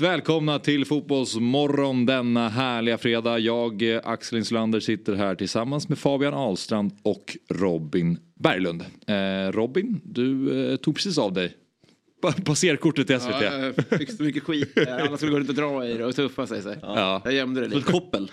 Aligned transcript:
Hjärtligt 0.00 0.12
välkomna 0.12 0.58
till 0.58 0.84
Fotbollsmorgon 0.84 2.06
denna 2.06 2.48
härliga 2.48 2.98
fredag. 2.98 3.38
Jag, 3.38 3.82
eh, 3.82 4.00
Axel 4.04 4.38
Insulander, 4.38 4.80
sitter 4.80 5.14
här 5.14 5.34
tillsammans 5.34 5.88
med 5.88 5.98
Fabian 5.98 6.34
Ahlstrand 6.34 6.92
och 7.02 7.36
Robin 7.48 8.18
Berglund. 8.34 8.84
Eh, 9.06 9.52
Robin, 9.52 10.00
du 10.04 10.60
eh, 10.72 10.76
tog 10.76 10.94
precis 10.94 11.18
av 11.18 11.32
dig 11.32 11.52
passerkortet 12.44 13.06
till 13.06 13.20
SVT. 13.20 13.30
Ja, 13.42 13.42
jag 13.88 13.98
fick 13.98 14.10
så 14.12 14.22
mycket 14.22 14.42
skit. 14.42 14.78
Eh, 14.78 14.94
Alla 15.04 15.16
skulle 15.16 15.32
gå 15.32 15.38
runt 15.38 15.48
och 15.48 15.54
dra 15.54 15.86
i 15.86 15.94
det 15.94 16.04
och 16.04 16.14
tuffa 16.16 16.46
sig. 16.46 16.62
Så. 16.62 16.74
Ja. 16.82 17.22
Jag 17.24 17.34
gömde 17.34 17.60
det 17.60 17.64
Som 17.70 17.78
ett 17.78 17.86
lite. 17.86 17.92
koppel. 17.92 18.30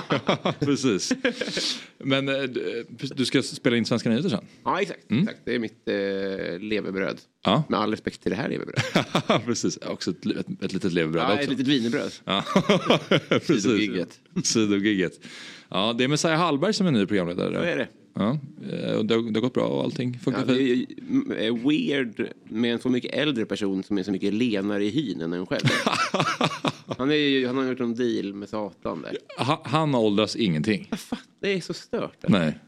precis. 0.60 1.12
Men 1.98 2.28
eh, 2.28 2.42
du- 2.42 2.86
du 3.14 3.24
ska 3.24 3.42
spela 3.42 3.76
in 3.76 3.84
Svenska 3.84 4.08
nyheter 4.10 4.28
sen? 4.28 4.44
Ja, 4.64 4.80
exakt, 4.80 5.00
exakt. 5.10 5.38
Det 5.44 5.54
är 5.54 5.58
mitt 5.58 5.88
eh, 5.88 6.58
levebröd. 6.60 7.18
Ja, 7.44 7.64
Med 7.68 7.80
all 7.80 7.90
respekt 7.90 8.22
till 8.22 8.30
det 8.30 8.36
här 8.36 8.48
levebrödet. 8.48 8.84
precis. 9.46 9.76
Också 9.76 10.10
ett, 10.10 10.26
ett, 10.26 10.62
ett 10.62 10.72
litet 10.72 10.92
levebröd 10.92 11.22
Ja, 11.24 11.32
också. 11.32 11.42
ett 11.44 11.50
litet 11.50 11.68
wienerbröd. 11.68 12.12
Ja, 12.24 12.44
precis. 13.28 13.62
Sidogigget. 13.62 14.18
Sidogigget. 14.44 15.20
Ja, 15.70 15.92
det 15.98 16.04
är 16.04 16.08
Messiah 16.08 16.38
Hallberg 16.38 16.72
som 16.74 16.86
är 16.86 16.90
ny 16.90 17.06
programledare. 17.06 17.54
Så 17.58 17.62
är 17.64 17.76
det. 17.76 17.88
Ja, 18.14 18.38
eh, 18.70 18.98
det, 19.00 19.14
har, 19.14 19.30
det 19.30 19.36
har 19.36 19.40
gått 19.40 19.54
bra 19.54 19.66
och 19.66 19.82
allting 19.84 20.18
funkar 20.18 20.40
Ja, 20.40 20.54
det 20.54 20.62
är 20.62 20.76
fint. 20.76 20.90
ju 20.90 20.96
mm, 21.08 21.32
eh, 21.32 21.68
weird 21.68 22.28
med 22.44 22.72
en 22.72 22.78
så 22.78 22.88
mycket 22.88 23.14
äldre 23.14 23.46
person 23.46 23.82
som 23.82 23.98
är 23.98 24.02
så 24.02 24.10
mycket 24.12 24.34
lenare 24.34 24.84
i 24.84 24.88
hyn 24.90 25.20
än 25.20 25.32
en 25.32 25.46
själv. 25.46 25.64
Han, 26.98 27.10
är 27.10 27.14
ju, 27.14 27.46
han 27.46 27.56
har 27.56 27.64
gjort 27.64 27.80
en 27.80 27.94
deal 27.94 28.34
med 28.34 28.48
Satan 28.48 29.02
där. 29.02 29.44
Ha, 29.44 29.62
han 29.64 29.94
åldras 29.94 30.36
ingenting. 30.36 30.88
Fan, 30.96 31.18
det 31.40 31.52
är 31.52 31.60
så 31.60 31.74
stört. 31.74 32.16
Nej. 32.28 32.58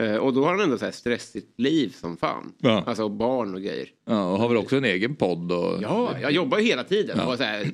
Eh, 0.00 0.14
och 0.16 0.34
då 0.34 0.44
har 0.44 0.50
han 0.50 0.60
ändå 0.60 0.78
så 0.78 0.84
här 0.84 0.92
stressigt 0.92 1.60
liv 1.60 1.94
som 2.00 2.16
fan. 2.16 2.52
Ja. 2.58 2.82
Alltså 2.86 3.08
barn 3.08 3.54
och 3.54 3.60
grejer. 3.62 3.88
Ja, 4.06 4.32
och 4.32 4.38
har 4.38 4.48
väl 4.48 4.56
också 4.56 4.76
en 4.76 4.84
egen 4.84 5.16
podd. 5.16 5.52
Och... 5.52 5.82
Ja, 5.82 6.16
jag 6.22 6.32
jobbar 6.32 6.58
ju 6.58 6.64
hela 6.64 6.84
tiden 6.84 7.18
Ja. 7.18 7.32
och 7.32 7.38
så 7.38 7.44
här, 7.44 7.66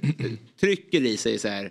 trycker 0.60 1.00
i 1.04 1.16
sig 1.16 1.38
så 1.38 1.48
här 1.48 1.70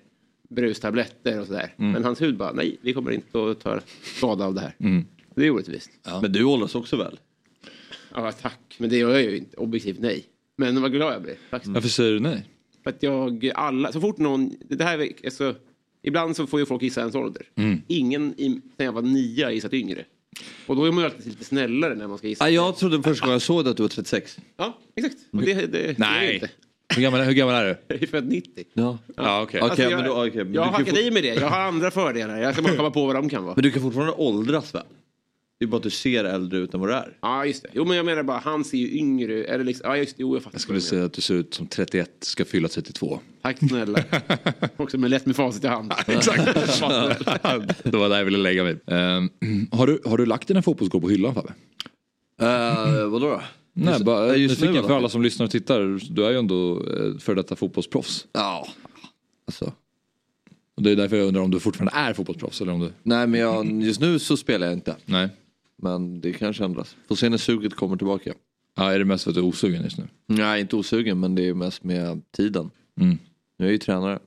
brustabletter 0.49 1.39
och 1.41 1.47
sådär. 1.47 1.73
Mm. 1.77 1.91
Men 1.91 2.03
hans 2.03 2.21
hud 2.21 2.37
bara, 2.37 2.51
nej, 2.51 2.77
vi 2.81 2.93
kommer 2.93 3.11
inte 3.11 3.51
att 3.51 3.59
ta 3.59 3.79
skada 4.03 4.45
av 4.45 4.53
det 4.53 4.61
här. 4.61 4.75
Mm. 4.79 5.05
Det 5.35 5.45
är 5.45 5.49
orättvist. 5.51 5.89
Ja. 6.03 6.21
Men 6.21 6.31
du 6.31 6.43
åldras 6.43 6.75
också 6.75 6.97
väl? 6.97 7.19
tack. 8.41 8.75
Men 8.77 8.89
det 8.89 8.97
gör 8.97 9.13
jag 9.13 9.23
ju 9.23 9.37
inte. 9.37 9.57
Objektivt 9.57 9.97
nej. 9.99 10.25
Men 10.57 10.81
vad 10.81 10.91
glad 10.91 11.13
jag 11.13 11.21
blir. 11.21 11.35
Tack. 11.49 11.61
Varför 11.65 11.89
säger 11.89 12.11
du 12.13 12.19
nej? 12.19 12.49
För 12.83 12.89
att 12.89 13.03
jag, 13.03 13.51
alla, 13.55 13.91
så 13.91 14.01
fort 14.01 14.17
någon, 14.17 14.53
det 14.69 14.83
här, 14.83 14.99
är- 14.99 15.11
alltså, 15.25 15.55
ibland 16.03 16.35
så 16.35 16.47
får 16.47 16.59
ju 16.59 16.65
folk 16.65 16.81
gissa 16.81 17.01
ens 17.01 17.15
ålder. 17.15 17.43
Mm. 17.55 17.81
Ingen 17.87 18.33
i, 18.37 18.61
sen 18.77 18.85
jag 18.85 18.93
var 18.93 19.01
nio 19.01 19.43
har 19.45 19.51
gissat 19.51 19.73
yngre. 19.73 20.05
Och 20.67 20.75
då 20.75 20.85
är 20.85 20.91
man 20.91 20.99
ju 21.03 21.05
alltid 21.09 21.25
lite 21.27 21.43
snällare 21.43 21.95
när 21.95 22.07
man 22.07 22.17
ska 22.17 22.27
gissa. 22.27 22.49
Ja, 22.49 22.65
jag 22.65 22.77
trodde 22.77 23.03
första 23.03 23.25
gången 23.25 23.33
jag 23.33 23.41
såg 23.41 23.63
det 23.65 23.69
att 23.71 23.77
du 23.77 23.83
var 23.83 23.87
36. 23.89 24.37
Ja, 24.57 24.77
exakt. 24.95 25.15
Och 25.31 25.41
det, 25.41 25.53
det, 25.53 25.67
det 25.67 25.79
är 25.83 25.87
jag 25.87 25.95
Nej. 25.99 26.33
inte. 26.33 26.49
Hur 26.95 27.01
gammal, 27.01 27.21
hur 27.21 27.33
gammal 27.33 27.55
är 27.55 27.65
du? 27.65 27.77
Jag 27.87 28.03
är 28.03 28.07
född 28.07 28.27
90. 28.27 28.65
Ja. 28.73 28.97
Ja, 29.15 29.41
okej. 29.41 29.61
Okej, 29.61 29.69
Alltså, 29.69 29.81
jag, 29.81 29.91
men 29.91 30.05
då- 30.09 30.43
men 30.45 30.53
jag 30.53 30.61
har 30.63 30.71
hackat 30.71 30.89
få- 30.89 30.97
i 31.01 31.11
med 31.11 31.23
det. 31.23 31.35
Jag 31.35 31.49
har 31.49 31.59
andra 31.59 31.91
fördelar. 31.91 32.37
Jag 32.41 32.53
ska 32.53 32.61
bara 32.63 32.75
komma 32.75 32.91
på 32.91 33.05
vad 33.05 33.15
de 33.15 33.29
kan 33.29 33.43
vara. 33.43 33.55
Men 33.55 33.63
du 33.63 33.71
kan 33.71 33.81
fortfarande 33.81 34.13
åldras 34.13 34.75
väl? 34.75 34.83
Det 35.59 35.65
är 35.65 35.67
bara 35.67 35.77
att 35.77 35.83
du 35.83 35.89
ser 35.89 36.23
äldre 36.23 36.59
ut 36.59 36.73
än 36.73 36.79
vad 36.79 36.89
du 36.89 36.93
är. 36.93 37.17
Ja, 37.21 37.45
just 37.45 37.63
det. 37.63 37.69
Jo, 37.73 37.85
men 37.85 37.97
jag 37.97 38.05
menar 38.05 38.23
bara, 38.23 38.37
han 38.37 38.63
ser 38.63 38.77
ju 38.77 38.97
yngre 38.97 39.43
Eller 39.43 39.63
liksom, 39.63 39.89
ja, 39.89 39.97
just 39.97 40.17
det. 40.17 40.21
Jo, 40.21 40.35
jag 40.35 40.43
fattar. 40.43 40.55
Jag 40.55 40.61
skulle 40.61 40.81
säga 40.81 41.05
att 41.05 41.13
du 41.13 41.21
ser 41.21 41.33
ut 41.33 41.53
som 41.53 41.67
31, 41.67 42.09
ska 42.21 42.45
fylla 42.45 42.67
32. 42.67 43.19
Tack 43.41 43.57
snälla. 43.69 44.03
Också 44.77 44.97
med 44.97 45.09
lätt 45.09 45.25
med 45.25 45.35
facit 45.35 45.63
i 45.63 45.67
hand. 45.67 45.93
Exakt. 46.07 46.45
det 47.83 47.97
var 47.97 48.09
där 48.09 48.17
jag 48.17 48.25
ville 48.25 48.37
lägga 48.37 48.63
mig. 48.63 48.77
Ehm, 48.87 49.29
har, 49.71 49.87
du, 49.87 50.01
har 50.05 50.17
du 50.17 50.25
lagt 50.25 50.47
dina 50.47 50.61
fotbollsskor 50.61 51.01
på 51.01 51.09
hyllan 51.09 51.35
Fabbe? 51.35 51.53
Uh, 52.41 53.07
vadå 53.07 53.29
då? 53.29 53.41
Nej, 53.73 53.93
Just- 53.93 54.05
bara 54.05 54.35
just 54.35 54.61
nu 54.61 54.73
för 54.73 54.97
alla 54.97 55.09
som 55.09 55.21
lyssnar 55.21 55.45
och 55.45 55.51
tittar. 55.51 56.13
Du 56.13 56.25
är 56.25 56.31
ju 56.31 56.37
ändå 56.37 56.77
eh, 56.77 57.17
för 57.19 57.35
detta 57.35 57.55
fotbollsproffs. 57.55 58.27
Ja. 58.31 58.67
Alltså. 59.47 59.73
Och 60.77 60.83
det 60.83 60.91
är 60.91 60.95
därför 60.95 61.17
jag 61.17 61.27
undrar 61.27 61.41
om 61.41 61.51
du 61.51 61.59
fortfarande 61.59 61.93
är 61.95 62.13
fotbollsproffs 62.13 62.61
eller 62.61 62.73
om 62.73 62.79
du... 62.79 62.91
Nej 63.03 63.27
men 63.27 63.39
jag, 63.39 63.81
just 63.81 63.99
nu 64.01 64.19
så 64.19 64.37
spelar 64.37 64.67
jag 64.67 64.73
inte. 64.73 64.95
Nej. 65.05 65.29
Men 65.81 66.21
det 66.21 66.33
kanske 66.33 66.63
ändras. 66.65 66.95
Får 67.07 67.15
se 67.15 67.29
när 67.29 67.37
suget 67.37 67.73
kommer 67.73 67.97
tillbaka. 67.97 68.33
Ja, 68.75 68.93
är 68.93 68.99
det 68.99 69.05
mest 69.05 69.23
för 69.23 69.31
att 69.31 69.35
du 69.35 69.41
är 69.41 69.45
osugen 69.45 69.83
just 69.83 69.97
nu? 69.97 70.03
Nej 70.27 70.61
inte 70.61 70.75
osugen 70.75 71.19
men 71.19 71.35
det 71.35 71.47
är 71.47 71.53
mest 71.53 71.83
med 71.83 72.21
tiden. 72.31 72.69
Mm. 73.01 73.17
Nu 73.57 73.65
är 73.65 73.67
jag 73.67 73.71
ju 73.71 73.77
tränare. 73.77 74.19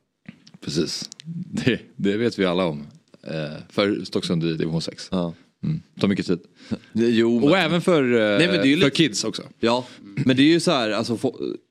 Precis. 0.60 1.10
Det, 1.52 1.80
det 1.96 2.16
vet 2.16 2.38
vi 2.38 2.44
alla 2.44 2.64
om. 2.66 2.86
Eh, 3.22 3.62
för 3.68 4.04
Stocksund 4.04 4.44
i 4.44 4.52
division 4.52 4.82
6. 4.82 5.08
Ja. 5.10 5.34
Mm. 5.62 5.82
Tar 6.00 6.08
mycket 6.08 6.26
tid. 6.26 6.38
Jo, 6.92 7.40
men, 7.40 7.48
Och 7.48 7.58
även 7.58 7.80
för, 7.80 8.02
eh, 8.12 8.38
Nej, 8.38 8.48
för 8.48 8.64
lite- 8.64 8.90
kids 8.90 9.24
också. 9.24 9.42
ja, 9.60 9.86
men 10.24 10.36
det 10.36 10.42
är 10.42 10.52
ju 10.52 10.60
så 10.60 10.70
här, 10.70 10.90
alltså 10.90 11.18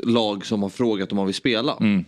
lag 0.03 0.45
som 0.45 0.61
har 0.63 0.69
frågat 0.69 1.11
om 1.11 1.15
man 1.15 1.25
vill 1.25 1.35
spela. 1.35 1.77
Mm. 1.79 2.05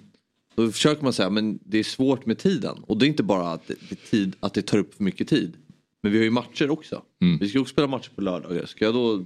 Då 0.55 0.71
försöker 0.71 1.03
man 1.03 1.13
säga 1.13 1.29
men 1.29 1.59
det 1.65 1.77
är 1.79 1.83
svårt 1.83 2.25
med 2.25 2.37
tiden. 2.37 2.77
Och 2.87 2.97
det 2.97 3.05
är 3.05 3.07
inte 3.07 3.23
bara 3.23 3.51
att 3.51 3.67
det, 3.67 3.95
tid, 4.11 4.35
att 4.39 4.53
det 4.53 4.61
tar 4.61 4.77
upp 4.77 4.93
för 4.93 5.03
mycket 5.03 5.27
tid. 5.27 5.53
Men 6.01 6.11
vi 6.11 6.17
har 6.17 6.23
ju 6.25 6.31
matcher 6.31 6.69
också. 6.69 7.01
Mm. 7.21 7.37
Vi 7.37 7.49
ska 7.49 7.59
också 7.59 7.71
spela 7.71 7.87
matcher 7.87 8.11
på 8.15 8.21
lördagar. 8.21 8.65
Ska 8.65 8.85
jag 8.85 8.93
då 8.93 9.25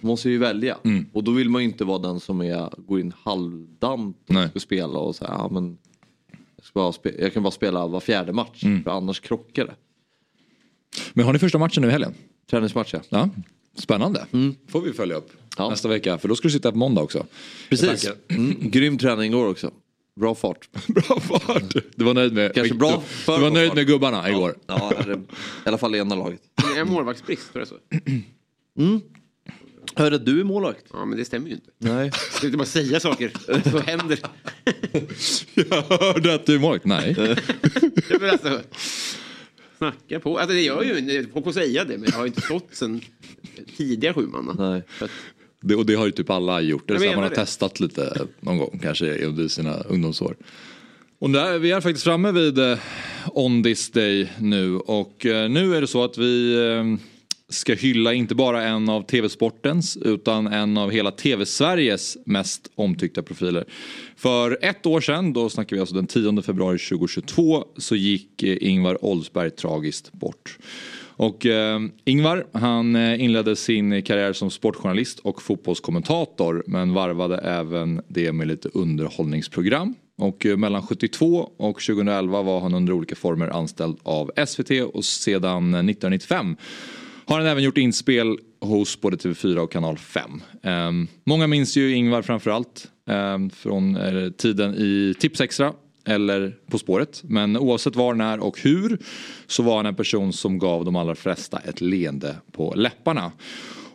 måste 0.00 0.30
ju 0.30 0.38
välja. 0.38 0.78
Mm. 0.84 1.06
Och 1.12 1.24
då 1.24 1.30
vill 1.30 1.48
man 1.50 1.62
ju 1.62 1.68
inte 1.68 1.84
vara 1.84 1.98
den 1.98 2.20
som 2.20 2.40
är, 2.40 2.70
går 2.86 3.00
in 3.00 3.12
halvdant 3.22 4.16
och 4.28 4.34
Nej. 4.34 4.48
ska 4.48 4.60
spela 4.60 4.98
och 4.98 5.16
säga 5.16 5.30
ja 5.38 5.48
men 5.52 5.78
jag, 6.56 6.64
ska 6.64 6.72
bara 6.80 6.92
spe, 6.92 7.12
jag 7.18 7.32
kan 7.34 7.42
bara 7.42 7.50
spela 7.50 7.86
var 7.86 8.00
fjärde 8.00 8.32
match 8.32 8.64
Mm. 8.64 8.84
för 8.84 8.90
annars 8.90 9.20
krockar 9.20 9.64
det. 9.66 9.74
Men 11.12 11.24
har 11.24 11.32
ni 11.32 11.38
första 11.38 11.58
matchen 11.58 11.82
nu 11.82 11.88
i 11.88 11.90
helgen? 11.90 12.14
Träningsmatch 12.50 12.94
ja. 12.94 13.00
Ja. 13.08 13.28
Spännande. 13.74 14.26
Får 14.68 14.80
vi 14.80 14.92
följa 14.92 15.16
upp 15.16 15.30
Ja. 15.58 15.68
nästa 15.70 15.88
vecka. 15.88 16.18
För 16.18 16.28
då 16.28 16.36
ska 16.36 16.48
du 16.48 16.52
sitta 16.52 16.72
på 16.72 16.78
måndag 16.78 17.02
också. 17.02 17.26
Precis. 17.70 18.10
Mm. 18.28 18.70
Grym 18.70 18.98
träning 18.98 19.32
igår 19.32 19.48
också. 19.48 19.70
Bra 20.20 20.34
fart. 20.34 20.68
Bra 20.86 21.20
fart. 21.20 21.74
Du 21.96 22.04
var 22.04 22.14
nöjd 22.14 22.32
med, 22.32 22.54
Kanske 22.54 22.74
bra 22.74 22.90
du, 22.90 23.14
för 23.14 23.36
du 23.36 23.42
var 23.42 23.50
nöjd 23.50 23.68
fart. 23.68 23.76
med 23.76 23.86
gubbarna 23.86 24.30
igår. 24.30 24.54
Ja, 24.66 24.92
det 25.04 25.12
är, 25.12 25.16
i 25.16 25.20
alla 25.64 25.78
fall 25.78 25.94
i 25.94 25.98
ena 25.98 26.14
laget. 26.14 26.40
Det 26.74 26.80
är 26.80 26.84
målvaktsbrist, 26.84 27.52
tror 27.52 27.60
jag 27.60 27.68
så. 27.68 27.74
Hörde 29.94 30.16
att 30.16 30.26
du 30.26 30.40
är 30.40 30.44
målvakt? 30.44 30.84
Ja, 30.92 31.04
men 31.04 31.18
det 31.18 31.24
stämmer 31.24 31.48
ju 31.48 31.54
inte. 31.54 31.70
Nej. 31.78 32.10
Ska 32.30 32.46
inte 32.46 32.58
bara 32.58 32.64
säga 32.66 33.00
saker. 33.00 33.32
Så 33.70 33.78
händer 33.78 34.18
Jag 35.54 35.82
hörde 35.82 36.34
att 36.34 36.46
du 36.46 36.54
är 36.54 36.58
målvakt. 36.58 36.84
Nej. 36.84 37.14
det. 37.14 37.36
Men 38.20 38.30
alltså, 38.30 38.60
snacka 39.78 40.20
på. 40.20 40.38
Alltså, 40.38 40.54
det 40.54 40.60
gör 40.60 40.82
ju 40.82 41.26
Folk 41.32 41.44
får 41.44 41.52
säga 41.52 41.84
det, 41.84 41.98
men 41.98 42.08
jag 42.10 42.16
har 42.16 42.22
ju 42.24 42.28
inte 42.28 42.40
stått 42.40 42.68
sen 42.72 43.00
tidiga 43.76 44.14
sjuman. 44.14 44.56
Nej. 44.58 44.82
Så 44.98 45.04
att- 45.04 45.10
Det, 45.62 45.74
och 45.74 45.86
det 45.86 45.94
har 45.94 46.06
ju 46.06 46.12
typ 46.12 46.30
alla 46.30 46.60
gjort. 46.60 46.88
Det 46.88 46.94
är 46.94 46.98
så 46.98 47.04
här, 47.04 47.14
man 47.14 47.22
har 47.22 47.30
det. 47.30 47.36
testat 47.36 47.80
lite 47.80 48.26
någon 48.40 48.58
gång 48.58 48.80
kanske 48.82 49.24
under 49.24 49.48
sina 49.48 49.76
ungdomsår. 49.76 50.36
Och 51.18 51.30
där, 51.30 51.58
vi 51.58 51.70
är 51.70 51.80
faktiskt 51.80 52.04
framme 52.04 52.32
vid 52.32 52.58
eh, 52.58 52.78
On 53.32 53.62
this 53.62 53.90
day 53.90 54.28
nu 54.38 54.76
och 54.76 55.26
eh, 55.26 55.50
nu 55.50 55.76
är 55.76 55.80
det 55.80 55.86
så 55.86 56.04
att 56.04 56.18
vi 56.18 56.54
eh, 56.54 57.08
ska 57.48 57.74
hylla 57.74 58.12
inte 58.12 58.34
bara 58.34 58.62
en 58.62 58.88
av 58.88 59.02
tv-sportens 59.02 59.96
utan 59.96 60.46
en 60.46 60.76
av 60.76 60.90
hela 60.90 61.10
tv-Sveriges 61.10 62.16
mest 62.26 62.70
omtyckta 62.74 63.22
profiler. 63.22 63.64
För 64.16 64.58
ett 64.62 64.86
år 64.86 65.00
sedan, 65.00 65.32
då 65.32 65.48
snackar 65.48 65.76
vi 65.76 65.80
alltså 65.80 65.94
den 65.94 66.06
10 66.06 66.42
februari 66.42 66.78
2022, 66.78 67.64
så 67.76 67.96
gick 67.96 68.42
eh, 68.42 68.56
Ingvar 68.60 69.04
Oldsberg 69.04 69.50
tragiskt 69.50 70.12
bort. 70.12 70.58
Och 71.16 71.46
eh, 71.46 71.80
Ingvar 72.04 72.46
han 72.52 72.96
eh, 72.96 73.24
inledde 73.24 73.56
sin 73.56 74.02
karriär 74.02 74.32
som 74.32 74.50
sportjournalist 74.50 75.18
och 75.18 75.42
fotbollskommentator 75.42 76.64
men 76.66 76.94
varvade 76.94 77.38
även 77.38 78.02
det 78.08 78.32
med 78.32 78.48
lite 78.48 78.68
underhållningsprogram. 78.68 79.94
Och 80.18 80.46
eh, 80.46 80.56
mellan 80.56 80.82
72 80.82 81.50
och 81.56 81.80
2011 81.80 82.42
var 82.42 82.60
han 82.60 82.74
under 82.74 82.92
olika 82.92 83.14
former 83.14 83.48
anställd 83.48 83.98
av 84.02 84.30
SVT 84.46 84.70
och 84.94 85.04
sedan 85.04 85.74
eh, 85.74 85.80
1995 85.80 86.56
har 87.26 87.38
han 87.38 87.46
även 87.46 87.62
gjort 87.62 87.78
inspel 87.78 88.38
hos 88.60 89.00
både 89.00 89.16
TV4 89.16 89.56
och 89.56 89.72
Kanal 89.72 89.98
5. 89.98 90.42
Eh, 90.62 90.90
många 91.24 91.46
minns 91.46 91.76
ju 91.76 91.94
Ingvar 91.94 92.22
framförallt 92.22 92.90
eh, 93.08 93.38
från 93.54 93.96
eh, 93.96 94.30
tiden 94.30 94.74
i 94.74 95.14
Tipsextra 95.18 95.72
eller 96.04 96.54
På 96.70 96.78
spåret. 96.78 97.22
Men 97.24 97.56
oavsett 97.56 97.96
var, 97.96 98.14
när 98.14 98.40
och 98.40 98.60
hur 98.60 98.98
så 99.46 99.62
var 99.62 99.76
han 99.76 99.86
en 99.86 99.94
person 99.94 100.32
som 100.32 100.58
gav 100.58 100.84
de 100.84 100.96
allra 100.96 101.14
flesta 101.14 101.58
ett 101.58 101.80
leende 101.80 102.36
på 102.52 102.72
läpparna. 102.76 103.32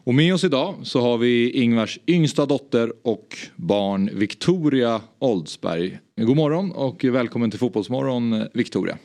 Och 0.03 0.13
med 0.13 0.33
oss 0.33 0.43
idag 0.43 0.75
så 0.83 1.01
har 1.01 1.17
vi 1.17 1.51
Ingvars 1.51 1.99
yngsta 2.07 2.45
dotter 2.45 2.93
och 3.03 3.27
barn 3.55 4.09
Victoria 4.13 5.01
Oldsberg. 5.19 5.99
God 6.15 6.35
morgon 6.35 6.71
och 6.71 7.03
välkommen 7.03 7.51
till 7.51 7.59
Fotbollsmorgon 7.59 8.47
Victoria. 8.53 8.97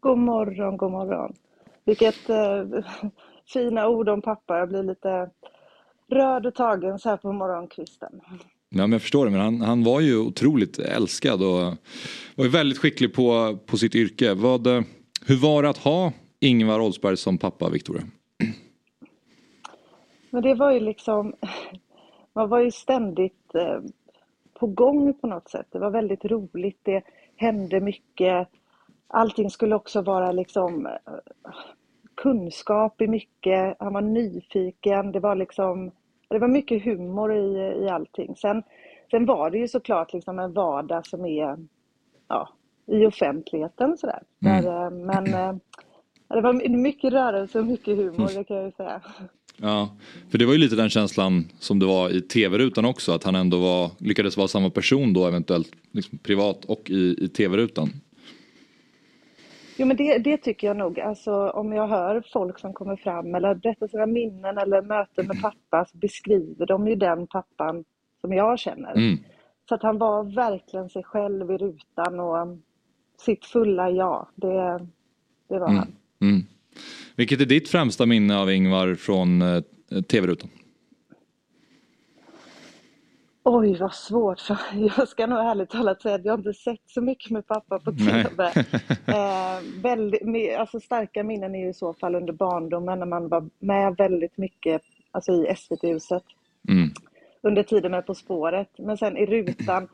God 0.00 0.18
morgon, 0.18 0.76
god 0.76 0.90
morgon. 0.90 1.32
Vilket 1.84 2.30
eh, 2.30 2.64
fina 3.52 3.88
ord 3.88 4.08
om 4.08 4.22
pappa. 4.22 4.58
Jag 4.58 4.68
blir 4.68 4.82
lite 4.82 5.30
rörd 6.08 6.46
och 6.46 6.54
tagen 6.54 6.98
så 6.98 7.08
här 7.08 7.16
på 7.16 7.32
morgonkvisten. 7.32 8.20
Ja, 8.70 8.78
men 8.78 8.92
jag 8.92 9.02
förstår 9.02 9.24
det, 9.24 9.30
men 9.30 9.40
han, 9.40 9.60
han 9.60 9.84
var 9.84 10.00
ju 10.00 10.18
otroligt 10.18 10.78
älskad 10.78 11.42
och 11.42 11.76
var 12.34 12.44
ju 12.44 12.48
väldigt 12.48 12.78
skicklig 12.78 13.14
på, 13.14 13.58
på 13.66 13.76
sitt 13.76 13.94
yrke. 13.94 14.34
Vad, 14.34 14.66
eh, 14.66 14.82
hur 15.26 15.36
var 15.36 15.62
det 15.62 15.68
att 15.68 15.78
ha 15.78 16.12
Ingvar 16.40 16.80
Oldsberg 16.80 17.16
som 17.16 17.38
pappa, 17.38 17.68
Victoria? 17.68 18.02
Men 20.30 20.42
det 20.42 20.54
var 20.54 20.72
ju 20.72 20.80
liksom, 20.80 21.34
man 22.34 22.48
var 22.48 22.60
ju 22.60 22.70
ständigt 22.70 23.54
eh, 23.54 23.80
på 24.58 24.66
gång 24.66 25.14
på 25.20 25.26
något 25.26 25.50
sätt. 25.50 25.66
Det 25.70 25.78
var 25.78 25.90
väldigt 25.90 26.24
roligt, 26.24 26.80
det 26.82 27.02
hände 27.36 27.80
mycket. 27.80 28.48
Allting 29.08 29.50
skulle 29.50 29.74
också 29.74 30.02
vara 30.02 30.32
liksom 30.32 30.86
eh, 30.86 30.92
kunskap 32.14 33.00
i 33.00 33.06
mycket, 33.06 33.76
han 33.78 33.92
var 33.92 34.00
nyfiken, 34.00 35.12
det 35.12 35.20
var 35.20 35.36
liksom, 35.36 35.90
det 36.28 36.38
var 36.38 36.48
mycket 36.48 36.84
humor 36.84 37.34
i, 37.34 37.84
i 37.84 37.88
allting. 37.88 38.36
Sen, 38.36 38.62
sen 39.10 39.26
var 39.26 39.50
det 39.50 39.58
ju 39.58 39.68
såklart 39.68 40.12
liksom 40.12 40.38
en 40.38 40.52
vardag 40.52 41.06
som 41.06 41.24
är 41.24 41.56
ja, 42.28 42.48
i 42.86 43.06
offentligheten 43.06 43.98
sådär. 43.98 44.22
Mm. 44.44 44.62
Där, 44.62 44.84
eh, 44.84 44.90
men 44.90 45.60
det 46.28 46.40
var 46.40 46.68
mycket 46.68 47.12
rörelse 47.12 47.58
och 47.58 47.66
mycket 47.66 47.96
humor, 47.96 48.30
det 48.34 48.44
kan 48.44 48.56
jag 48.56 48.66
ju 48.66 48.72
säga. 48.72 49.00
Ja, 49.56 49.96
för 50.30 50.38
det 50.38 50.46
var 50.46 50.52
ju 50.52 50.58
lite 50.58 50.76
den 50.76 50.90
känslan 50.90 51.48
som 51.58 51.78
det 51.78 51.86
var 51.86 52.10
i 52.10 52.20
tv-rutan 52.20 52.84
också, 52.84 53.12
att 53.12 53.24
han 53.24 53.34
ändå 53.34 53.58
var, 53.58 53.90
lyckades 53.98 54.36
vara 54.36 54.48
samma 54.48 54.70
person 54.70 55.12
då 55.12 55.26
eventuellt 55.26 55.72
liksom 55.92 56.18
privat 56.18 56.64
och 56.64 56.90
i, 56.90 57.24
i 57.24 57.28
tv-rutan. 57.28 57.90
Jo 59.78 59.86
men 59.86 59.96
det, 59.96 60.18
det, 60.18 60.36
tycker 60.36 60.66
jag 60.66 60.76
nog, 60.76 61.00
alltså 61.00 61.32
om 61.32 61.72
jag 61.72 61.88
hör 61.88 62.22
folk 62.32 62.58
som 62.58 62.72
kommer 62.72 62.96
fram 62.96 63.34
eller 63.34 63.54
berättar 63.54 63.88
sina 63.88 64.06
minnen 64.06 64.58
eller 64.58 64.82
möten 64.82 65.26
med 65.26 65.42
pappa 65.42 65.84
så 65.90 65.98
beskriver 65.98 66.66
de 66.66 66.88
ju 66.88 66.94
den 66.94 67.26
pappan 67.26 67.84
som 68.20 68.32
jag 68.32 68.58
känner. 68.58 68.92
Mm. 68.92 69.18
Så 69.68 69.74
att 69.74 69.82
han 69.82 69.98
var 69.98 70.34
verkligen 70.34 70.88
sig 70.88 71.02
själv 71.04 71.50
i 71.50 71.56
rutan 71.56 72.20
och 72.20 72.58
sitt 73.20 73.44
fulla 73.44 73.90
jag, 73.90 74.28
det, 74.34 74.86
det 75.48 75.58
var 75.58 75.68
mm. 75.68 75.76
han. 75.76 75.92
Mm. 76.20 76.42
Vilket 77.16 77.40
är 77.40 77.46
ditt 77.46 77.68
främsta 77.68 78.06
minne 78.06 78.38
av 78.38 78.52
Ingvar 78.52 78.94
från 78.94 79.42
eh, 79.42 79.62
tv-rutan? 80.08 80.50
Oj, 83.50 83.78
vad 83.78 83.94
svårt. 83.94 84.40
För 84.40 84.56
jag 84.98 85.08
ska 85.08 85.26
nog 85.26 85.38
ärligt 85.38 85.70
talat 85.70 86.02
säga 86.02 86.14
att 86.14 86.24
jag 86.24 86.38
inte 86.38 86.54
sett 86.54 86.80
så 86.86 87.00
mycket 87.00 87.30
med 87.30 87.46
pappa 87.46 87.78
på 87.78 87.92
TV. 87.92 88.44
eh, 89.06 89.82
väldigt, 89.82 90.58
alltså 90.58 90.80
starka 90.80 91.24
minnen 91.24 91.54
är 91.54 91.58
ju 91.58 91.68
i 91.68 91.74
så 91.74 91.94
fall 91.94 92.14
under 92.14 92.32
barndomen 92.32 92.98
när 92.98 93.06
man 93.06 93.28
var 93.28 93.48
med 93.58 93.96
väldigt 93.96 94.36
mycket 94.36 94.82
alltså 95.10 95.32
i 95.32 95.54
SVT-huset. 95.56 96.22
Mm. 96.68 96.90
Under 97.42 97.62
tiden 97.62 97.90
med 97.90 98.06
På 98.06 98.14
spåret. 98.14 98.68
Men 98.78 98.96
sen 98.96 99.16
i 99.16 99.26
rutan, 99.26 99.88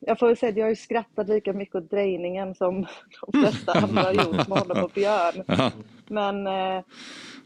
jag 0.00 0.18
får 0.18 0.34
säga 0.34 0.50
att 0.50 0.56
jag 0.56 0.66
har 0.66 0.74
skrattat 0.74 1.28
lika 1.28 1.52
mycket 1.52 1.74
åt 1.74 1.90
drejningen 1.90 2.54
som 2.54 2.86
de 3.20 3.40
flesta 3.42 3.72
andra 3.82 4.02
har 4.02 4.12
gjort 4.12 4.48
med 4.48 4.58
honom 4.58 4.84
och 4.84 4.90
Björn. 4.94 5.44
Men 6.06 6.46
eh, 6.46 6.84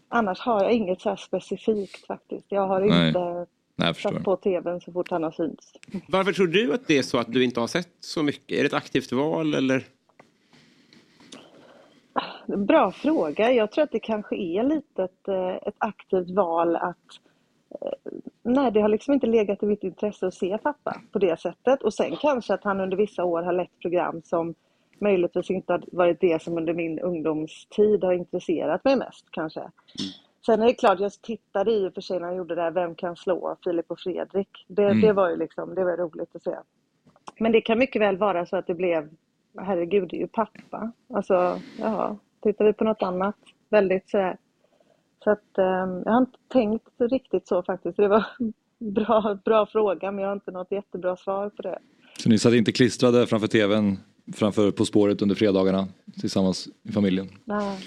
annars 0.09 0.41
har 0.41 0.63
jag 0.63 0.73
inget 0.73 1.01
så 1.01 1.17
specifikt 1.17 2.07
faktiskt. 2.07 2.47
Jag 2.49 2.67
har 2.67 2.81
inte 2.81 3.21
Nej, 3.21 3.47
satt 3.81 4.25
på 4.25 4.37
tvn 4.37 4.81
så 4.81 4.93
fort 4.93 5.11
han 5.11 5.23
har 5.23 5.31
synts. 5.31 5.73
Varför 6.09 6.33
tror 6.33 6.47
du 6.47 6.75
att 6.75 6.87
det 6.87 6.99
är 6.99 7.03
så 7.03 7.19
att 7.19 7.33
du 7.33 7.45
inte 7.45 7.61
har 7.61 7.67
sett 7.67 7.89
så 8.01 8.23
mycket? 8.23 8.59
Är 8.59 8.63
det 8.63 8.67
ett 8.67 8.75
aktivt 8.75 9.13
val 9.13 9.55
eller? 9.55 9.85
Bra 12.47 12.91
fråga. 12.91 13.53
Jag 13.53 13.73
tror 13.73 13.85
att 13.85 13.93
det 13.93 14.01
kanske 14.01 14.37
är 14.37 14.63
lite 14.63 15.05
ett, 15.05 15.29
eh, 15.29 15.69
ett 15.69 15.75
aktivt 15.79 16.31
val 16.31 16.77
att 16.77 16.97
eh, 17.81 18.13
Nej, 18.43 18.73
det 18.73 18.81
har 18.81 18.89
liksom 18.89 19.15
inte 19.15 19.27
legat 19.27 19.63
i 19.63 19.67
mitt 19.67 19.83
intresse 19.85 20.27
att 20.27 20.35
se 20.35 20.59
pappa 20.59 21.01
på 21.13 21.19
det 21.19 21.41
sättet. 21.41 21.83
Och 21.83 21.95
sen 21.95 22.17
kanske 22.17 22.55
att 22.55 22.65
han 22.65 22.81
under 22.81 22.97
vissa 22.97 23.25
år 23.25 23.43
har 23.43 23.53
lett 23.53 23.79
program 23.81 24.23
som 24.25 24.55
möjligtvis 25.01 25.51
inte 25.51 25.73
har 25.73 25.85
varit 25.93 26.21
det 26.21 26.43
som 26.43 26.59
under 26.59 26.75
min 26.75 26.99
ungdomstid 26.99 28.05
har 28.05 28.13
intresserat 28.13 28.85
mig 28.85 28.97
mest 28.97 29.27
kanske. 29.31 29.61
Sen 30.47 30.63
är 30.63 30.67
det 30.67 30.75
klart, 30.75 31.01
jag 31.01 31.13
tittade 31.13 31.73
i 31.73 31.89
och 31.89 31.95
för 31.95 32.01
sig 32.01 32.21
när 32.21 32.27
han 32.27 32.37
gjorde 32.37 32.55
det 32.55 32.63
här 32.63 32.71
Vem 32.71 32.95
kan 32.95 33.17
slå? 33.17 33.57
Filip 33.65 33.91
och 33.91 34.01
Fredrik. 34.01 34.49
Det, 34.69 34.85
mm. 34.85 35.01
det 35.01 35.13
var 35.13 35.31
ju 35.31 35.37
liksom, 35.37 35.75
det 35.75 35.85
var 35.85 35.97
roligt 35.97 36.37
att 36.37 36.43
se. 36.43 36.57
Men 37.39 37.53
det 37.53 37.61
kan 37.61 37.79
mycket 37.79 38.03
väl 38.03 38.17
vara 38.17 38.47
så 38.47 38.57
att 38.57 38.67
det 38.67 38.75
blev, 38.75 39.09
herregud, 39.59 40.09
det 40.09 40.17
är 40.17 40.21
ju 40.21 40.27
pappa. 40.27 40.93
Alltså, 41.15 41.61
jaha, 41.79 42.17
tittar 42.43 42.65
vi 42.65 42.73
på 42.73 42.85
något 42.85 43.03
annat? 43.03 43.37
Väldigt 43.69 44.11
sådär. 44.11 44.37
Så 45.25 45.31
att 45.31 45.59
um, 45.59 46.03
jag 46.05 46.13
har 46.13 46.19
inte 46.19 46.39
tänkt 46.49 46.89
riktigt 46.99 47.49
så 47.49 47.63
faktiskt. 47.63 47.97
Det 47.97 48.09
var 48.09 48.25
bra, 48.79 49.39
bra 49.45 49.67
fråga, 49.67 50.13
men 50.13 50.23
jag 50.23 50.29
har 50.29 50.35
inte 50.35 50.51
något 50.51 50.73
jättebra 50.73 51.17
svar 51.17 51.51
på 51.51 51.63
det. 51.63 51.79
Så 52.19 52.29
ni 52.29 52.39
satt 52.39 52.53
inte 52.53 52.73
klistrade 52.73 53.27
framför 53.27 53.47
tvn 53.47 53.99
framför 54.35 54.71
På 54.71 54.85
spåret 54.85 55.23
under 55.23 55.35
fredagarna 55.35 55.89
tillsammans 56.21 56.69
i 56.83 56.93
familjen? 56.93 57.29
Nej, 57.45 57.79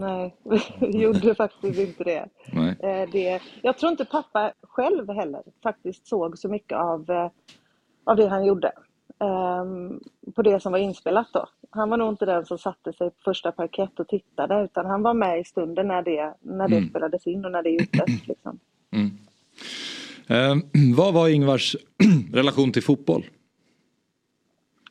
Nej, 0.00 0.36
vi 0.80 0.98
gjorde 0.98 1.34
faktiskt 1.34 1.78
inte 1.78 2.04
det. 2.04 2.28
Nej. 2.52 2.76
Eh, 2.82 3.10
det. 3.12 3.40
Jag 3.62 3.78
tror 3.78 3.92
inte 3.92 4.04
pappa 4.04 4.52
själv 4.62 5.10
heller 5.10 5.42
faktiskt 5.62 6.06
såg 6.06 6.38
så 6.38 6.48
mycket 6.48 6.78
av, 6.78 7.10
eh, 7.10 7.30
av 8.04 8.16
det 8.16 8.28
han 8.28 8.44
gjorde. 8.44 8.72
Um, 9.18 10.00
på 10.34 10.42
det 10.42 10.60
som 10.60 10.72
var 10.72 10.78
inspelat 10.78 11.28
då. 11.32 11.48
Han 11.70 11.90
var 11.90 11.96
nog 11.96 12.08
inte 12.08 12.26
den 12.26 12.46
som 12.46 12.58
satte 12.58 12.92
sig 12.92 13.10
på 13.10 13.16
första 13.24 13.52
parkett 13.52 14.00
och 14.00 14.08
tittade 14.08 14.64
utan 14.64 14.86
han 14.86 15.02
var 15.02 15.14
med 15.14 15.40
i 15.40 15.44
stunden 15.44 15.88
när 15.88 16.02
det, 16.02 16.34
när 16.40 16.68
det 16.68 16.76
mm. 16.76 16.88
spelades 16.88 17.26
in 17.26 17.44
och 17.44 17.52
när 17.52 17.62
det 17.62 17.70
gjordes. 17.70 18.26
Liksom. 18.28 18.58
Mm. 18.90 19.10
Um, 20.52 20.94
vad 20.96 21.14
var 21.14 21.28
Ingvars 21.28 21.76
relation 22.32 22.72
till 22.72 22.82
fotboll? 22.82 23.24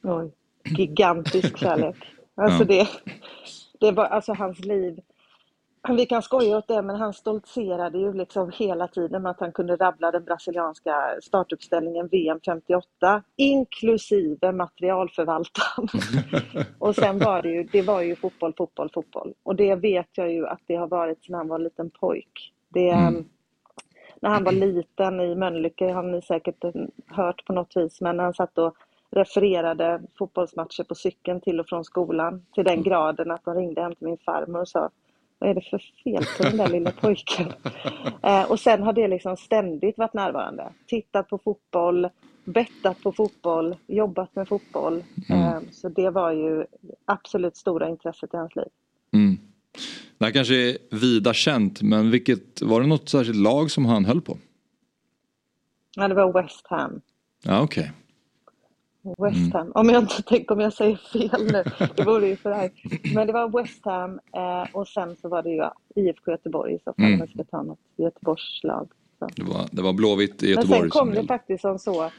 Oj 0.03 0.31
gigantisk 0.63 1.57
kärlek. 1.57 1.95
Alltså 2.35 2.63
det, 2.63 2.87
det 3.79 3.91
var 3.91 4.05
alltså 4.05 4.33
hans 4.33 4.59
liv. 4.59 4.99
Vi 5.87 6.05
kan 6.05 6.21
skoja 6.21 6.57
åt 6.57 6.67
det, 6.67 6.81
men 6.81 6.95
han 6.95 7.13
stoltserade 7.13 7.97
ju 7.97 8.13
liksom 8.13 8.51
hela 8.53 8.87
tiden 8.87 9.21
med 9.21 9.29
att 9.29 9.39
han 9.39 9.51
kunde 9.51 9.75
rabbla 9.75 10.11
den 10.11 10.23
brasilianska 10.23 10.95
startuppställningen 11.23 12.07
VM 12.07 12.39
58, 12.45 13.23
inklusive 13.35 14.51
materialförvaltaren. 14.51 15.87
och 16.79 16.95
sen 16.95 17.19
var 17.19 17.41
det 17.41 17.49
ju, 17.49 17.63
det 17.63 17.81
var 17.81 18.01
ju 18.01 18.15
fotboll, 18.15 18.53
fotboll, 18.57 18.89
fotboll. 18.93 19.33
Och 19.43 19.55
det 19.55 19.75
vet 19.75 20.09
jag 20.11 20.31
ju 20.31 20.47
att 20.47 20.61
det 20.65 20.75
har 20.75 20.87
varit 20.87 21.23
sedan 21.23 21.35
han 21.35 21.47
var 21.47 21.55
en 21.55 21.63
liten 21.63 21.89
pojk. 21.89 22.53
Det, 22.69 22.89
mm. 22.89 23.25
När 24.21 24.29
han 24.29 24.43
var 24.43 24.51
liten 24.51 25.19
i 25.19 25.35
Mölnlycke 25.35 25.91
har 25.91 26.03
ni 26.03 26.21
säkert 26.21 26.63
hört 27.07 27.45
på 27.45 27.53
något 27.53 27.75
vis, 27.75 28.01
men 28.01 28.17
när 28.17 28.23
han 28.23 28.33
satt 28.33 28.57
och 28.57 28.75
refererade 29.11 30.01
fotbollsmatcher 30.17 30.83
på 30.83 30.95
cykeln 30.95 31.41
till 31.41 31.59
och 31.59 31.69
från 31.69 31.85
skolan 31.85 32.45
till 32.53 32.63
den 32.63 32.73
mm. 32.73 32.83
graden 32.83 33.31
att 33.31 33.45
de 33.45 33.55
ringde 33.55 33.81
hem 33.81 33.95
till 33.95 34.07
min 34.07 34.17
farmor 34.17 34.61
och 34.61 34.67
sa 34.67 34.89
vad 35.39 35.49
är 35.49 35.53
det 35.53 35.61
för 35.61 35.81
fel 36.03 36.23
på 36.37 36.43
den 36.43 36.57
där 36.57 36.67
lilla 36.67 36.91
pojken? 36.91 37.53
eh, 38.23 38.51
och 38.51 38.59
sen 38.59 38.83
har 38.83 38.93
det 38.93 39.07
liksom 39.07 39.37
ständigt 39.37 39.97
varit 39.97 40.13
närvarande. 40.13 40.69
Tittat 40.87 41.29
på 41.29 41.37
fotboll, 41.37 42.09
bettat 42.45 43.01
på 43.03 43.11
fotboll, 43.11 43.75
jobbat 43.87 44.35
med 44.35 44.47
fotboll. 44.47 45.03
Mm. 45.29 45.41
Eh, 45.41 45.59
så 45.71 45.89
det 45.89 46.09
var 46.09 46.31
ju 46.31 46.65
absolut 47.05 47.57
stora 47.57 47.89
intresset 47.89 48.33
i 48.33 48.37
hans 48.37 48.55
liv. 48.55 48.69
Mm. 49.13 49.37
Det 50.17 50.25
här 50.25 50.31
kanske 50.31 50.55
är 50.55 50.77
vida 50.91 51.33
känt, 51.33 51.81
men 51.81 52.11
vilket, 52.11 52.61
var 52.61 52.81
det 52.81 52.87
något 52.87 53.09
särskilt 53.09 53.37
lag 53.37 53.71
som 53.71 53.85
han 53.85 54.05
höll 54.05 54.21
på? 54.21 54.37
Ja, 55.95 56.07
det 56.07 56.13
var 56.13 56.33
West 56.33 56.67
Ham. 56.67 57.01
Ja, 57.43 57.61
okej. 57.61 57.81
Okay. 57.81 57.93
West 59.17 59.37
mm. 59.37 59.51
Ham. 59.51 59.71
Om 59.75 59.89
jag 59.89 60.03
inte 60.03 60.21
tänker 60.21 60.55
om 60.55 60.59
jag 60.59 60.73
säger 60.73 60.95
fel 60.95 61.51
nu. 61.51 61.63
Det 61.95 62.03
vore 62.03 62.27
ju 62.27 62.35
för 62.35 62.51
här. 62.51 62.71
Men 63.15 63.27
det 63.27 63.33
var 63.33 63.61
West 63.61 63.85
Ham 63.85 64.19
eh, 64.35 64.75
och 64.75 64.87
sen 64.87 65.15
så 65.15 65.29
var 65.29 65.43
det 65.43 65.49
ju 65.49 65.63
IFK 65.95 66.31
Göteborg 66.31 66.73
i 66.73 66.79
så 66.79 66.93
fall 66.93 67.05
mm. 67.05 67.19
jag 67.19 67.29
ska 67.29 67.43
ta 67.43 67.63
något 67.63 67.79
Göteborgslag. 67.97 68.89
Det 69.35 69.43
var, 69.43 69.67
det 69.71 69.81
var 69.81 69.93
Blåvitt 69.93 70.43
i 70.43 70.49
Göteborg. 70.49 70.81
Men 70.81 70.91
sen 70.91 70.99
kom 70.99 71.11
det 71.11 71.27
faktiskt 71.27 71.61
som 71.61 71.79
så 71.79 72.11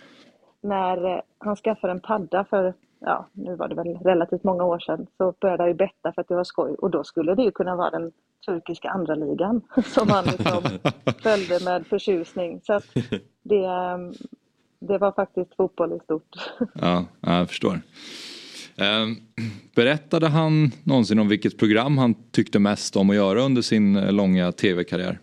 när 0.60 1.16
eh, 1.16 1.20
han 1.38 1.56
skaffade 1.56 1.92
en 1.92 2.00
padda 2.00 2.44
för, 2.44 2.74
ja 3.00 3.28
nu 3.32 3.56
var 3.56 3.68
det 3.68 3.74
väl 3.74 3.98
relativt 4.04 4.44
många 4.44 4.64
år 4.64 4.78
sedan, 4.78 5.06
så 5.16 5.34
började 5.40 5.62
han 5.62 5.70
ju 5.70 5.74
betta 5.74 6.12
för 6.12 6.20
att 6.20 6.28
det 6.28 6.34
var 6.34 6.44
skoj 6.44 6.74
och 6.74 6.90
då 6.90 7.04
skulle 7.04 7.34
det 7.34 7.42
ju 7.42 7.50
kunna 7.50 7.76
vara 7.76 7.90
den 7.90 8.12
turkiska 8.46 8.90
andra 8.90 9.14
ligan 9.14 9.60
som 9.86 10.08
han 10.08 10.24
liksom 10.24 10.62
följde 11.22 11.64
med 11.64 11.86
förtjusning. 11.86 12.60
Så 12.62 12.72
att 12.72 12.84
det, 13.42 13.64
ehm, 13.64 14.12
det 14.80 14.98
var 14.98 15.12
faktiskt 15.12 15.54
fotboll 15.56 15.92
i 15.92 15.98
stort. 16.04 16.36
Ja, 16.74 17.04
jag 17.20 17.48
förstår. 17.48 17.80
Ehm, 18.76 19.16
berättade 19.76 20.28
han 20.28 20.70
någonsin 20.84 21.18
om 21.18 21.28
vilket 21.28 21.58
program 21.58 21.98
han 21.98 22.14
tyckte 22.30 22.58
mest 22.58 22.96
om 22.96 23.10
att 23.10 23.16
göra 23.16 23.42
under 23.42 23.62
sin 23.62 23.96
eh, 23.96 24.12
långa 24.12 24.52
tv-karriär? 24.52 25.18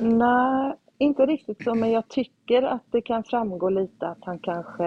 Nej, 0.00 0.74
inte 0.98 1.26
riktigt 1.26 1.64
så, 1.64 1.74
men 1.74 1.90
jag 1.90 2.08
tycker 2.08 2.62
att 2.62 2.82
det 2.90 3.00
kan 3.00 3.24
framgå 3.24 3.70
lite 3.70 4.06
att 4.08 4.18
han 4.20 4.38
kanske 4.38 4.84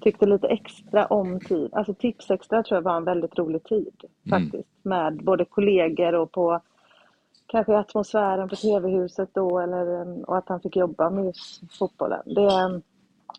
tyckte 0.00 0.26
lite 0.26 0.46
extra 0.48 1.06
om 1.06 1.40
tid. 1.40 1.68
Alltså 1.72 1.94
Tipsextra 1.94 2.62
tror 2.62 2.76
jag 2.76 2.82
var 2.82 2.96
en 2.96 3.04
väldigt 3.04 3.38
rolig 3.38 3.64
tid 3.64 3.94
Mm. 4.26 4.42
faktiskt. 4.42 4.68
Med 4.82 5.24
både 5.24 5.44
kollegor 5.44 6.14
och 6.14 6.32
på 6.32 6.60
kanske 7.46 7.76
atmosfären 7.76 8.48
på 8.48 8.56
TV-huset 8.56 9.28
då 9.32 9.58
eller, 9.58 10.30
och 10.30 10.38
att 10.38 10.48
han 10.48 10.60
fick 10.60 10.76
jobba 10.76 11.10
med 11.10 11.24
just 11.24 11.78
fotbollen. 11.78 12.22
Det, 12.26 12.82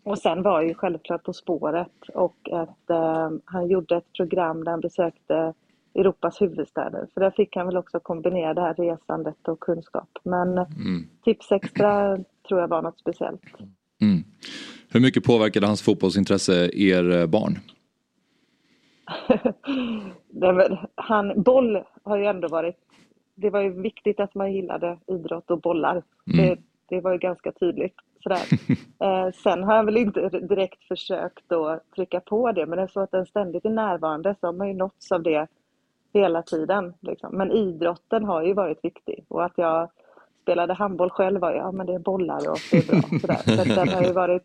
och 0.02 0.18
sen 0.18 0.42
var 0.42 0.62
ju 0.62 0.74
självklart 0.74 1.22
På 1.22 1.32
spåret 1.32 2.08
och 2.14 2.48
att 2.52 2.90
eh, 2.90 3.30
han 3.44 3.68
gjorde 3.68 3.96
ett 3.96 4.12
program 4.12 4.64
där 4.64 4.70
han 4.70 4.80
besökte 4.80 5.54
Europas 5.94 6.42
huvudstäder. 6.42 7.06
För 7.14 7.20
där 7.20 7.30
fick 7.30 7.56
han 7.56 7.66
väl 7.66 7.76
också 7.76 8.00
kombinera 8.00 8.54
det 8.54 8.60
här 8.60 8.74
resandet 8.74 9.48
och 9.48 9.60
kunskap. 9.60 10.18
Men 10.22 10.58
Mm. 10.58 11.08
Tipsextra 11.24 12.18
tror 12.48 12.60
jag 12.60 12.68
var 12.68 12.82
något 12.82 12.98
speciellt. 12.98 13.42
Mm. 14.00 14.24
Hur 14.90 15.00
mycket 15.00 15.24
påverkade 15.24 15.66
hans 15.66 15.82
fotbollsintresse 15.82 16.70
er 16.72 17.10
eh, 17.10 17.26
barn? 17.26 17.58
Han, 20.94 21.42
boll 21.42 21.82
har 22.02 22.16
ju 22.16 22.24
ändå 22.24 22.48
varit... 22.48 22.76
Det 23.40 23.50
var 23.50 23.60
ju 23.60 23.82
viktigt 23.82 24.20
att 24.20 24.34
man 24.34 24.52
gillade 24.52 24.98
idrott 25.06 25.50
och 25.50 25.60
bollar. 25.60 26.02
Det, 26.24 26.58
det 26.88 27.00
var 27.00 27.12
ju 27.12 27.18
ganska 27.18 27.52
tydligt. 27.52 27.94
Sådär. 28.22 28.42
Eh, 29.00 29.32
sen 29.32 29.62
har 29.64 29.76
jag 29.76 29.84
väl 29.84 29.96
inte 29.96 30.28
direkt 30.28 30.84
försökt 30.88 31.52
att 31.52 31.90
trycka 31.94 32.20
på 32.20 32.52
det, 32.52 32.66
men 32.66 32.88
så 32.88 33.00
att 33.00 33.10
den 33.10 33.26
ständigt 33.26 33.64
är 33.64 33.70
närvarande 33.70 34.34
så 34.40 34.46
har 34.46 34.52
man 34.52 34.68
ju 34.68 34.74
nåtts 34.74 35.12
av 35.12 35.22
det 35.22 35.46
hela 36.12 36.42
tiden. 36.42 36.94
Liksom. 37.00 37.36
Men 37.36 37.52
idrotten 37.52 38.24
har 38.24 38.42
ju 38.42 38.54
varit 38.54 38.84
viktig 38.84 39.24
och 39.28 39.44
att 39.44 39.52
jag 39.56 39.90
spelade 40.42 40.74
handboll 40.74 41.10
själv 41.10 41.40
var 41.40 41.50
ju, 41.52 41.56
ja 41.56 41.72
men 41.72 41.86
det 41.86 41.94
är 41.94 41.98
bollar 41.98 42.50
och 42.50 42.58
det 42.70 42.76
är 42.78 43.20
bra. 43.20 43.36
Sådär. 43.36 43.64
Så 43.64 43.74
den 43.74 43.88
har 43.88 44.02
ju 44.02 44.12
varit, 44.12 44.42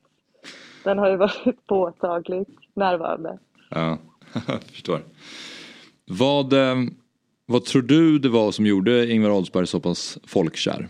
den 0.84 0.98
har 0.98 1.10
ju 1.10 1.16
varit 1.16 1.66
påtagligt 1.68 2.76
närvarande. 2.76 3.40
Ja, 3.70 3.98
jag 4.48 4.64
förstår. 4.64 5.00
Vad, 6.06 6.54
eh, 6.54 6.76
vad 7.46 7.66
tror 7.66 7.82
du 7.82 8.20
det 8.20 8.30
var 8.30 8.52
som 8.52 8.66
gjorde 8.66 9.12
Ingvar 9.12 9.32
Oldsberg 9.32 9.68
så 9.68 9.80
pass 9.80 10.20
folkkär? 10.28 10.88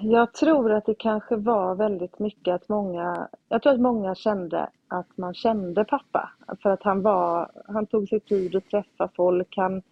Jag 0.00 0.34
tror 0.34 0.72
att 0.72 0.86
det 0.86 0.94
kanske 0.94 1.36
var 1.36 1.74
väldigt 1.74 2.18
mycket 2.18 2.54
att 2.54 2.68
många, 2.68 3.28
jag 3.48 3.62
tror 3.62 3.72
att 3.72 3.80
många 3.80 4.14
kände 4.14 4.68
att 4.88 5.18
man 5.18 5.34
kände 5.34 5.84
pappa. 5.84 6.30
För 6.62 6.70
att 6.70 6.82
han 6.82 7.02
var, 7.02 7.50
han 7.66 7.86
tog 7.86 8.08
sig 8.08 8.20
tid 8.20 8.56
att 8.56 8.70
träffa 8.70 9.10
folk, 9.16 9.56
han 9.56 9.82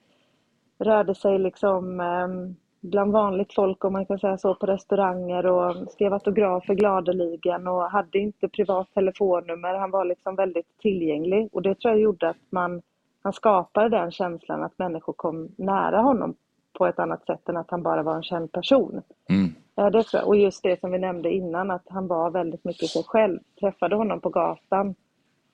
rörde 0.79 1.15
sig 1.15 1.39
liksom 1.39 2.01
ehm, 2.01 2.57
bland 2.81 3.13
vanligt 3.13 3.55
folk 3.55 3.85
om 3.85 3.93
man 3.93 4.07
kan 4.07 4.19
säga 4.19 4.39
så 4.39 4.55
på 4.55 4.67
restauranger 4.67 5.47
och 5.47 5.93
skrev 5.93 6.13
autografer 6.13 6.75
gladeligen 6.75 7.67
och 7.67 7.91
hade 7.91 8.19
inte 8.19 8.49
privat 8.49 8.95
telefonnummer. 8.95 9.75
Han 9.75 9.91
var 9.91 10.05
liksom 10.05 10.37
väldigt 10.37 10.79
tillgänglig 10.79 11.49
och 11.53 11.63
det 11.63 11.75
tror 11.75 11.93
jag 11.93 12.01
gjorde 12.01 12.29
att 12.29 12.43
man, 12.51 12.83
han 13.27 13.33
skapade 13.33 13.89
den 13.89 14.11
känslan 14.11 14.63
att 14.63 14.79
människor 14.79 15.13
kom 15.13 15.49
nära 15.57 16.01
honom 16.01 16.35
på 16.73 16.87
ett 16.87 16.99
annat 16.99 17.27
sätt 17.27 17.49
än 17.49 17.57
att 17.57 17.71
han 17.71 17.83
bara 17.83 18.03
var 18.03 18.17
en 18.17 18.23
känd 18.23 18.53
person. 18.53 19.03
Mm. 19.29 19.55
Ja, 19.75 19.91
det 19.91 20.03
tror 20.03 20.21
jag. 20.21 20.29
Och 20.29 20.37
just 20.37 20.63
det 20.63 20.81
som 20.81 20.93
vi 20.93 20.99
nämnde 20.99 21.31
innan, 21.31 21.71
att 21.71 21.87
han 21.89 22.07
var 22.07 22.31
väldigt 22.31 22.65
mycket 22.65 22.89
sig 22.89 23.03
själv. 23.07 23.39
Träffade 23.61 23.97
honom 23.97 24.21
på 24.21 24.29
gatan, 24.29 24.95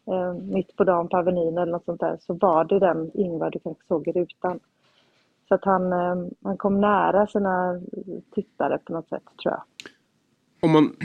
eh, 0.06 0.34
mitt 0.34 0.76
på 0.76 0.84
dagen 0.84 1.08
på 1.08 1.16
Avenyn 1.16 1.58
eller 1.58 1.72
något 1.72 1.84
sånt 1.84 2.00
där, 2.00 2.18
så 2.20 2.34
var 2.34 2.64
det 2.64 2.78
den 2.78 3.10
Ingvar 3.14 3.50
du 3.50 3.58
kanske 3.58 3.86
såg 3.86 4.08
i 4.08 4.12
rutan. 4.12 4.60
Så 5.48 5.54
att 5.54 5.64
han, 5.64 5.92
eh, 5.92 6.16
han 6.42 6.56
kom 6.56 6.80
nära 6.80 7.26
sina 7.26 7.80
tittare 8.34 8.78
på 8.78 8.92
något 8.92 9.08
sätt, 9.08 9.24
tror 9.42 9.54
jag. 9.54 9.62
Om 10.62 10.72
man 10.72 10.96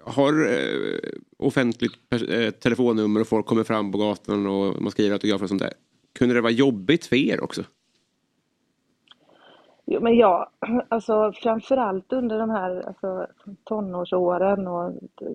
har 0.00 0.46
eh, 0.46 0.98
offentligt 1.38 1.92
eh, 2.28 2.50
telefonnummer 2.50 3.20
och 3.20 3.28
folk 3.28 3.46
kommer 3.46 3.64
fram 3.64 3.92
på 3.92 3.98
gatan 3.98 4.46
och 4.46 4.82
man 4.82 4.90
skriver 4.90 5.12
autografer 5.12 5.44
och 5.44 5.48
sånt 5.48 5.62
där. 5.62 5.72
Kunde 6.18 6.34
det 6.34 6.40
vara 6.40 6.52
jobbigt 6.52 7.06
för 7.06 7.16
er 7.16 7.44
också? 7.44 7.62
Jo, 9.86 10.00
men 10.00 10.16
ja, 10.16 10.50
alltså 10.88 11.32
framförallt 11.32 12.12
under 12.12 12.38
de 12.38 12.50
här 12.50 12.82
alltså, 12.86 13.26
tonårsåren 13.64 14.66
och 14.66 14.92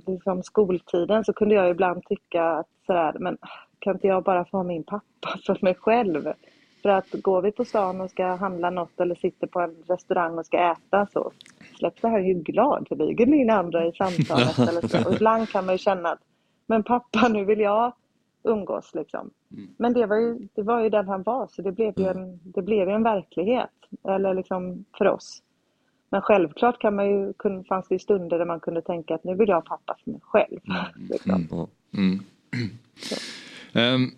liksom 0.08 0.43
skoltiden 0.43 1.25
så 1.25 1.34
kunde 1.34 1.55
jag 1.55 1.70
ibland 1.70 2.05
tycka 2.05 2.43
att 2.43 2.67
sådär, 2.86 3.15
men 3.20 3.38
kan 3.79 3.93
inte 3.93 4.08
jag 4.08 4.24
bara 4.24 4.46
få 4.46 4.58
ha 4.58 4.63
min 4.63 4.84
pappa 4.84 5.39
för 5.46 5.58
mig 5.62 5.75
själv? 5.75 6.34
För 6.81 6.89
att 6.89 7.12
går 7.12 7.41
vi 7.41 7.51
på 7.51 7.65
stan 7.65 8.01
och 8.01 8.10
ska 8.10 8.25
handla 8.25 8.70
något 8.70 9.00
eller 9.00 9.15
sitter 9.15 9.48
på 9.48 9.60
en 9.60 9.75
restaurang 9.88 10.38
och 10.38 10.46
ska 10.46 10.58
äta 10.72 11.08
så 11.13 11.31
släpper 11.81 12.09
han 12.09 12.27
ju 12.27 12.33
gladeligen 12.33 13.33
in 13.33 13.50
andra 13.50 13.88
i 13.88 13.91
samtalet. 13.91 14.59
eller 14.69 14.88
så. 14.88 15.09
Och 15.09 15.15
ibland 15.15 15.50
kan 15.50 15.65
man 15.65 15.75
ju 15.75 15.79
känna 15.79 16.09
att, 16.09 16.19
men 16.67 16.83
pappa 16.83 17.27
nu 17.27 17.45
vill 17.45 17.59
jag 17.59 17.93
umgås 18.43 18.91
liksom. 18.93 19.29
Men 19.77 19.93
det 19.93 20.05
var, 20.05 20.17
ju, 20.17 20.47
det 20.55 20.61
var 20.61 20.83
ju 20.83 20.89
den 20.89 21.07
han 21.07 21.23
var 21.23 21.47
så 21.47 21.61
det 21.61 21.71
blev 21.71 22.00
ju 22.00 22.07
en, 22.07 22.39
det 22.43 22.61
blev 22.61 22.89
en 22.89 23.03
verklighet. 23.03 23.69
Eller 24.07 24.33
liksom 24.33 24.85
för 24.97 25.07
oss. 25.07 25.41
Men 26.09 26.21
självklart 26.21 26.81
kan 26.81 26.95
man 26.95 27.09
ju, 27.09 27.33
fanns 27.69 27.88
det 27.89 28.00
stunder 28.00 28.38
där 28.38 28.45
man 28.45 28.59
kunde 28.59 28.81
tänka 28.81 29.15
att 29.15 29.23
nu 29.23 29.35
vill 29.35 29.50
jag 29.50 29.55
ha 29.55 29.61
pappa 29.61 29.97
för 30.03 30.11
mig 30.11 30.21
själv. 30.23 30.59
Liksom. 31.09 31.67
Mm. 31.93 32.19
Ehm, 33.73 34.11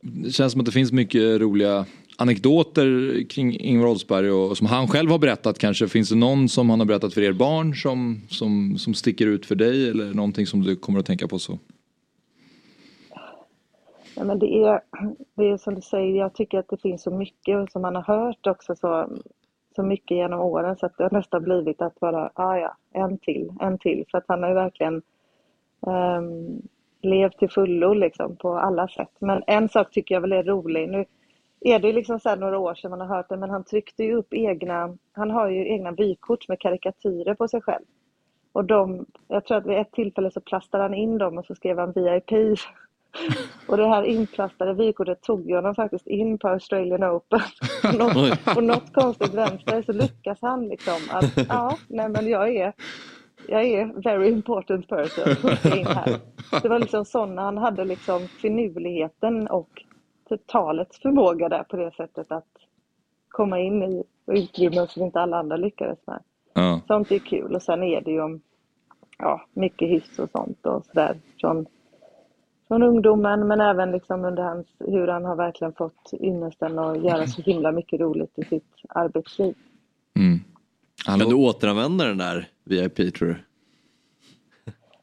det 0.00 0.30
känns 0.30 0.52
som 0.52 0.60
att 0.60 0.66
det 0.66 0.72
finns 0.72 0.92
mycket 0.92 1.40
roliga 1.40 1.86
anekdoter 2.20 3.22
kring 3.28 3.56
Ingvar 3.60 3.88
Oldsberg 3.88 4.30
och 4.30 4.56
som 4.56 4.66
han 4.66 4.88
själv 4.88 5.10
har 5.10 5.18
berättat 5.18 5.58
kanske. 5.58 5.88
Finns 5.88 6.08
det 6.08 6.16
någon 6.16 6.48
som 6.48 6.70
han 6.70 6.80
har 6.80 6.86
berättat 6.86 7.14
för 7.14 7.22
er 7.22 7.32
barn 7.32 7.74
som, 7.74 8.20
som, 8.28 8.78
som 8.78 8.94
sticker 8.94 9.26
ut 9.26 9.46
för 9.46 9.54
dig 9.54 9.90
eller 9.90 10.14
någonting 10.14 10.46
som 10.46 10.62
du 10.62 10.76
kommer 10.76 10.98
att 10.98 11.06
tänka 11.06 11.28
på 11.28 11.38
så? 11.38 11.58
Ja, 14.16 14.24
men 14.24 14.38
det, 14.38 14.46
är, 14.46 14.80
det 15.34 15.48
är 15.48 15.56
som 15.56 15.74
du 15.74 15.80
säger, 15.80 16.16
jag 16.16 16.34
tycker 16.34 16.58
att 16.58 16.68
det 16.68 16.82
finns 16.82 17.02
så 17.02 17.10
mycket 17.10 17.72
som 17.72 17.82
man 17.82 17.94
har 17.94 18.02
hört 18.02 18.46
också 18.46 18.76
så, 18.76 19.18
så 19.76 19.82
mycket 19.82 20.16
genom 20.16 20.40
åren 20.40 20.76
så 20.76 20.86
att 20.86 20.96
det 20.98 21.02
har 21.02 21.10
nästan 21.10 21.42
blivit 21.42 21.82
att 21.82 22.00
bara, 22.00 22.30
ah, 22.34 22.56
ja, 22.56 22.76
en 22.92 23.18
till, 23.18 23.52
en 23.60 23.78
till. 23.78 24.04
För 24.10 24.18
att 24.18 24.24
han 24.28 24.42
har 24.42 24.48
ju 24.48 24.54
verkligen 24.54 25.02
um, 25.80 26.62
levt 27.02 27.38
till 27.38 27.50
fullo 27.50 27.94
liksom 27.94 28.36
på 28.36 28.58
alla 28.58 28.88
sätt. 28.88 29.12
Men 29.18 29.42
en 29.46 29.68
sak 29.68 29.90
tycker 29.90 30.14
jag 30.14 30.20
väl 30.20 30.32
är 30.32 30.42
rolig. 30.42 30.88
Nu 30.88 31.04
är 31.60 31.78
det 31.78 31.92
liksom 31.92 32.20
så 32.20 32.36
några 32.36 32.58
år 32.58 32.74
sedan 32.74 32.90
man 32.90 33.00
har 33.00 33.16
hört 33.16 33.28
det, 33.28 33.36
men 33.36 33.50
han 33.50 33.64
tryckte 33.64 34.04
ju 34.04 34.14
upp 34.14 34.34
egna, 34.34 34.96
han 35.12 35.30
har 35.30 35.48
ju 35.48 35.68
egna 35.68 35.92
vykort 35.92 36.48
med 36.48 36.60
karikatyrer 36.60 37.34
på 37.34 37.48
sig 37.48 37.62
själv. 37.62 37.84
Och 38.52 38.64
de, 38.64 39.06
jag 39.28 39.44
tror 39.44 39.56
att 39.58 39.66
vid 39.66 39.78
ett 39.78 39.92
tillfälle 39.92 40.30
så 40.30 40.40
plastade 40.40 40.84
han 40.84 40.94
in 40.94 41.18
dem 41.18 41.38
och 41.38 41.46
så 41.46 41.54
skrev 41.54 41.78
han 41.78 41.92
VIP. 41.92 42.58
Och 43.66 43.76
det 43.76 43.86
här 43.86 44.02
inplastade 44.02 44.74
vykortet 44.74 45.22
tog 45.22 45.48
ju 45.48 45.54
honom 45.54 45.74
faktiskt 45.74 46.06
in 46.06 46.38
på 46.38 46.48
Australian 46.48 47.04
Open. 47.04 47.40
På 47.82 47.96
något, 47.96 48.44
på 48.44 48.60
något 48.60 48.92
konstigt 48.92 49.34
vänster 49.34 49.82
så 49.82 49.92
lyckas 49.92 50.38
han 50.42 50.68
liksom 50.68 50.98
att, 51.10 51.48
ja, 51.48 51.76
nej 51.88 52.08
men 52.08 52.28
jag 52.28 52.56
är, 52.56 52.72
jag 53.48 53.64
är 53.64 54.02
very 54.02 54.28
important 54.28 54.88
person. 54.88 55.34
Det 56.62 56.68
var 56.68 56.78
liksom 56.78 57.04
sådana, 57.04 57.42
han 57.42 57.58
hade 57.58 57.84
liksom 57.84 58.28
finurligheten 58.28 59.48
och 59.48 59.84
talets 60.36 60.98
förmåga 60.98 61.48
där 61.48 61.62
på 61.62 61.76
det 61.76 61.90
sättet 61.96 62.32
att 62.32 62.48
komma 63.28 63.58
in 63.58 63.82
i 63.82 64.04
utrymmen 64.26 64.88
som 64.88 65.02
inte 65.02 65.20
alla 65.20 65.38
andra 65.38 65.56
lyckades 65.56 65.98
med. 66.06 66.22
Ja. 66.54 66.80
Sånt 66.86 67.12
är 67.12 67.18
kul 67.18 67.54
och 67.54 67.62
sen 67.62 67.82
är 67.82 68.00
det 68.00 68.10
ju 68.10 68.20
om 68.20 68.40
ja, 69.18 69.46
mycket 69.52 69.88
hyss 69.88 70.18
och 70.18 70.30
sånt 70.30 70.66
och 70.66 70.84
sådär 70.84 71.20
från, 71.40 71.66
från 72.68 72.82
ungdomen 72.82 73.48
men 73.48 73.60
även 73.60 73.92
liksom 73.92 74.24
under 74.24 74.42
hans, 74.42 74.66
hur 74.78 75.08
han 75.08 75.24
har 75.24 75.36
verkligen 75.36 75.72
fått 75.72 76.10
ynnesten 76.20 76.78
att 76.78 77.04
göra 77.04 77.26
så 77.26 77.42
himla 77.42 77.72
mycket 77.72 78.00
roligt 78.00 78.38
i 78.38 78.44
sitt 78.44 78.74
arbetsliv. 78.88 79.54
Mm. 80.16 80.38
Kan 81.06 81.18
du 81.18 81.34
återanvända 81.34 82.04
den 82.04 82.18
där 82.18 82.48
VIP 82.64 83.14
tror 83.14 83.28
du? 83.28 83.36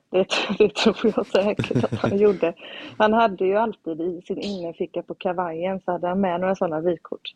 Det, 0.09 0.27
det 0.57 0.75
tror 0.75 1.13
jag 1.15 1.25
säkert 1.25 1.83
att 1.83 1.99
han 1.99 2.17
gjorde. 2.17 2.53
Han 2.97 3.13
hade 3.13 3.45
ju 3.45 3.55
alltid 3.55 4.01
i 4.01 4.21
sin 4.21 4.39
innerficka 4.39 5.01
på 5.01 5.13
kavajen 5.13 5.81
så 5.85 5.91
hade 5.91 6.07
han 6.07 6.21
med 6.21 6.41
några 6.41 6.55
sådana 6.55 6.81
vykort. 6.81 7.33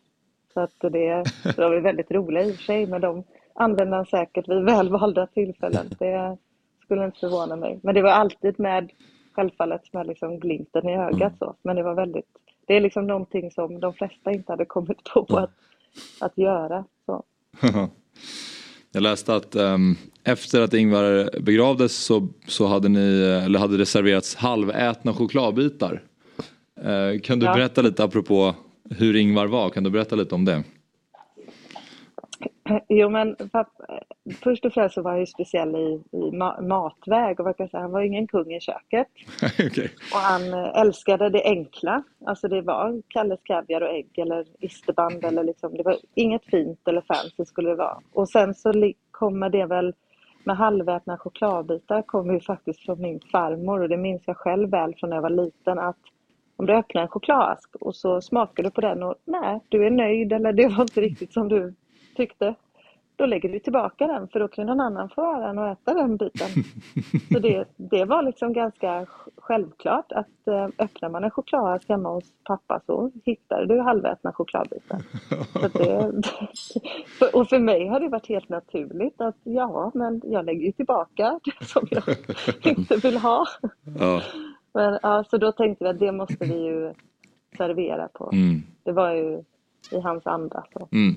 Så 0.54 0.60
att 0.60 0.80
det, 0.80 1.24
det 1.44 1.58
var 1.58 1.70
väl 1.70 1.82
väldigt 1.82 2.10
roliga 2.10 2.44
i 2.44 2.52
och 2.52 2.56
för 2.56 2.62
sig 2.62 2.86
men 2.86 3.00
de 3.00 3.24
använde 3.54 3.96
han 3.96 4.06
säkert 4.06 4.48
vid 4.48 4.64
välvalda 4.64 5.26
tillfällen. 5.26 5.86
Det 5.98 6.36
skulle 6.84 7.04
inte 7.04 7.18
förvåna 7.18 7.56
mig. 7.56 7.80
Men 7.82 7.94
det 7.94 8.02
var 8.02 8.10
alltid 8.10 8.60
med, 8.60 8.92
självfallet 9.32 9.92
med 9.92 10.06
liksom 10.06 10.40
glimten 10.40 10.88
i 10.88 10.96
ögat 10.96 11.38
så. 11.38 11.54
Men 11.62 11.76
det 11.76 11.82
var 11.82 11.94
väldigt, 11.94 12.28
det 12.66 12.76
är 12.76 12.80
liksom 12.80 13.06
någonting 13.06 13.50
som 13.50 13.80
de 13.80 13.94
flesta 13.94 14.30
inte 14.30 14.52
hade 14.52 14.64
kommit 14.64 15.04
på 15.04 15.36
att, 15.36 15.50
att 16.20 16.38
göra. 16.38 16.84
Så. 17.06 17.24
Jag 18.92 19.02
läste 19.02 19.34
att 19.34 19.54
ehm, 19.54 19.96
efter 20.24 20.60
att 20.60 20.74
Ingvar 20.74 21.40
begravdes 21.40 21.96
så, 21.96 22.28
så 22.48 22.66
hade 22.66 22.88
ni, 22.88 23.22
eller 23.44 23.58
hade 23.58 23.78
reserverats 23.78 24.34
halvätna 24.34 25.14
chokladbitar. 25.14 26.02
Eh, 26.82 27.20
kan 27.20 27.38
du 27.38 27.46
Ja. 27.46 27.54
berätta 27.54 27.82
lite 27.82 28.04
apropå 28.04 28.54
hur 28.90 29.16
Ingvar 29.16 29.46
var, 29.46 29.70
kan 29.70 29.84
du 29.84 29.90
berätta 29.90 30.16
lite 30.16 30.34
om 30.34 30.44
det? 30.44 30.62
Jo, 32.88 33.08
men 33.08 33.36
pappa, 33.36 33.84
först 34.42 34.64
och 34.64 34.72
främst 34.72 34.94
så 34.94 35.02
var 35.02 35.10
han 35.10 35.20
ju 35.20 35.26
speciell 35.26 35.76
i, 35.76 36.02
i 36.12 36.30
ma 36.30 36.60
matväg 36.60 37.40
och 37.40 37.56
kan 37.56 37.68
säga, 37.68 37.80
han 37.80 37.90
var 37.90 38.00
ingen 38.00 38.26
kung 38.26 38.52
i 38.52 38.60
köket. 38.60 39.06
okay. 39.66 39.88
Och 40.14 40.18
han 40.18 40.54
eh, 40.54 40.80
älskade 40.80 41.30
det 41.30 41.44
enkla, 41.44 42.02
alltså 42.26 42.48
det 42.48 42.60
var 42.60 43.02
Kalles 43.08 43.40
kaviar 43.42 43.80
och 43.80 43.90
ägg 43.94 44.18
eller 44.18 44.46
isterband 44.60 45.24
eller 45.24 45.44
liksom, 45.44 45.76
det 45.76 45.82
var 45.82 45.96
inget 46.14 46.44
fint 46.44 46.88
eller 46.88 47.00
fancy 47.00 47.44
skulle 47.44 47.70
det 47.70 47.76
vara. 47.76 47.98
Och 48.12 48.28
sen 48.28 48.54
så 48.54 48.92
kommer 49.10 49.50
det 49.50 49.66
väl 49.66 49.94
med 50.44 50.56
halvätna 50.56 51.18
chokladbitar 51.18 52.02
kommer 52.02 52.34
ju 52.34 52.40
faktiskt 52.40 52.80
från 52.80 53.00
min 53.00 53.20
farmor 53.32 53.80
och 53.80 53.88
det 53.88 53.96
minns 53.96 54.22
jag 54.26 54.36
själv 54.36 54.70
väl 54.70 54.94
från 54.94 55.10
när 55.10 55.16
jag 55.16 55.22
var 55.22 55.30
liten 55.30 55.78
att 55.78 55.98
om 56.56 56.66
du 56.66 56.72
öppnar 56.72 57.02
en 57.02 57.08
chokladask 57.08 57.76
och 57.80 57.96
så 57.96 58.20
smakar 58.20 58.62
du 58.62 58.70
på 58.70 58.80
den 58.80 59.02
och 59.02 59.14
nej, 59.24 59.60
du 59.68 59.86
är 59.86 59.90
nöjd 59.90 60.32
eller 60.32 60.52
det 60.52 60.68
var 60.68 60.82
inte 60.82 61.00
riktigt 61.00 61.32
som 61.32 61.48
du 61.48 61.74
tyckte, 62.16 62.54
då 63.16 63.26
lägger 63.26 63.48
du 63.48 63.58
tillbaka 63.58 64.06
den 64.06 64.28
för 64.28 64.40
då 64.40 64.48
kan 64.48 64.66
någon 64.66 64.80
annan 64.80 65.08
få 65.08 65.40
den 65.40 65.58
och 65.58 65.68
äta 65.68 65.94
den 65.94 66.16
biten. 66.16 66.48
Så 67.32 67.38
det, 67.38 67.64
det 67.76 68.04
var 68.04 68.22
liksom 68.22 68.52
ganska 68.52 69.06
självklart 69.36 70.12
att 70.12 70.46
äh, 70.46 70.68
öppnar 70.78 71.08
man 71.08 71.24
en 71.24 71.30
chokladask 71.30 71.88
hemma 71.88 72.08
hos 72.08 72.24
pappa 72.44 72.80
så 72.86 73.10
hittar 73.24 73.64
du 73.64 73.80
halvätna 73.80 74.32
chokladbitar. 74.32 75.02
Det, 75.72 76.12
och 77.32 77.48
för 77.48 77.58
mig 77.58 77.88
har 77.88 78.00
det 78.00 78.08
varit 78.08 78.28
helt 78.28 78.48
naturligt 78.48 79.20
att 79.20 79.36
ja, 79.42 79.90
men 79.94 80.20
jag 80.24 80.44
lägger 80.44 80.66
ju 80.66 80.72
tillbaka 80.72 81.40
det 81.44 81.64
som 81.66 81.88
jag 81.90 82.04
inte 82.72 82.96
vill 82.96 83.16
ha. 83.16 83.46
Ja. 83.98 84.22
Men, 84.74 84.98
ja, 85.02 85.24
så 85.30 85.38
då 85.38 85.52
tänkte 85.52 85.84
vi 85.84 85.90
att 85.90 85.98
det 85.98 86.12
måste 86.12 86.44
vi 86.44 86.66
ju 86.66 86.92
servera 87.56 88.08
på. 88.08 88.30
Mm. 88.32 88.62
Det 88.82 88.92
var 88.92 89.10
ju 89.10 89.42
i 89.90 90.00
hans 90.00 90.26
anda. 90.26 90.64
Så. 90.72 90.88
Mm. 90.92 91.14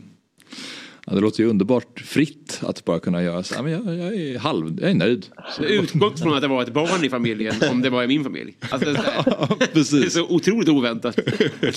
Ja, 1.07 1.15
det 1.15 1.21
låter 1.21 1.43
ju 1.43 1.49
underbart 1.49 1.99
fritt 1.99 2.61
att 2.63 2.85
bara 2.85 2.99
kunna 2.99 3.23
göra 3.23 3.43
så. 3.43 3.55
Ja, 3.55 3.61
men 3.61 3.71
jag, 3.71 3.97
jag 3.97 4.15
är 4.15 4.39
halv, 4.39 4.79
jag 4.81 4.89
är 4.89 4.95
nöjd. 4.95 5.25
Utgått 5.59 6.19
från 6.19 6.33
att 6.33 6.41
det 6.41 6.47
var 6.47 6.63
ett 6.63 6.73
barn 6.73 7.05
i 7.05 7.09
familjen 7.09 7.55
om 7.71 7.81
det 7.81 7.89
var 7.89 8.03
i 8.03 8.07
min 8.07 8.23
familj. 8.23 8.57
Alltså, 8.71 8.91
det, 8.93 8.99
är 8.99 9.23
ja, 9.25 9.47
precis. 9.73 10.01
det 10.01 10.05
är 10.05 10.09
så 10.09 10.35
otroligt 10.35 10.69
oväntat. 10.69 11.19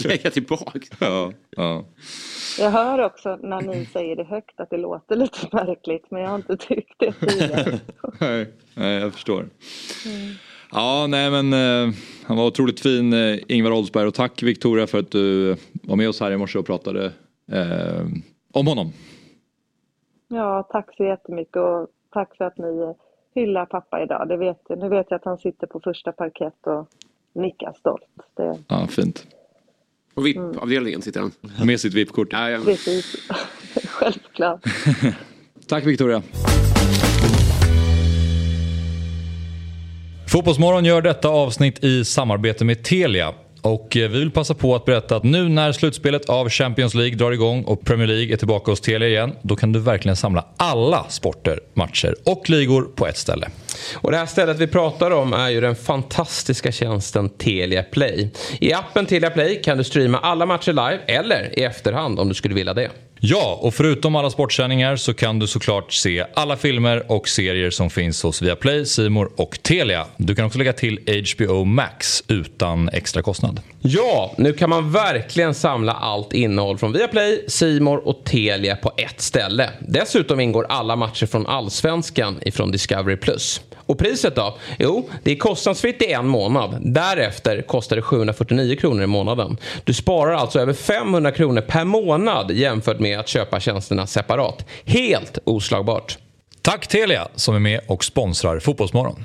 Lägga 0.05 0.31
tillbaka. 0.31 0.81
Ja, 0.99 1.33
ja. 1.57 1.85
Jag 2.59 2.71
hör 2.71 3.05
också 3.05 3.37
när 3.37 3.61
ni 3.61 3.87
säger 3.87 4.17
det 4.17 4.25
högt 4.25 4.61
att 4.61 4.71
det 4.71 4.79
låter 4.79 5.17
lite 5.17 5.49
märkligt 5.53 6.11
men 6.11 6.23
jag 6.23 6.29
har 6.29 6.37
inte 6.37 6.57
tyckt 6.57 6.95
det 6.99 7.13
tidigare. 7.13 7.79
nej, 8.21 8.53
nej, 8.75 9.01
jag 9.01 9.13
förstår. 9.13 9.49
Mm. 10.07 10.35
Ja, 10.73 11.07
nej 11.07 11.31
men 11.31 11.53
eh, 11.53 11.95
han 12.25 12.37
var 12.37 12.47
otroligt 12.47 12.81
fin 12.81 13.13
eh, 13.13 13.39
Ingvar 13.49 13.71
Oldsberg 13.71 14.07
och 14.07 14.15
tack 14.15 14.43
Victoria 14.43 14.87
för 14.87 14.99
att 14.99 15.11
du 15.11 15.57
var 15.73 15.97
med 15.97 16.09
oss 16.09 16.21
här 16.21 16.31
i 16.31 16.37
morse 16.37 16.59
och 16.59 16.67
pratade 16.67 17.13
eh, 17.53 18.07
om 18.53 18.67
honom. 18.67 18.93
Ja, 20.29 20.63
tack 20.63 20.97
så 20.97 21.05
jättemycket 21.05 21.57
och 21.57 21.87
tack 22.13 22.37
för 22.37 22.45
att 22.45 22.59
ni 22.59 22.95
hyllar 23.35 23.67
pappa 23.67 24.03
idag. 24.03 24.29
Det 24.29 24.37
vet, 24.37 24.69
nu 24.69 24.89
vet 24.89 25.07
jag 25.11 25.17
att 25.17 25.25
han 25.25 25.39
sitter 25.39 25.67
på 25.67 25.81
första 25.81 26.13
parkett 26.13 26.67
och 26.67 26.89
nickar 27.33 27.73
stolt. 27.73 28.05
Det... 28.37 28.59
Ja, 28.69 28.87
fint. 28.87 29.27
På 30.15 30.21
VIP-avdelningen 30.21 31.03
sitter 31.03 31.21
han. 31.21 31.33
Med 31.67 31.81
sitt 31.81 31.95
VIP-kort. 31.95 32.29
Ja, 32.31 32.51
ja. 32.51 32.61
Precis, 32.65 33.29
självklart. 33.89 34.61
tack 35.69 35.87
Victoria. 35.87 36.23
Fotbollsmorgon 40.29 40.85
gör 40.85 41.03
detta 41.03 41.29
avsnitt 41.29 41.85
i 41.85 42.05
samarbete 42.05 42.65
med 42.65 42.85
Telia. 42.85 43.35
Och 43.63 43.97
eh, 43.97 44.11
vi 44.11 44.19
vill 44.19 44.31
passa 44.31 44.55
på 44.55 44.75
att 44.75 44.85
berätta 44.85 45.17
att 45.17 45.25
nu 45.25 45.49
när 45.49 45.73
slutspelet 45.73 46.29
av 46.29 46.49
Champions 46.49 46.95
League 46.95 47.17
drar 47.17 47.33
igång 47.33 47.65
och 47.65 47.85
Premier 47.85 48.07
League 48.07 48.33
är 48.33 48.37
tillbaka 48.37 48.73
hos 48.73 48.81
Telia 48.81 49.09
igen, 49.09 49.33
då 49.43 49.57
kan 49.57 49.73
du 49.73 49.81
verkligen 49.81 50.17
samla 50.17 50.45
alla 50.57 51.05
sporter, 51.09 51.61
matcher 51.75 52.15
och 52.25 52.51
ligor 52.51 52.83
på 52.83 53.07
ett 53.07 53.17
ställe. 53.17 53.49
Och 53.95 54.11
det 54.11 54.17
här 54.17 54.27
stället 54.27 54.59
vi 54.59 54.67
pratar 54.67 55.11
om 55.11 55.33
är 55.33 55.49
ju 55.49 55.61
den 55.61 55.77
fantastiska 55.77 56.73
tjänsten 56.73 57.29
Telia 57.29 57.83
Play. 57.83 58.31
I 58.61 58.73
appen 58.73 59.07
Telia 59.07 59.31
Play 59.31 59.63
kan 59.63 59.79
du 59.79 59.85
streama 59.85 60.19
alla 60.19 60.47
matcher 60.47 60.73
live 60.73 61.01
eller 61.07 61.59
i 61.59 61.63
efterhand 61.63 62.21
om 62.21 62.29
du 62.29 62.35
skulle 62.35 62.55
vilja 62.55 62.75
det. 62.75 62.91
Ja, 63.21 63.59
och 63.63 63.75
förutom 63.75 64.17
alla 64.17 64.31
sportsändningar 64.31 64.97
så 64.97 65.15
kan 65.15 65.39
du 65.39 65.47
såklart 65.47 65.93
se 65.93 66.25
alla 66.35 66.57
filmer 66.57 67.13
och 67.13 67.29
serier 67.29 67.71
som 67.71 67.91
finns 67.91 68.23
hos 68.23 68.43
Viaplay, 68.43 68.87
Simor 68.87 69.31
och 69.37 69.59
Telia. 69.63 70.07
Du 70.17 70.35
kan 70.35 70.45
också 70.45 70.59
lägga 70.59 70.73
till 70.73 71.25
HBO 71.35 71.65
Max 71.65 72.25
utan 72.29 72.89
extra 72.89 73.23
kostnad. 73.23 73.61
Ja, 73.81 74.35
nu 74.39 74.53
kan 74.53 74.71
man 74.71 74.93
verkligen 74.93 75.55
samla 75.55 75.93
allt 75.93 76.33
innehåll 76.33 76.79
från 76.79 76.93
Viaplay, 76.93 77.45
Simor 77.49 78.09
och 78.09 78.25
Telia 78.25 78.77
på 78.77 78.93
ett 78.97 79.21
ställe. 79.21 79.71
Dessutom 79.81 80.41
ingår 80.41 80.67
alla 80.69 80.97
matcher 80.97 81.27
från 81.27 81.47
Allsvenskan 81.47 82.39
ifrån 82.43 82.71
Discovery+. 82.73 83.17
Och 83.89 83.99
priset 83.99 84.37
då? 84.37 84.59
Jo, 84.79 85.09
det 85.23 85.33
är 85.33 85.37
kostnadsfritt 85.37 86.03
i 86.03 86.13
en 86.13 86.27
månad. 86.27 86.79
Därefter 86.81 87.63
kostar 87.63 87.97
det 87.97 88.03
749 88.03 88.77
kronor 88.77 89.03
i 89.03 89.07
månaden. 89.07 89.57
Du 89.85 89.95
sparar 89.95 90.33
alltså 90.33 90.61
över 90.61 90.73
500 90.73 91.31
kronor 91.31 91.61
per 91.61 91.85
månad 91.85 92.51
jämfört 92.51 92.99
med 92.99 93.08
med 93.09 93.21
att 93.21 93.29
köpa 93.29 93.61
tjänsterna 93.61 94.07
separat. 94.07 94.67
Helt 94.85 95.39
oslagbart. 95.45 96.19
Tack 96.63 96.87
Telia 96.87 97.29
som 97.35 97.55
är 97.55 97.59
med 97.59 97.81
och 97.87 98.05
sponsrar 98.05 98.61
Fotbollsmorgon. 98.61 99.25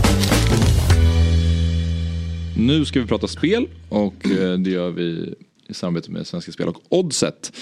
Nu 2.57 2.85
ska 2.85 3.01
vi 3.01 3.07
prata 3.07 3.27
spel 3.27 3.67
och 3.89 4.25
eh, 4.25 4.57
det 4.57 4.69
gör 4.69 4.91
vi 4.91 5.35
i 5.67 5.73
samarbete 5.73 6.11
med 6.11 6.27
Svenska 6.27 6.51
Spel 6.51 6.67
och 6.67 6.81
Oddset. 6.89 7.53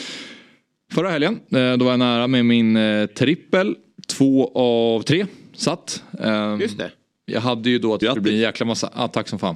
Förra 0.91 1.10
helgen, 1.10 1.39
eh, 1.52 1.73
då 1.73 1.86
var 1.86 1.91
jag 1.91 1.99
nära 1.99 2.28
med 2.28 2.45
min 2.45 2.78
eh, 2.78 3.06
trippel. 3.06 3.75
Två 4.08 4.52
av 4.56 5.02
tre 5.02 5.25
satt. 5.54 6.04
Ehm, 6.19 6.62
Just 6.62 6.78
det. 6.78 6.91
Jag 7.25 7.41
hade 7.41 7.69
ju 7.69 7.80
då 7.80 7.93
att 7.93 7.99
det 7.99 8.06
skulle 8.06 8.21
bli 8.21 8.34
en 8.34 8.39
jäkla 8.39 8.65
massa, 8.65 8.89
ah, 8.93 9.08
tack 9.08 9.28
som 9.28 9.39
fan. 9.39 9.56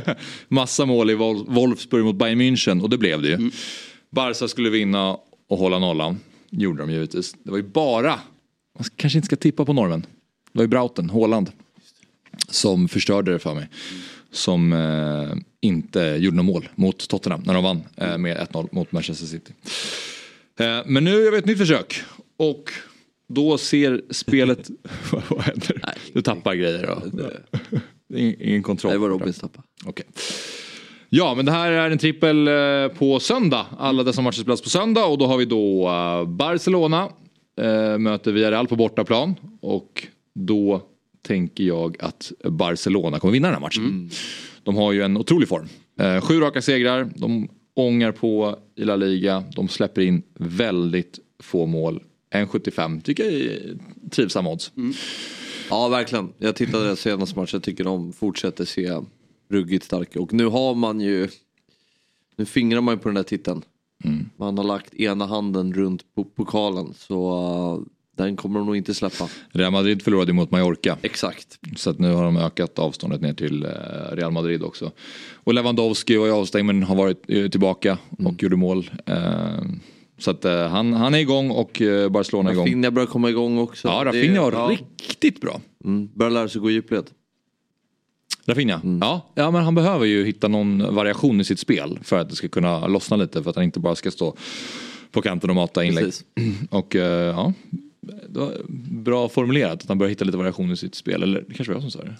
massa 0.48 0.86
mål 0.86 1.10
i 1.10 1.14
Wolf, 1.14 1.42
Wolfsburg 1.48 2.04
mot 2.04 2.16
Bayern 2.16 2.40
München 2.40 2.82
och 2.82 2.90
det 2.90 2.98
blev 2.98 3.22
det 3.22 3.28
ju. 3.28 3.34
Mm. 3.34 3.50
Barca 4.10 4.48
skulle 4.48 4.70
vinna 4.70 5.16
och 5.48 5.58
hålla 5.58 5.78
nollan. 5.78 6.20
Gjorde 6.50 6.82
de 6.82 6.90
givetvis. 6.90 7.34
Det 7.42 7.50
var 7.50 7.58
ju 7.58 7.64
bara, 7.64 8.20
man 8.78 8.84
kanske 8.96 9.18
inte 9.18 9.26
ska 9.26 9.36
tippa 9.36 9.64
på 9.64 9.72
normen. 9.72 10.00
Det 10.00 10.58
var 10.58 10.62
ju 10.62 10.68
Brauten, 10.68 11.10
Håland. 11.10 11.50
Som 12.48 12.88
förstörde 12.88 13.32
det 13.32 13.38
för 13.38 13.54
mig. 13.54 13.68
Som 14.32 14.72
eh, 14.72 15.38
inte 15.60 16.00
gjorde 16.00 16.36
något 16.36 16.44
mål 16.44 16.68
mot 16.74 17.08
Tottenham 17.08 17.42
när 17.46 17.54
de 17.54 17.64
vann 17.64 17.82
eh, 17.96 18.18
med 18.18 18.36
1-0 18.36 18.68
mot 18.72 18.92
Manchester 18.92 19.26
City. 19.26 19.52
Eh, 20.58 20.78
men 20.86 21.04
nu 21.04 21.10
gör 21.10 21.32
vi 21.32 21.38
ett 21.38 21.46
nytt 21.46 21.58
försök. 21.58 22.02
Och 22.36 22.70
då 23.28 23.58
ser 23.58 24.02
spelet... 24.10 24.70
vad 25.28 25.40
händer? 25.40 25.80
Nej, 25.86 25.96
du 26.12 26.22
tappar 26.22 26.54
grejer 26.54 26.86
då? 26.86 28.18
Ingen 28.18 28.62
kontroll? 28.62 28.92
Det 28.92 28.98
var 28.98 29.08
Robins 29.08 29.38
tappa. 29.38 29.62
Okay. 29.86 30.04
Ja 31.08 31.34
men 31.34 31.46
det 31.46 31.52
här 31.52 31.72
är 31.72 31.90
en 31.90 31.98
trippel 31.98 32.48
eh, 32.48 32.88
på 32.98 33.20
söndag. 33.20 33.66
Alla 33.78 34.02
dessa 34.02 34.22
matcher 34.22 34.40
spelas 34.40 34.62
på 34.62 34.68
söndag 34.68 35.04
och 35.04 35.18
då 35.18 35.26
har 35.26 35.36
vi 35.36 35.44
då 35.44 35.88
eh, 35.88 36.24
Barcelona 36.28 37.08
möter 37.98 38.32
Villarreal 38.32 38.66
på 38.66 38.76
bortaplan. 38.76 39.34
Och 39.60 40.06
då 40.34 40.82
tänker 41.22 41.64
jag 41.64 41.96
att 42.00 42.32
Barcelona 42.44 43.18
kommer 43.18 43.32
vinna 43.32 43.48
den 43.48 43.54
här 43.54 43.60
matchen. 43.60 43.84
Mm. 43.84 44.10
De 44.62 44.76
har 44.76 44.92
ju 44.92 45.02
en 45.02 45.16
otrolig 45.16 45.48
form. 45.48 45.68
Sju 46.22 46.40
raka 46.40 46.62
segrar, 46.62 47.10
de 47.16 47.48
ångar 47.74 48.12
på 48.12 48.58
i 48.76 48.84
La 48.84 48.96
Liga. 48.96 49.44
De 49.56 49.68
släpper 49.68 50.02
in 50.02 50.22
väldigt 50.34 51.18
få 51.42 51.66
mål. 51.66 52.02
1,75 52.34 53.02
tycker 53.02 53.24
jag 53.24 53.32
är 53.32 53.78
trivsamma 54.10 54.50
odds. 54.50 54.72
Mm. 54.76 54.92
Ja 55.70 55.88
verkligen. 55.88 56.32
Jag 56.38 56.56
tittade 56.56 56.86
den 56.86 56.96
senaste 56.96 57.38
matchen. 57.38 57.50
Jag 57.52 57.62
tycker 57.62 57.84
de 57.84 58.12
fortsätter 58.12 58.64
se 58.64 59.00
ruggigt 59.50 59.84
starka. 59.84 60.20
Och 60.20 60.32
nu 60.32 60.46
har 60.46 60.74
man 60.74 61.00
ju 61.00 61.28
nu 62.36 62.44
fingrar 62.44 62.80
man 62.80 62.94
ju 62.94 62.98
på 62.98 63.08
den 63.08 63.14
där 63.14 63.22
titeln. 63.22 63.62
Mm. 64.04 64.30
Man 64.36 64.58
har 64.58 64.64
lagt 64.64 64.94
ena 64.94 65.26
handen 65.26 65.74
runt 65.74 66.04
pokalen 66.34 66.94
så 66.96 67.84
den 68.24 68.36
kommer 68.36 68.58
de 68.58 68.66
nog 68.66 68.76
inte 68.76 68.94
släppa. 68.94 69.28
Real 69.50 69.72
Madrid 69.72 70.02
förlorade 70.02 70.32
mot 70.32 70.50
Mallorca. 70.50 70.96
Exakt. 71.02 71.58
Så 71.76 71.90
att 71.90 71.98
nu 71.98 72.12
har 72.12 72.24
de 72.24 72.36
ökat 72.36 72.78
avståndet 72.78 73.20
ner 73.20 73.34
till 73.34 73.64
uh, 73.64 73.70
Real 74.12 74.32
Madrid 74.32 74.62
också. 74.62 74.90
Och 75.34 75.54
Lewandowski 75.54 76.16
var 76.16 76.26
ju 76.26 76.32
avstängd 76.32 76.66
men 76.66 76.82
har 76.82 76.96
varit 76.96 77.30
uh, 77.30 77.48
tillbaka 77.48 77.98
och 78.10 78.20
mm. 78.20 78.36
gjorde 78.38 78.56
mål. 78.56 78.90
Uh, 79.08 79.62
Så 80.18 80.30
att 80.30 80.44
eh, 80.44 80.68
han, 80.68 80.92
han 80.92 81.14
är 81.14 81.18
igång 81.18 81.50
och 81.50 81.82
eh, 81.82 82.08
Barcelona 82.08 82.50
är 82.50 82.52
igång. 82.52 82.66
Rafinha 82.66 82.90
börjar 82.90 83.06
komma 83.06 83.30
igång 83.30 83.58
också. 83.58 83.88
Ja, 83.88 84.02
Rafinha 84.04 84.42
var 84.42 84.52
ja. 84.52 84.68
riktigt 84.70 85.40
bra. 85.40 85.60
Mm, 85.84 86.08
börjar 86.14 86.30
lära 86.30 86.48
sig 86.48 86.60
gå 86.60 86.70
i 86.70 86.72
djupled. 86.72 87.10
Rafinha? 88.46 88.80
Mm. 88.84 88.98
Ja, 89.00 89.32
ja, 89.34 89.50
men 89.50 89.64
han 89.64 89.74
behöver 89.74 90.06
ju 90.06 90.24
hitta 90.24 90.48
någon 90.48 90.94
variation 90.94 91.40
i 91.40 91.44
sitt 91.44 91.58
spel 91.58 91.98
för 92.02 92.18
att 92.18 92.30
det 92.30 92.36
ska 92.36 92.48
kunna 92.48 92.86
lossna 92.86 93.16
lite. 93.16 93.42
För 93.42 93.50
att 93.50 93.56
han 93.56 93.64
inte 93.64 93.80
bara 93.80 93.94
ska 93.94 94.10
stå 94.10 94.36
på 95.12 95.22
kanten 95.22 95.50
och 95.50 95.56
mata 95.56 95.84
inlägg. 95.84 96.04
Precis. 96.04 96.24
Och 96.70 96.96
eh, 96.96 97.26
ja, 97.26 97.52
det 98.02 98.40
var 98.40 98.56
bra 99.02 99.28
formulerat 99.28 99.82
att 99.82 99.88
han 99.88 99.98
börjar 99.98 100.10
hitta 100.10 100.24
lite 100.24 100.38
variation 100.38 100.72
i 100.72 100.76
sitt 100.76 100.94
spel. 100.94 101.22
Eller 101.22 101.44
det 101.48 101.54
kanske 101.54 101.72
var 101.72 101.76
jag 101.76 101.82
som 101.82 101.90
sa 101.90 102.04
det. 102.04 102.16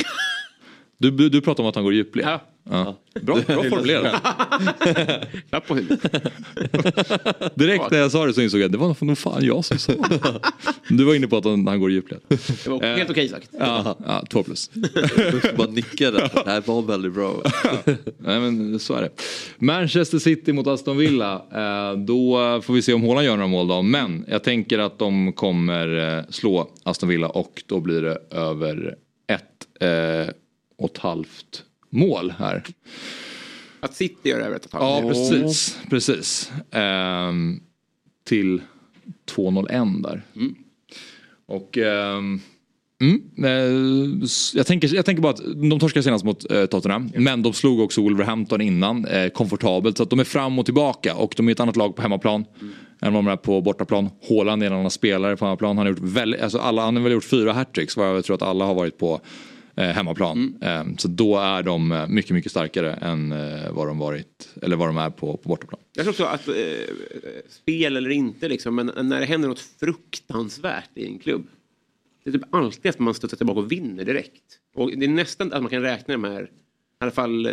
Du, 1.03 1.11
du, 1.11 1.29
du 1.29 1.41
pratar 1.41 1.63
om 1.63 1.69
att 1.69 1.75
han 1.75 1.85
går 1.85 1.93
i 1.93 1.97
djupled. 1.97 2.25
Ja. 2.27 2.41
Ja. 2.71 2.97
Bra, 3.23 3.39
bra 3.47 3.63
formulerat. 3.71 4.23
Klapp 5.49 5.67
på 5.67 5.75
huvudet. 5.75 6.13
Direkt 7.55 7.91
när 7.91 7.99
jag 7.99 8.13
sa 8.13 8.27
det 8.27 8.35
så 8.35 8.43
insåg 8.43 8.61
jag 8.61 8.67
att 8.67 8.73
det 8.73 8.79
var 8.79 9.05
nog 9.05 9.19
fan 9.19 9.45
jag 9.45 9.65
som 9.65 9.79
sa 9.79 9.93
det. 9.93 10.41
Du 10.89 11.05
var 11.05 11.15
inne 11.15 11.27
på 11.27 11.37
att 11.37 11.45
han, 11.45 11.67
han 11.67 11.81
går 11.81 11.91
i 11.91 11.95
djupled. 11.95 12.21
Det 12.29 12.67
var 12.67 12.97
helt 12.97 13.11
okej 13.11 13.29
sagt. 13.29 13.49
Ja, 13.59 13.97
ja, 14.07 14.25
två 14.31 14.43
plus. 14.43 14.71
Bara 15.57 15.71
nickade. 15.71 16.31
Det 16.45 16.51
här 16.51 16.63
var 16.67 16.83
väldigt 16.83 17.13
bra. 17.13 17.43
Nej 18.19 18.41
men 18.41 18.79
så 18.79 18.95
är 18.95 19.03
det. 19.03 19.11
Manchester 19.59 20.19
City 20.19 20.53
mot 20.53 20.67
Aston 20.67 20.97
Villa. 20.97 21.35
Eh, 21.35 21.99
då 21.99 22.61
får 22.63 22.75
vi 22.75 22.83
se 22.83 22.95
om 22.95 23.03
Haaland 23.03 23.27
gör 23.27 23.37
några 23.37 23.49
mål 23.49 23.69
då. 23.69 23.83
Men 23.83 24.25
jag 24.29 24.45
tänker 24.45 24.79
att 24.79 24.99
de 24.99 25.33
kommer 25.33 26.19
eh, 26.19 26.25
slå 26.31 26.71
Aston 26.83 27.09
Villa 27.09 27.29
och 27.29 27.63
då 27.67 27.81
blir 27.81 28.03
det 28.03 28.19
över 28.31 28.95
ett 29.29 29.83
eh, 29.83 30.35
och 30.85 30.91
ett 30.91 30.99
halvt 30.99 31.65
mål 31.91 32.31
här. 32.39 32.65
Att 33.81 33.95
City 33.95 34.29
gör 34.29 34.41
över 34.41 34.57
ett 34.57 34.67
och 34.67 34.75
ett 34.75 34.81
Ja 34.81 34.95
halvt. 34.95 35.09
precis. 35.09 35.79
precis. 35.91 36.53
Ehm, 36.71 37.61
till 38.25 38.63
2-0-1 39.27 40.03
där. 40.03 40.23
Och 41.47 41.79
ehm, 41.79 42.41
Mm, 43.03 43.23
eh, 43.45 44.29
jag, 44.55 44.67
tänker, 44.67 44.95
jag 44.95 45.05
tänker 45.05 45.23
bara 45.23 45.33
att 45.33 45.43
de 45.71 45.81
torskade 45.81 46.03
senast 46.03 46.25
mot 46.25 46.51
eh, 46.53 46.65
Tottenham. 46.65 47.11
Men 47.17 47.43
de 47.43 47.53
slog 47.53 47.81
också 47.81 48.03
Wolverhampton 48.03 48.61
innan 48.61 49.05
eh, 49.05 49.29
komfortabelt. 49.29 49.97
Så 49.97 50.03
att 50.03 50.11
de 50.11 50.21
är 50.21 50.25
fram 50.25 50.59
och 50.59 50.65
tillbaka. 50.65 51.15
Och 51.15 51.35
de 51.37 51.49
är 51.49 51.53
ett 51.53 51.61
annat 51.61 51.77
lag 51.77 51.97
på 51.97 52.03
hemmaplan. 52.03 52.45
Än 53.01 53.13
vad 53.13 53.25
de 53.25 53.31
är 53.31 53.37
på 53.37 53.61
bortaplan. 53.61 54.11
Haaland 54.29 54.63
är 54.63 54.67
en 54.67 54.73
annan 54.73 54.91
spelare 54.91 55.37
på 55.37 55.45
hemmaplan. 55.45 55.77
Han 55.79 55.87
har, 55.87 55.93
gjort 55.93 56.03
väldigt, 56.03 56.41
alltså 56.41 56.59
alla, 56.59 56.85
han 56.85 56.97
har 56.97 57.03
väl 57.03 57.13
gjort 57.13 57.25
fyra 57.25 57.53
hattricks. 57.53 57.97
Vad 57.97 58.17
jag 58.17 58.25
tror 58.25 58.37
att 58.37 58.43
alla 58.43 58.65
har 58.65 58.75
varit 58.75 58.99
på 58.99 59.21
hemmaplan. 59.85 60.59
Eh, 60.61 60.85
så 60.99 61.09
då 61.09 61.39
är 61.39 61.63
de 61.63 61.93
eh, 61.93 62.09
mycket, 62.09 62.31
mycket 62.31 62.51
starkare 62.51 62.93
än 62.93 63.33
eh, 63.33 63.73
vad 63.73 63.87
de 63.87 63.99
varit. 63.99 64.49
Eller 64.63 64.77
vad 64.77 64.89
de 64.89 64.99
är 64.99 65.11
på, 65.11 65.37
på 65.37 65.49
bortaplan. 65.49 65.81
Jag 65.93 66.05
tror 66.05 66.13
också 66.13 66.25
att 66.25 66.49
eh, 66.49 66.55
spel 67.49 67.97
eller 67.97 68.11
inte 68.11 68.49
liksom, 68.49 68.75
men 68.75 69.09
när 69.09 69.21
det 69.21 69.27
händer 69.27 69.49
något 69.49 69.65
fruktansvärt 69.81 70.91
i 70.95 71.07
en 71.07 71.19
klubb. 71.19 71.47
Det 72.25 72.31
är 72.31 72.33
typ 72.33 72.55
alltid 72.55 72.91
att 72.91 72.99
man 72.99 73.15
studsar 73.15 73.37
tillbaka 73.37 73.61
och 73.61 73.73
vinner 73.73 74.05
direkt. 74.05 74.43
Och 74.75 74.91
det 74.97 75.07
är 75.07 75.11
nästan 75.11 75.53
att 75.53 75.63
man 75.63 75.71
kan 75.71 75.83
räkna 75.83 76.17
med 76.17 76.33
här, 76.33 76.43
i 76.43 76.49
alla 76.99 77.11
fall 77.11 77.47
eh, 77.47 77.53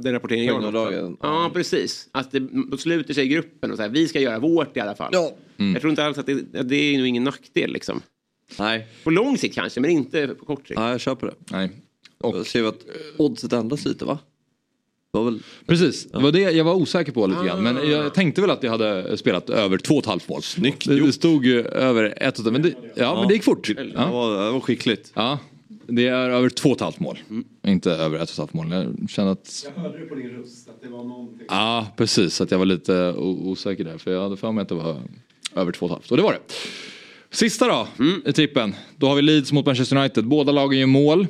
den 0.00 0.12
rapporteringen 0.12 0.46
jag 0.46 0.60
har 0.60 0.70
nått. 0.72 1.18
Ja, 1.22 1.50
precis. 1.54 2.08
Att 2.12 2.32
det, 2.32 2.48
sluter 2.78 3.14
sig 3.14 3.28
gruppen 3.28 3.70
och 3.70 3.76
så 3.76 3.82
här, 3.82 3.90
vi 3.90 4.08
ska 4.08 4.20
göra 4.20 4.38
vårt 4.38 4.76
i 4.76 4.80
alla 4.80 4.94
fall. 4.94 5.10
Ja. 5.12 5.36
Jag 5.56 5.80
tror 5.80 5.90
inte 5.90 6.04
alls 6.04 6.18
att 6.18 6.26
det, 6.26 6.62
det 6.62 6.76
är 6.76 6.98
nog 6.98 7.06
ingen 7.06 7.24
nackdel 7.24 7.72
liksom. 7.72 8.02
Nej, 8.58 8.86
På 9.04 9.10
lång 9.10 9.38
sikt 9.38 9.54
kanske, 9.54 9.80
men 9.80 9.90
inte 9.90 10.26
på 10.28 10.44
kort 10.44 10.68
sikt. 10.68 10.80
ja, 10.80 10.90
jag 10.90 11.00
köper 11.00 11.26
det. 11.26 11.34
Nej. 11.50 11.70
Och 12.20 12.46
ser 12.46 12.62
vi 12.62 12.68
att 12.68 12.80
oddset 13.16 13.52
ändras 13.52 13.84
lite 13.84 14.04
va? 14.04 14.18
Väl... 15.24 15.42
Precis, 15.66 16.04
det 16.04 16.18
var 16.18 16.32
det 16.32 16.38
jag 16.40 16.64
var 16.64 16.74
osäker 16.74 17.12
på 17.12 17.26
lite 17.26 17.44
grann. 17.44 17.62
Men 17.62 17.90
jag 17.90 18.14
tänkte 18.14 18.40
väl 18.40 18.50
att 18.50 18.62
jag 18.62 18.70
hade 18.70 19.16
spelat 19.16 19.50
över 19.50 19.78
två 19.78 19.94
och 19.94 20.00
ett 20.00 20.06
halvt 20.06 20.28
mål. 20.28 20.42
Snyggt 20.42 20.88
det, 20.88 21.00
det 21.06 21.12
stod 21.12 21.44
ju 21.46 21.62
över 21.62 22.14
ett 22.20 22.38
och 22.38 22.46
ett, 22.46 22.52
men 22.52 22.62
det, 22.62 22.74
ja, 22.96 23.14
men 23.18 23.28
det 23.28 23.34
gick 23.34 23.44
fort. 23.44 23.70
Det 23.76 23.90
Ja. 23.94 24.10
var, 24.10 24.44
det 24.46 24.50
var 24.50 24.60
skickligt. 24.60 25.12
ja, 25.14 25.38
det 25.86 26.06
är 26.08 26.30
över 26.30 26.48
två 26.48 26.68
och 26.68 26.74
ett 26.76 26.80
halvt 26.80 27.00
mål. 27.00 27.18
Inte 27.66 27.90
över 27.92 28.16
ett 28.16 28.22
och 28.22 28.30
ett 28.30 28.38
halvt 28.38 28.52
mål. 28.54 28.72
Jag 28.72 29.10
känner 29.10 29.32
att... 29.32 29.66
Jag 29.76 29.82
hörde 29.82 29.98
det 29.98 30.04
på 30.06 30.14
din 30.14 30.30
röst 30.30 30.68
att 30.68 30.82
det 30.82 30.88
var 30.88 31.04
någonting. 31.04 31.46
Ja, 31.48 31.86
precis. 31.96 32.40
Att 32.40 32.50
jag 32.50 32.58
var 32.58 32.66
lite 32.66 33.12
osäker 33.18 33.84
där. 33.84 33.98
För 33.98 34.10
jag 34.12 34.22
hade 34.22 34.36
för 34.36 34.52
mig 34.52 34.62
att 34.62 34.68
det 34.68 34.74
var 34.74 35.02
över 35.54 35.72
två 35.72 35.86
och 35.86 35.90
ett 35.90 35.94
halvt. 35.94 36.10
Och 36.10 36.16
det 36.16 36.22
var 36.22 36.32
det. 36.32 36.38
Sista 37.34 37.68
då 37.68 37.88
i 38.26 38.32
trippen. 38.32 38.74
Då 38.96 39.06
har 39.08 39.14
vi 39.16 39.22
Leeds 39.22 39.52
mot 39.52 39.66
Manchester 39.66 39.96
United. 39.96 40.24
Båda 40.24 40.52
lagen 40.52 40.78
gör 40.78 40.86
mål. 40.86 41.26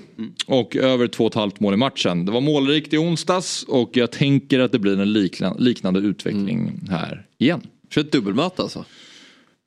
Och 0.47 0.77
över 0.77 1.07
två 1.07 1.25
och 1.25 1.31
ett 1.31 1.35
halvt 1.35 1.61
mål 1.61 1.75
i 1.75 1.77
matchen. 1.77 2.25
Det 2.25 2.33
var 2.33 2.41
målrikt 2.41 2.93
i 2.93 2.99
onsdags. 2.99 3.63
Och 3.63 3.91
jag 3.93 4.13
tänker 4.13 4.61
att 4.61 4.73
det 4.73 4.79
blir 4.79 5.01
en 5.01 5.13
likna- 5.13 5.57
liknande 5.59 6.01
utveckling 6.01 6.81
här 6.91 7.27
igen. 7.39 7.61
Kör 7.91 8.01
ett 8.01 8.13
dubbelmöte 8.13 8.63
alltså. 8.63 8.85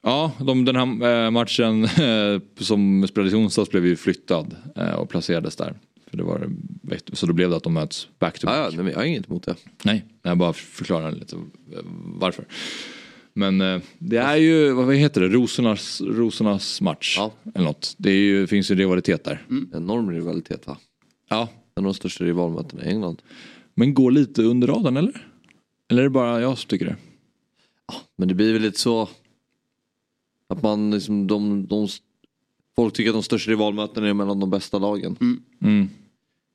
Ja, 0.04 0.32
de, 0.40 0.66
den 0.66 0.76
här 0.76 1.26
eh, 1.26 1.32
matchen 1.32 1.84
eh, 1.84 2.42
som 2.60 3.08
spelades 3.08 3.34
i 3.34 3.36
onsdags 3.38 3.70
blev 3.70 3.86
ju 3.86 3.96
flyttad 3.96 4.56
eh, 4.76 4.90
och 4.94 5.10
placerades 5.10 5.56
där. 5.56 5.74
För 6.10 6.18
det 6.18 6.24
var, 6.24 6.50
så 7.14 7.26
då 7.26 7.34
blev 7.34 7.50
det 7.50 7.56
att 7.56 7.64
de 7.64 7.74
möts 7.74 8.08
back 8.20 8.40
to 8.40 8.48
back. 8.48 8.56
Ja, 8.56 8.64
ja, 8.64 8.70
nej, 8.70 8.78
men 8.78 8.88
jag 8.88 8.96
har 9.00 9.06
inget 9.06 9.30
emot 9.30 9.44
det. 9.44 9.56
Nej, 9.84 10.06
jag 10.24 10.38
bara 10.38 10.54
förklarar 10.54 11.12
lite 11.12 11.36
varför. 12.20 12.46
Men 13.38 13.62
eh, 13.62 13.82
det 13.98 14.18
är 14.18 14.36
ju, 14.36 14.72
vad 14.72 14.96
heter 14.96 15.22
det, 15.22 15.28
rosornas, 15.28 16.02
rosornas 16.02 16.82
match. 16.82 17.16
Ja. 17.18 17.32
Eller 17.56 17.66
något. 17.66 17.96
Det 17.98 18.12
ju, 18.12 18.48
finns 18.48 18.72
ju 18.72 18.76
rivalitet 18.76 19.24
där. 19.24 19.46
Enorm 19.74 20.12
rivalitet 20.12 20.68
va? 20.68 20.78
Ja. 21.30 21.50
En 21.76 21.86
av 21.86 21.92
de 21.92 21.94
största 21.94 22.24
rivalmötena 22.24 22.86
i 22.86 22.88
England. 22.88 23.22
Men 23.74 23.94
går 23.94 24.12
lite 24.12 24.44
under 24.44 24.68
radarn 24.68 24.98
eller? 24.98 25.28
Eller 25.90 26.02
är 26.02 26.04
det 26.04 26.10
bara 26.10 26.42
jag 26.42 26.58
som 26.58 26.68
tycker 26.68 26.86
det? 26.86 26.96
Men 28.16 28.28
det 28.28 28.34
blir 28.34 28.54
väl 28.54 28.62
lite 28.62 28.80
så 28.80 29.10
att 30.50 30.62
man 30.64 30.92
liksom, 30.92 31.28
de, 31.28 31.68
de, 31.68 31.88
folk 32.76 32.94
tycker 32.94 33.10
att 33.10 33.16
de 33.16 33.24
största 33.24 33.52
rivalmötena 33.52 34.08
är 34.08 34.14
mellan 34.14 34.40
de 34.40 34.50
bästa 34.50 34.80
lagen. 34.80 35.42
Mm. 35.62 35.90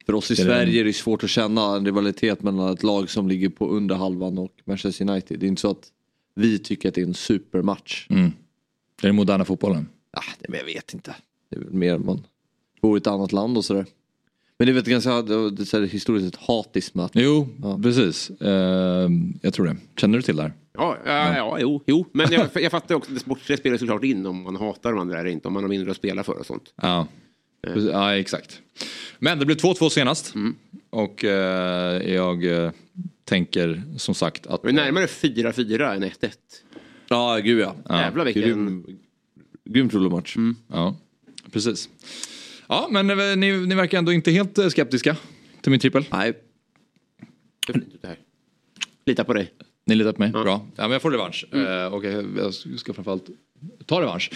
För 0.07 0.15
oss 0.15 0.31
i 0.31 0.35
Det 0.35 0.43
Sverige 0.43 0.81
är 0.81 0.85
det 0.85 0.93
svårt 0.93 1.25
att 1.25 1.31
känna 1.31 1.77
en 1.77 1.85
rivalitet 1.85 2.43
mellan 2.43 2.73
ett 2.73 2.83
lag 2.83 3.11
som 3.11 3.29
ligger 3.29 3.49
på 3.49 3.69
under 3.69 3.95
halvan 3.95 4.39
och 4.39 4.53
Manchester 4.65 5.11
United. 5.11 5.41
Det 5.41 5.47
är 5.47 5.49
inte 5.49 5.61
så 5.61 5.71
att 5.71 5.93
vi 6.35 6.59
tycker 6.59 6.89
att 6.89 6.95
det 6.95 7.01
är 7.01 7.07
en 7.07 7.15
supermatch. 7.15 8.07
Mm. 8.11 8.33
Det 9.01 9.07
är 9.07 9.09
den 9.09 9.17
moderna 9.17 9.45
fotbollen. 9.45 9.89
Ah, 10.11 10.21
det, 10.41 10.49
men 10.49 10.59
jag 10.59 10.67
vet 10.67 10.95
inte. 10.95 11.15
Det 11.51 11.57
är 11.57 11.61
väl 11.61 11.73
mer 11.73 11.99
man 11.99 12.27
bor 12.83 12.97
i 12.97 13.01
ett 13.01 13.07
annat 13.07 13.33
land 13.33 13.57
och 13.57 13.65
sådär. 13.65 13.87
Men 14.59 14.67
det 14.67 14.71
är 14.71 14.75
väl 14.75 14.83
ett 14.83 14.89
ganska 14.89 15.23
det 15.23 15.35
är 15.35 15.87
historiskt 15.87 16.35
ett 16.35 16.41
hatiskt 16.41 16.95
möte. 16.95 17.21
Jo, 17.23 17.49
Ja. 17.63 17.81
precis. 17.83 18.31
Eh, 18.31 19.09
jag 19.43 19.55
tror 19.55 19.67
det. 19.67 19.77
Känner 19.97 20.19
du 20.19 20.23
till 20.23 20.37
det 20.37 20.43
här? 20.43 20.53
Ja, 20.75 20.97
ja, 21.05 21.37
ja 21.37 21.57
jo, 21.61 21.83
jo. 21.87 22.07
Men 22.13 22.33
jag, 22.33 22.49
jag 22.63 22.71
fattar 22.71 22.95
också 22.95 23.11
att 23.11 23.15
det 23.17 23.21
sportsliga 23.21 23.57
spelar 23.59 23.77
såklart 23.77 24.05
in 24.05 24.27
om 24.27 24.43
man 24.43 24.57
hatar 24.57 24.91
de 24.93 25.01
andra 25.01 25.21
eller 25.21 25.31
inte. 25.31 25.49
Om 25.49 25.55
man 25.55 25.63
har 25.65 25.69
mindre 25.69 25.91
att 25.91 25.97
spela 25.97 26.25
för 26.25 26.39
och 26.39 26.47
sånt. 26.47 26.73
Ja, 26.83 27.07
Precis. 27.67 27.91
ja 27.93 28.17
exakt. 28.17 28.61
Men 29.19 29.39
det 29.39 29.47
blev 29.47 29.57
2-2 29.59 29.89
senast. 29.89 30.35
Och 30.91 31.25
eh, 31.25 32.13
jag 32.15 32.45
eh, 32.65 32.71
tänker 33.33 33.83
som 33.97 34.15
sagt 34.15 34.47
att... 34.47 34.63
Det 34.63 34.69
är 34.69 34.73
närmare 34.73 35.07
4-4 35.07 35.95
än 35.95 36.05
1-1. 36.05 36.33
Ja, 37.09 37.39
gud 37.45 37.61
ja. 37.61 37.77
Jävlar 37.89 38.25
vilken... 38.25 38.43
Grym, 38.43 38.99
grymt 39.65 39.95
rolig 39.95 40.11
match. 40.11 40.37
Ja, 40.69 40.97
precis. 41.53 41.89
Ja, 42.69 42.89
men 42.91 43.11
eh, 43.11 43.17
ni, 43.37 43.67
ni 43.67 43.75
verkar 43.75 43.99
ändå 43.99 44.13
inte 44.13 44.31
helt 44.31 44.59
eh, 44.59 44.69
skeptiska 44.69 45.17
till 45.61 45.71
min 45.71 45.81
trippel. 45.81 46.05
Nej. 46.11 46.33
Lita 49.07 49.25
på 49.25 49.33
dig. 49.33 49.53
Ni 49.85 49.95
litar 49.95 50.13
på 50.13 50.21
mig? 50.21 50.31
Bra. 50.31 50.67
Ja, 50.77 50.83
men 50.83 50.91
jag 50.91 51.03
får 51.03 51.11
revansch. 51.11 51.55
Eh, 51.55 51.95
och 51.95 52.05
jag, 52.05 52.27
jag 52.39 52.55
ska 52.55 52.93
framförallt 52.93 53.27
ta 53.87 54.01
revansch. 54.01 54.31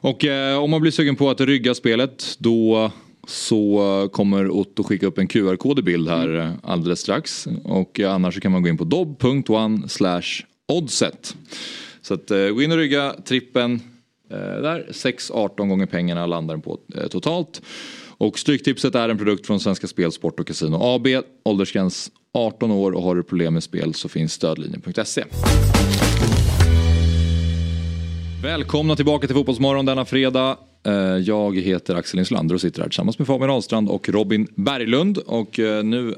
Och 0.00 0.24
eh, 0.24 0.58
om 0.58 0.70
man 0.70 0.80
blir 0.80 0.92
sugen 0.92 1.16
på 1.16 1.30
att 1.30 1.40
rygga 1.40 1.74
spelet 1.74 2.36
då 2.38 2.92
så 3.28 4.08
kommer 4.12 4.50
Otto 4.50 4.82
skicka 4.82 5.06
upp 5.06 5.18
en 5.18 5.28
QR-kod 5.28 5.78
i 5.78 5.82
bild 5.82 6.08
här 6.08 6.38
eh, 6.38 6.50
alldeles 6.62 7.00
strax. 7.00 7.48
Och 7.64 8.00
eh, 8.00 8.14
annars 8.14 8.34
så 8.34 8.40
kan 8.40 8.52
man 8.52 8.62
gå 8.62 8.68
in 8.68 8.78
på 8.78 8.84
dob.one 8.84 9.88
slash 9.88 10.44
oddset. 10.68 11.36
Så 12.02 12.14
att 12.14 12.30
eh, 12.30 12.48
gå 12.48 12.62
in 12.62 12.72
och 12.72 12.78
rygga 12.78 13.14
trippen 13.24 13.80
eh, 14.30 14.38
där. 14.38 14.88
6-18 14.92 15.68
gånger 15.68 15.86
pengarna 15.86 16.26
landar 16.26 16.54
den 16.54 16.62
på 16.62 16.78
eh, 16.94 17.08
totalt. 17.08 17.62
Och 18.18 18.38
Stryktipset 18.38 18.94
är 18.94 19.08
en 19.08 19.18
produkt 19.18 19.46
från 19.46 19.60
Svenska 19.60 19.86
Spel, 19.86 20.12
Sport 20.12 20.40
och 20.40 20.46
Casino 20.46 20.76
AB. 20.80 21.06
Åldersgräns 21.44 22.10
18 22.34 22.70
år 22.70 22.92
och 22.92 23.02
har 23.02 23.14
du 23.14 23.22
problem 23.22 23.54
med 23.54 23.62
spel 23.62 23.94
så 23.94 24.08
finns 24.08 24.32
stödlinjen.se. 24.32 25.24
Välkomna 28.42 28.96
tillbaka 28.96 29.26
till 29.26 29.36
Fotbollsmorgon 29.36 29.86
denna 29.86 30.04
fredag. 30.04 30.56
Eh, 30.86 30.92
Jag 31.16 31.58
heter 31.58 31.94
Axel 31.94 32.18
Inslander 32.18 32.54
och 32.54 32.60
sitter 32.60 32.80
här 32.82 32.88
tillsammans 32.88 33.18
med 33.18 33.26
Fabian 33.26 33.50
Ahlstrand 33.50 33.88
och 33.88 34.08
Robin 34.08 34.46
Berglund. 34.54 35.18
Och 35.18 35.58
eh, 35.58 35.84
nu... 35.84 36.14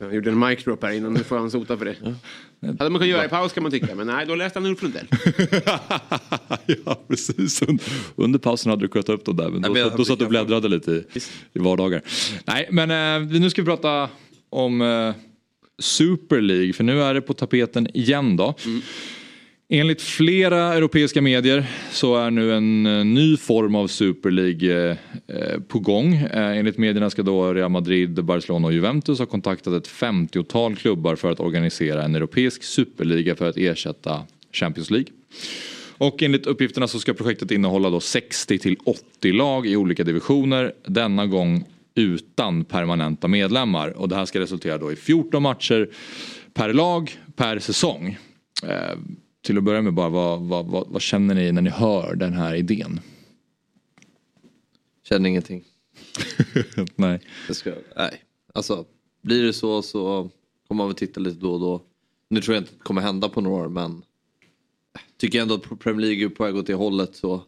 Jag 0.00 0.14
gjorde 0.14 0.30
en 0.30 0.38
mic 0.38 0.64
drop 0.64 0.82
här 0.82 0.92
innan, 0.92 1.12
nu 1.14 1.24
får 1.24 1.38
han 1.38 1.50
sota 1.50 1.76
för 1.78 1.84
det. 1.84 1.96
Hade 2.60 2.90
man 2.90 3.00
kunnat 3.00 3.06
göra 3.08 3.24
i 3.24 3.28
paus 3.28 3.52
kan 3.52 3.62
man 3.62 3.72
tycka, 3.72 3.94
men 3.94 4.06
nej, 4.06 4.26
då 4.26 4.34
läste 4.34 4.58
han 4.58 4.66
Ulf 4.66 4.82
Lundell. 4.82 5.06
ja, 6.84 7.00
precis. 7.08 7.62
Under 8.16 8.38
pausen 8.38 8.70
hade 8.70 8.82
du 8.84 8.88
kunnat 8.88 9.06
ta 9.06 9.12
upp 9.12 9.24
dem 9.24 9.36
där. 9.36 9.48
Men 9.50 9.62
då, 9.62 9.78
jag- 9.78 9.96
då 9.96 10.04
satt 10.04 10.18
du 10.18 10.24
och 10.24 10.30
bläddrade 10.30 10.68
lite 10.68 10.90
i, 10.92 11.04
i 11.52 11.58
vardagar. 11.58 12.02
Nej, 12.44 12.68
men 12.70 12.90
eh, 13.30 13.40
nu 13.40 13.50
ska 13.50 13.62
vi 13.62 13.66
prata 13.66 14.08
om 14.50 15.14
Super 15.78 16.40
League. 16.40 16.72
För 16.72 16.84
nu 16.84 17.02
är 17.02 17.14
det 17.14 17.20
på 17.20 17.32
tapeten 17.34 17.96
igen 17.96 18.36
då. 18.36 18.54
Enligt 19.70 20.02
flera 20.02 20.74
europeiska 20.74 21.22
medier 21.22 21.66
så 21.90 22.16
är 22.16 22.30
nu 22.30 22.52
en 22.52 22.86
eh, 22.86 23.04
ny 23.04 23.36
form 23.36 23.74
av 23.74 23.86
Super 23.86 24.30
League 24.30 24.90
eh, 24.90 24.96
eh, 25.26 25.60
på 25.60 25.78
gång. 25.78 26.14
Enligt 26.32 26.78
medierna 26.78 27.10
ska 27.10 27.22
då 27.22 27.54
Real 27.54 27.70
Madrid, 27.70 28.24
Barcelona 28.24 28.66
och 28.66 28.72
Juventus 28.72 29.18
ha 29.18 29.26
kontaktat 29.26 29.74
ett 29.74 29.88
50-tal 29.88 30.76
klubbar 30.76 31.16
för 31.16 31.30
att 31.30 31.40
organisera 31.40 32.04
en 32.04 32.14
europeisk 32.14 32.62
superliga 32.62 33.36
för 33.36 33.48
att 33.48 33.56
ersätta 33.56 34.22
Champions 34.52 34.90
League. 34.90 35.08
Och 35.98 36.22
enligt 36.22 36.46
uppgifterna 36.46 36.88
så 36.88 36.98
ska 36.98 37.14
projektet 37.14 37.50
innehålla 37.50 37.90
då 37.90 38.00
60 38.00 38.58
till 38.58 38.76
80 38.84 39.32
lag 39.32 39.66
i 39.66 39.76
olika 39.76 40.04
divisioner. 40.04 40.72
Denna 40.86 41.26
gång 41.26 41.64
utan 41.94 42.64
permanenta 42.64 43.28
medlemmar. 43.28 43.88
Och 43.88 44.08
det 44.08 44.16
här 44.16 44.24
ska 44.24 44.40
resultera 44.40 44.78
då 44.78 44.92
i 44.92 44.96
14 44.96 45.42
matcher 45.42 45.88
per 46.54 46.72
lag 46.72 47.10
per 47.36 47.58
säsong. 47.58 48.18
Till 49.42 49.58
att 49.58 49.64
börja 49.64 49.82
med 49.82 49.94
bara, 49.94 50.08
vad, 50.08 50.40
vad, 50.40 50.66
vad, 50.66 50.88
vad 50.88 51.02
känner 51.02 51.34
ni 51.34 51.52
när 51.52 51.62
ni 51.62 51.70
hör 51.70 52.14
den 52.14 52.32
här 52.32 52.54
idén? 52.54 53.00
Känner 55.08 55.28
ingenting. 55.28 55.64
Nej. 56.96 57.20
Ska, 57.50 57.72
nej. 57.96 58.22
Alltså, 58.54 58.84
blir 59.22 59.42
det 59.44 59.52
så 59.52 59.82
så 59.82 60.30
kommer 60.68 60.78
man 60.78 60.86
väl 60.88 60.96
titta 60.96 61.20
lite 61.20 61.40
då 61.40 61.52
och 61.54 61.60
då. 61.60 61.82
Nu 62.30 62.40
tror 62.40 62.54
jag 62.54 62.62
inte 62.62 62.72
att 62.72 62.78
det 62.78 62.84
kommer 62.84 63.00
hända 63.02 63.28
på 63.28 63.40
några 63.40 63.64
år 63.64 63.68
men 63.68 64.02
tycker 65.16 65.42
ändå 65.42 65.54
att 65.54 65.78
Premier 65.78 66.06
League 66.06 66.24
är 66.24 66.28
på 66.28 66.44
väg 66.44 66.56
åt 66.56 66.66
det 66.66 66.74
hållet 66.74 67.16
så 67.16 67.42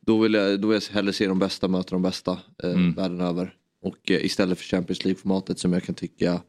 då 0.00 0.18
vill 0.18 0.34
jag, 0.34 0.60
då 0.60 0.68
vill 0.68 0.80
jag 0.88 0.94
hellre 0.94 1.12
se 1.12 1.26
de 1.26 1.38
bästa 1.38 1.68
möta 1.68 1.90
de 1.90 2.02
bästa 2.02 2.38
eh, 2.62 2.70
Mm. 2.70 2.92
världen 2.92 3.20
över. 3.20 3.54
Och 3.82 4.10
eh, 4.10 4.24
istället 4.24 4.58
för 4.58 4.64
Champions 4.64 5.04
League-formatet 5.04 5.58
som 5.58 5.72
jag 5.72 5.82
kan 5.82 5.94
tycka 5.94 6.42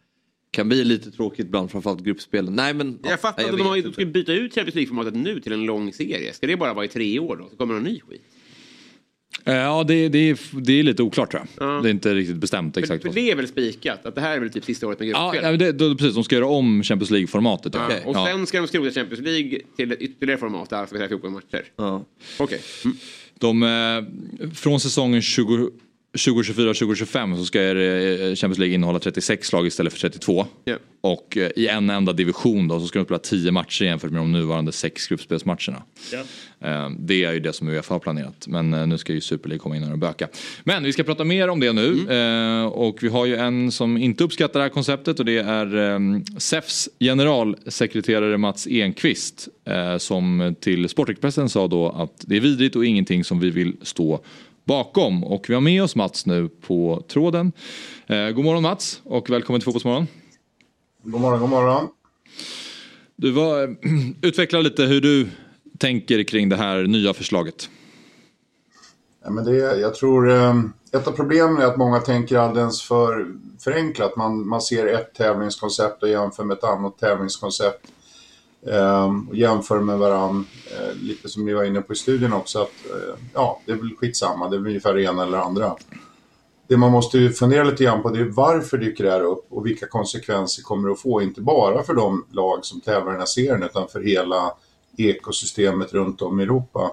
kan 0.51 0.69
bli 0.69 0.83
lite 0.83 1.11
tråkigt 1.11 1.45
ibland, 1.45 1.71
framförallt 1.71 2.03
gruppspelen. 2.03 2.55
Nej 2.55 2.73
men... 2.73 2.99
Jag 3.03 3.19
fattar 3.19 3.41
nej, 3.43 3.45
inte, 3.51 3.57
de, 3.63 3.67
har, 3.67 3.77
de 3.81 3.93
ska 3.93 4.05
byta 4.05 4.33
ut 4.33 4.55
Champions 4.55 4.75
League-formatet 4.75 5.15
nu 5.15 5.39
till 5.39 5.51
en 5.53 5.63
lång 5.65 5.93
serie. 5.93 6.33
Ska 6.33 6.47
det 6.47 6.57
bara 6.57 6.73
vara 6.73 6.85
i 6.85 6.87
tre 6.87 7.19
år 7.19 7.35
då? 7.37 7.49
Så 7.49 7.55
kommer 7.55 7.73
någon 7.73 7.83
ny 7.83 7.99
skit? 8.09 8.21
Eh, 9.45 9.53
Ja, 9.55 9.83
det, 9.83 10.09
det, 10.09 10.17
är, 10.29 10.61
det 10.61 10.73
är 10.79 10.83
lite 10.83 11.03
oklart 11.03 11.31
tror 11.31 11.43
jag. 11.59 11.83
Det 11.83 11.89
är 11.89 11.91
inte 11.91 12.13
riktigt 12.15 12.35
bestämt 12.37 12.73
För, 12.73 12.81
exakt. 12.81 13.01
för 13.01 13.09
vad- 13.09 13.15
det 13.15 13.31
är 13.31 13.35
väl 13.35 13.47
spikat? 13.47 14.05
Att 14.05 14.15
det 14.15 14.21
här 14.21 14.35
är 14.35 14.39
väl 14.39 14.49
typ 14.49 14.65
sista 14.65 14.87
året 14.87 14.99
med 14.99 15.07
Ja, 15.09 15.31
gruppspel? 15.31 15.51
ja, 15.51 15.57
det, 15.57 15.71
då, 15.71 15.95
precis. 15.95 16.15
De 16.15 16.23
ska 16.23 16.35
göra 16.35 16.45
om 16.47 16.83
Champions 16.83 17.11
League-formatet. 17.11 17.71
Ja, 17.73 17.87
Ja. 17.91 17.97
Och 18.05 18.15
Ja. 18.15 18.25
sen 18.27 18.47
ska 18.47 18.61
de 18.61 18.67
skrota 18.67 18.91
Champions 18.91 19.21
League 19.23 19.59
till 19.75 19.91
ett 19.91 20.01
ytterligare 20.01 20.39
format, 20.39 20.73
alltså 20.73 20.95
14 21.07 21.31
matcher. 21.33 21.63
Ja. 21.75 22.05
Okej. 22.39 22.61
De, 23.39 23.63
eh, 23.63 24.49
från 24.53 24.79
säsongen 24.79 25.21
20, 25.21 25.69
2024-2025 26.17 27.37
så 27.37 27.45
ska 27.45 27.61
eh, 27.61 28.35
Champions 28.35 28.57
League 28.57 28.75
innehålla 28.75 28.99
36 28.99 29.53
lag 29.53 29.67
istället 29.67 29.93
för 29.93 29.99
32. 29.99 30.45
Ja. 30.65 30.75
Och 31.01 31.37
eh, 31.37 31.51
i 31.55 31.67
en 31.67 31.89
enda 31.89 32.13
division 32.13 32.67
då 32.67 32.79
så 32.79 32.87
ska 32.87 32.99
de 32.99 33.05
spela 33.05 33.19
10 33.19 33.51
matcher 33.51 33.85
jämfört 33.85 34.11
med 34.11 34.21
de 34.21 34.31
nuvarande 34.31 34.71
sex 34.71 35.07
gruppspelsmatcherna. 35.07 35.83
Eh, 36.59 36.89
Det 36.99 37.23
är 37.23 37.33
ju 37.33 37.39
det 37.39 37.53
som 37.53 37.67
Uefa 37.69 37.93
har 37.93 37.99
planerat. 37.99 38.47
Men 38.47 38.73
eh, 38.73 38.87
nu 38.87 38.97
ska 38.97 39.13
ju 39.13 39.21
Super 39.21 39.49
League 39.49 39.59
komma 39.59 39.75
in 39.77 39.91
och 39.91 39.97
böka. 39.97 40.27
Men 40.63 40.83
vi 40.83 40.93
ska 40.93 41.03
prata 41.03 41.23
mer 41.23 41.47
om 41.47 41.59
det 41.59 41.73
nu. 41.73 42.11
Eh, 42.13 42.65
Och 42.65 43.03
vi 43.03 43.07
har 43.07 43.25
ju 43.25 43.35
en 43.35 43.71
som 43.71 43.97
inte 43.97 44.23
uppskattar 44.23 44.59
det 44.59 44.63
här 44.63 44.69
konceptet 44.69 45.19
och 45.19 45.25
det 45.25 45.37
är 45.37 45.75
eh, 45.93 45.99
SEFs 46.37 46.89
generalsekreterare 46.99 48.37
Mats 48.37 48.67
Enqvist. 48.67 49.47
eh, 49.67 49.97
Som 49.97 50.55
till 50.59 50.89
Sportexpressen 50.89 51.49
sa 51.49 51.67
då 51.67 51.89
att 51.89 52.23
det 52.27 52.35
är 52.35 52.39
vidrigt 52.39 52.75
och 52.75 52.85
ingenting 52.85 53.23
som 53.23 53.39
vi 53.39 53.49
vill 53.49 53.73
stå 53.81 54.23
bakom. 54.63 55.23
Och 55.23 55.49
vi 55.49 55.53
har 55.53 55.61
med 55.61 55.83
oss 55.83 55.95
Mats 55.95 56.25
nu 56.25 56.49
på 56.49 57.03
tråden. 57.07 57.51
Eh, 58.07 58.29
God 58.29 58.45
morgon 58.45 58.63
Mats 58.63 59.01
och 59.03 59.29
välkommen 59.29 59.61
till 59.61 59.65
Fotbollsmorgon. 59.65 60.07
God 61.03 61.21
morgon, 61.21 61.39
god 61.39 61.49
morgon. 61.49 61.87
Du 63.15 63.31
var, 63.31 63.75
utveckla 64.21 64.59
lite 64.59 64.83
hur 64.83 65.01
du 65.01 65.29
tänker 65.77 66.23
kring 66.23 66.49
det 66.49 66.55
här 66.55 66.83
nya 66.83 67.13
förslaget. 67.13 67.69
Ja, 69.23 69.29
men 69.29 69.45
det, 69.45 69.55
jag 69.57 69.95
tror 69.95 70.31
eh, 70.31 70.55
ett 70.91 71.07
av 71.07 71.11
problemen 71.11 71.57
är 71.57 71.65
att 71.65 71.77
många 71.77 71.99
tänker 71.99 72.37
alldeles 72.37 72.81
för 72.81 73.27
förenklat. 73.59 74.15
Man, 74.15 74.47
man 74.47 74.61
ser 74.61 74.87
ett 74.87 75.13
tävlingskoncept 75.13 76.03
och 76.03 76.09
jämför 76.09 76.43
med 76.43 76.57
ett 76.57 76.63
annat 76.63 76.97
tävlingskoncept. 76.97 77.87
Ehm, 78.67 79.29
och 79.29 79.35
jämför 79.35 79.79
med 79.79 79.97
varandra, 79.97 80.45
eh, 80.71 80.95
lite 80.95 81.29
som 81.29 81.45
ni 81.45 81.53
var 81.53 81.63
inne 81.63 81.81
på 81.81 81.93
i 81.93 81.95
studien 81.95 82.33
också, 82.33 82.61
att 82.61 82.85
eh, 82.89 83.15
ja, 83.33 83.61
det 83.65 83.71
är 83.71 83.75
väl 83.75 83.95
skitsamma, 83.97 84.49
det 84.49 84.55
är 84.55 84.59
väl 84.59 84.67
ungefär 84.67 84.93
det 84.93 85.03
ena 85.03 85.23
eller 85.23 85.37
andra. 85.37 85.75
Det 86.67 86.77
man 86.77 86.91
måste 86.91 87.17
ju 87.17 87.29
fundera 87.29 87.63
lite 87.63 87.83
grann 87.83 88.01
på 88.01 88.09
det 88.09 88.19
är 88.19 88.23
varför 88.23 88.77
dyker 88.77 89.03
det 89.03 89.11
här 89.11 89.21
upp 89.21 89.45
och 89.49 89.65
vilka 89.65 89.87
konsekvenser 89.87 90.63
kommer 90.63 90.87
det 90.87 90.93
att 90.93 91.01
få, 91.01 91.21
inte 91.21 91.41
bara 91.41 91.83
för 91.83 91.93
de 91.93 92.25
lag 92.31 92.65
som 92.65 92.81
tävlar 92.81 93.11
i 93.11 93.11
den 93.11 93.19
här 93.19 93.25
serien 93.25 93.63
utan 93.63 93.87
för 93.87 94.01
hela 94.01 94.53
ekosystemet 94.97 95.93
runt 95.93 96.21
om 96.21 96.39
i 96.39 96.43
Europa. 96.43 96.91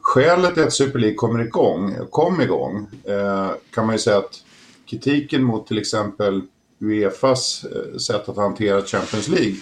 Skälet 0.00 0.54
till 0.54 0.62
att 0.62 0.72
Super 0.72 0.98
League 0.98 1.16
kommer 1.16 1.40
igång, 1.40 1.94
kom 2.10 2.40
igång 2.40 2.86
eh, 3.04 3.50
kan 3.74 3.86
man 3.86 3.94
ju 3.94 3.98
säga 3.98 4.18
att 4.18 4.42
kritiken 4.90 5.42
mot 5.42 5.66
till 5.66 5.78
exempel 5.78 6.42
Uefas 6.80 7.64
sätt 8.06 8.28
att 8.28 8.36
hantera 8.36 8.82
Champions 8.82 9.28
League 9.28 9.56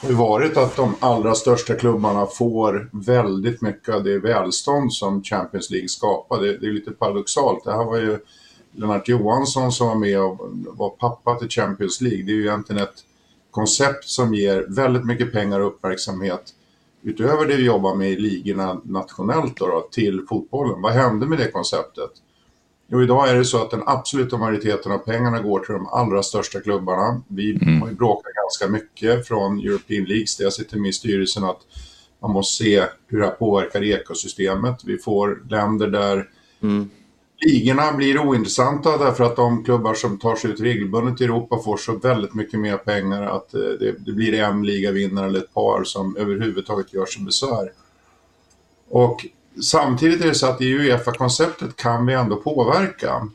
har 0.00 0.08
ju 0.08 0.14
varit 0.14 0.56
att 0.56 0.76
de 0.76 0.94
allra 1.00 1.34
största 1.34 1.74
klubbarna 1.74 2.26
får 2.26 2.90
väldigt 2.92 3.62
mycket 3.62 3.94
av 3.94 4.04
det 4.04 4.18
välstånd 4.18 4.92
som 4.92 5.22
Champions 5.22 5.70
League 5.70 5.88
skapar. 5.88 6.40
Det, 6.40 6.58
det 6.58 6.66
är 6.66 6.72
lite 6.72 6.90
paradoxalt. 6.90 7.64
Det 7.64 7.72
här 7.72 7.84
var 7.84 7.96
ju 7.96 8.18
Lennart 8.72 9.08
Johansson 9.08 9.72
som 9.72 9.86
var 9.86 9.94
med 9.94 10.20
och 10.20 10.38
var 10.52 10.90
pappa 10.90 11.34
till 11.34 11.48
Champions 11.48 12.00
League. 12.00 12.22
Det 12.22 12.32
är 12.32 12.36
ju 12.36 12.46
egentligen 12.46 12.82
ett 12.82 13.04
koncept 13.50 14.04
som 14.04 14.34
ger 14.34 14.66
väldigt 14.68 15.04
mycket 15.04 15.32
pengar 15.32 15.60
och 15.60 15.66
uppmärksamhet 15.66 16.52
utöver 17.02 17.46
det 17.46 17.56
vi 17.56 17.64
jobbar 17.64 17.94
med 17.94 18.10
i 18.10 18.16
ligorna 18.16 18.80
nationellt 18.84 19.56
då, 19.56 19.66
då, 19.66 19.88
till 19.90 20.26
fotbollen. 20.28 20.82
Vad 20.82 20.92
hände 20.92 21.26
med 21.26 21.38
det 21.38 21.50
konceptet? 21.50 22.10
Jo, 22.88 23.02
idag 23.02 23.28
är 23.28 23.34
det 23.34 23.44
så 23.44 23.62
att 23.62 23.70
den 23.70 23.82
absoluta 23.86 24.36
majoriteten 24.36 24.92
av 24.92 24.98
pengarna 24.98 25.40
går 25.40 25.60
till 25.60 25.74
de 25.74 25.86
allra 25.86 26.22
största 26.22 26.60
klubbarna. 26.60 27.22
Vi 27.28 27.58
har 27.80 27.88
ju 27.88 27.94
bråkat 27.94 28.32
ganska 28.34 28.72
mycket 28.72 29.28
från 29.28 29.58
European 29.58 30.04
Leagues, 30.04 30.36
där 30.36 30.44
jag 30.44 30.52
sitter 30.52 30.76
med 30.76 30.88
i 30.88 30.92
styrelsen, 30.92 31.44
att 31.44 31.60
man 32.22 32.30
måste 32.30 32.64
se 32.64 32.84
hur 33.06 33.18
det 33.18 33.24
här 33.24 33.32
påverkar 33.32 33.84
ekosystemet. 33.84 34.84
Vi 34.84 34.98
får 34.98 35.42
länder 35.48 35.86
där 35.86 36.28
ligorna 37.40 37.92
blir 37.92 38.18
ointressanta 38.18 38.98
därför 38.98 39.24
att 39.24 39.36
de 39.36 39.64
klubbar 39.64 39.94
som 39.94 40.18
tar 40.18 40.36
sig 40.36 40.50
ut 40.50 40.60
regelbundet 40.60 41.20
i 41.20 41.24
Europa 41.24 41.58
får 41.58 41.76
så 41.76 41.96
väldigt 41.96 42.34
mycket 42.34 42.60
mer 42.60 42.76
pengar 42.76 43.22
att 43.22 43.54
eh, 43.54 43.60
det, 43.60 43.92
det 43.98 44.12
blir 44.12 44.34
en 44.34 44.62
ligavinnare 44.66 45.26
eller 45.26 45.38
ett 45.38 45.54
par 45.54 45.84
som 45.84 46.16
överhuvudtaget 46.16 46.94
gör 46.94 47.06
sig 47.06 47.24
besvär. 47.24 47.72
Och 48.88 49.26
samtidigt 49.62 50.20
är 50.20 50.26
det 50.26 50.34
så 50.34 50.46
att 50.46 50.60
i 50.60 50.72
Uefa-konceptet 50.72 51.76
kan 51.76 52.06
vi 52.06 52.14
ändå 52.14 52.36
påverka. 52.36 53.28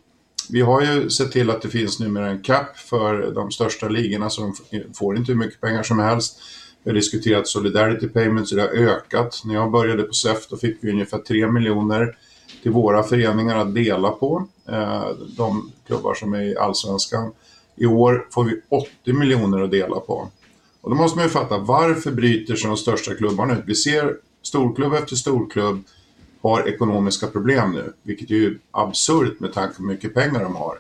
Vi 0.49 0.61
har 0.61 0.81
ju 0.81 1.09
sett 1.09 1.31
till 1.31 1.49
att 1.49 1.61
det 1.61 1.69
finns 1.69 1.99
numera 1.99 2.29
en 2.29 2.41
cap 2.41 2.77
för 2.77 3.31
de 3.31 3.51
största 3.51 3.87
ligorna 3.87 4.29
så 4.29 4.41
de 4.41 4.53
får 4.93 5.17
inte 5.17 5.31
hur 5.31 5.39
mycket 5.39 5.61
pengar 5.61 5.83
som 5.83 5.99
helst. 5.99 6.39
Vi 6.83 6.91
har 6.91 6.95
diskuterat 6.95 7.47
solidarity 7.47 8.07
payments 8.07 8.51
och 8.51 8.57
det 8.57 8.63
har 8.63 8.69
ökat. 8.69 9.41
När 9.45 9.55
jag 9.55 9.71
började 9.71 10.03
på 10.03 10.13
SEF 10.13 10.47
då 10.49 10.57
fick 10.57 10.77
vi 10.81 10.91
ungefär 10.91 11.17
3 11.17 11.47
miljoner 11.47 12.17
till 12.61 12.71
våra 12.71 13.03
föreningar 13.03 13.57
att 13.57 13.75
dela 13.75 14.09
på. 14.09 14.47
Eh, 14.69 15.09
de 15.37 15.71
klubbar 15.87 16.13
som 16.13 16.33
är 16.33 16.41
i 16.41 16.57
allsvenskan. 16.57 17.31
I 17.75 17.85
år 17.85 18.27
får 18.31 18.43
vi 18.43 18.61
80 18.69 19.13
miljoner 19.13 19.61
att 19.61 19.71
dela 19.71 19.99
på. 19.99 20.29
Och 20.81 20.89
då 20.89 20.95
måste 20.95 21.17
man 21.17 21.25
ju 21.25 21.29
fatta 21.29 21.57
varför 21.57 22.11
bryter 22.11 22.55
sig 22.55 22.67
de 22.67 22.77
största 22.77 23.15
klubbarna 23.15 23.53
ut? 23.53 23.63
Vi 23.65 23.75
ser 23.75 24.15
storklubb 24.43 24.93
efter 24.93 25.15
storklubb 25.15 25.83
har 26.41 26.67
ekonomiska 26.67 27.27
problem 27.27 27.71
nu, 27.71 27.93
vilket 28.03 28.31
är 28.31 28.35
ju 28.35 28.59
absurt 28.71 29.39
med 29.39 29.53
tanke 29.53 29.75
på 29.75 29.83
hur 29.83 29.89
mycket 29.89 30.13
pengar 30.13 30.43
de 30.43 30.55
har. 30.55 30.79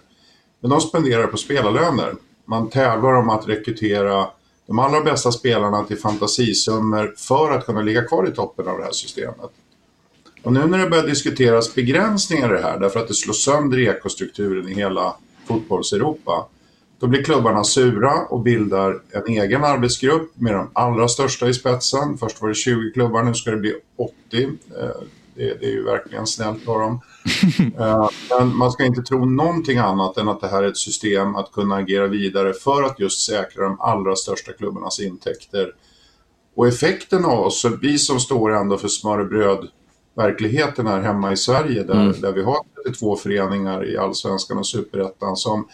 Men 0.59 0.71
de 0.71 0.81
spenderar 0.81 1.27
på 1.27 1.37
spelarlöner. 1.37 2.15
Man 2.45 2.69
tävlar 2.69 3.13
om 3.13 3.29
att 3.29 3.47
rekrytera 3.47 4.27
de 4.67 4.79
allra 4.79 5.01
bästa 5.01 5.31
spelarna 5.31 5.83
till 5.83 5.97
fantasisummor 5.97 7.13
för 7.17 7.51
att 7.51 7.65
kunna 7.65 7.81
ligga 7.81 8.03
kvar 8.03 8.27
i 8.27 8.31
toppen 8.31 8.67
av 8.67 8.77
det 8.77 8.83
här 8.83 8.91
systemet. 8.91 9.51
Och 10.43 10.53
nu 10.53 10.65
när 10.65 10.77
det 10.77 10.89
börjar 10.89 11.07
diskuteras 11.07 11.75
begränsningar 11.75 12.49
i 12.49 12.57
det 12.57 12.63
här, 12.63 12.79
därför 12.79 12.99
att 12.99 13.07
det 13.07 13.13
slår 13.13 13.33
sönder 13.33 13.79
ekostrukturen 13.79 14.69
i 14.69 14.73
hela 14.73 15.15
fotbolls-Europa, 15.47 16.47
då 16.99 17.07
blir 17.07 17.23
klubbarna 17.23 17.63
sura 17.63 18.25
och 18.29 18.39
bildar 18.39 19.01
en 19.11 19.27
egen 19.27 19.63
arbetsgrupp 19.63 20.31
med 20.35 20.53
de 20.53 20.69
allra 20.73 21.07
största 21.07 21.49
i 21.49 21.53
spetsen. 21.53 22.17
Först 22.17 22.41
var 22.41 22.49
det 22.49 22.55
20 22.55 22.91
klubbar, 22.91 23.23
nu 23.23 23.33
ska 23.33 23.51
det 23.51 23.57
bli 23.57 23.75
80. 23.95 24.49
Det, 25.35 25.59
det 25.59 25.65
är 25.65 25.71
ju 25.71 25.83
verkligen 25.83 26.27
snällt 26.27 26.67
av 26.67 26.79
dem. 26.79 27.01
Eh, 27.79 28.09
Men 28.39 28.55
man 28.57 28.71
ska 28.71 28.85
inte 28.85 29.01
tro 29.01 29.25
någonting 29.25 29.77
annat 29.77 30.17
än 30.17 30.29
att 30.29 30.41
det 30.41 30.47
här 30.47 30.63
är 30.63 30.67
ett 30.67 30.77
system 30.77 31.35
att 31.35 31.51
kunna 31.51 31.75
agera 31.75 32.07
vidare 32.07 32.53
för 32.53 32.83
att 32.83 32.99
just 32.99 33.25
säkra 33.25 33.63
de 33.63 33.81
allra 33.81 34.15
största 34.15 34.51
klubbarnas 34.53 34.99
intäkter. 34.99 35.71
Och 36.55 36.67
effekten 36.67 37.25
av 37.25 37.39
oss, 37.39 37.61
så 37.61 37.69
vi 37.81 37.97
som 37.97 38.19
står 38.19 38.51
ändå 38.53 38.77
för 38.77 38.87
smörrebröd 38.87 39.67
verkligheten 40.15 40.87
här 40.87 41.01
hemma 41.01 41.31
i 41.31 41.37
Sverige 41.37 41.83
där, 41.83 41.93
Mm. 41.93 42.21
där 42.21 42.31
vi 42.31 42.43
har 42.43 42.57
32 42.85 43.15
föreningar 43.15 43.89
i 43.89 43.97
Allsvenskan 43.97 44.57
och 44.57 44.67
Superettan 44.67 45.35
som 45.37 45.67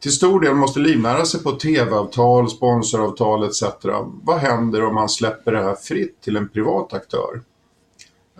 till 0.00 0.12
stor 0.12 0.40
del 0.40 0.54
måste 0.54 0.80
livnära 0.80 1.24
sig 1.24 1.42
på 1.42 1.52
tv-avtal, 1.52 2.50
sponsoravtal 2.50 3.44
etc. 3.44 3.62
Vad 4.22 4.38
händer 4.38 4.84
om 4.84 4.94
man 4.94 5.08
släpper 5.08 5.52
det 5.52 5.62
här 5.62 5.74
fritt 5.74 6.20
till 6.22 6.36
en 6.36 6.48
privat 6.48 6.92
aktör? 6.92 7.40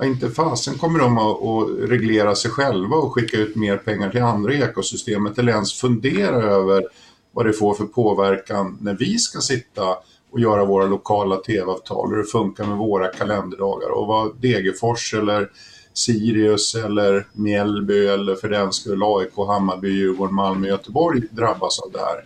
Ja, 0.00 0.06
inte 0.06 0.30
fasen 0.30 0.78
kommer 0.78 0.98
de 0.98 1.18
att, 1.18 1.42
att 1.42 1.90
reglera 1.90 2.34
sig 2.34 2.50
själva 2.50 2.96
och 2.96 3.14
skicka 3.14 3.36
ut 3.36 3.56
mer 3.56 3.76
pengar 3.76 4.10
till 4.10 4.22
andra 4.22 4.54
ekosystemet 4.54 5.38
eller 5.38 5.52
ens 5.52 5.72
fundera 5.72 6.42
över 6.42 6.84
vad 7.32 7.46
det 7.46 7.52
får 7.52 7.74
för 7.74 7.84
påverkan 7.84 8.78
när 8.80 8.94
vi 8.94 9.18
ska 9.18 9.40
sitta 9.40 9.96
och 10.30 10.40
göra 10.40 10.64
våra 10.64 10.86
lokala 10.86 11.36
tv-avtal, 11.36 12.10
hur 12.10 12.16
det 12.16 12.24
funkar 12.24 12.64
med 12.64 12.76
våra 12.76 13.08
kalenderdagar 13.08 13.90
och 13.90 14.06
vad 14.06 14.36
Degerfors 14.40 15.14
eller 15.14 15.50
Sirius 15.94 16.74
eller 16.74 17.26
Mjällby 17.32 18.06
eller 18.06 18.34
för 18.34 18.48
den 18.48 18.72
skull 18.72 19.02
AIK, 19.02 19.36
Hammarby, 19.36 19.88
Djurgården, 19.88 20.34
Malmö, 20.34 20.68
Göteborg 20.68 21.20
drabbas 21.30 21.80
av 21.80 21.92
det 21.92 21.98
här. 21.98 22.24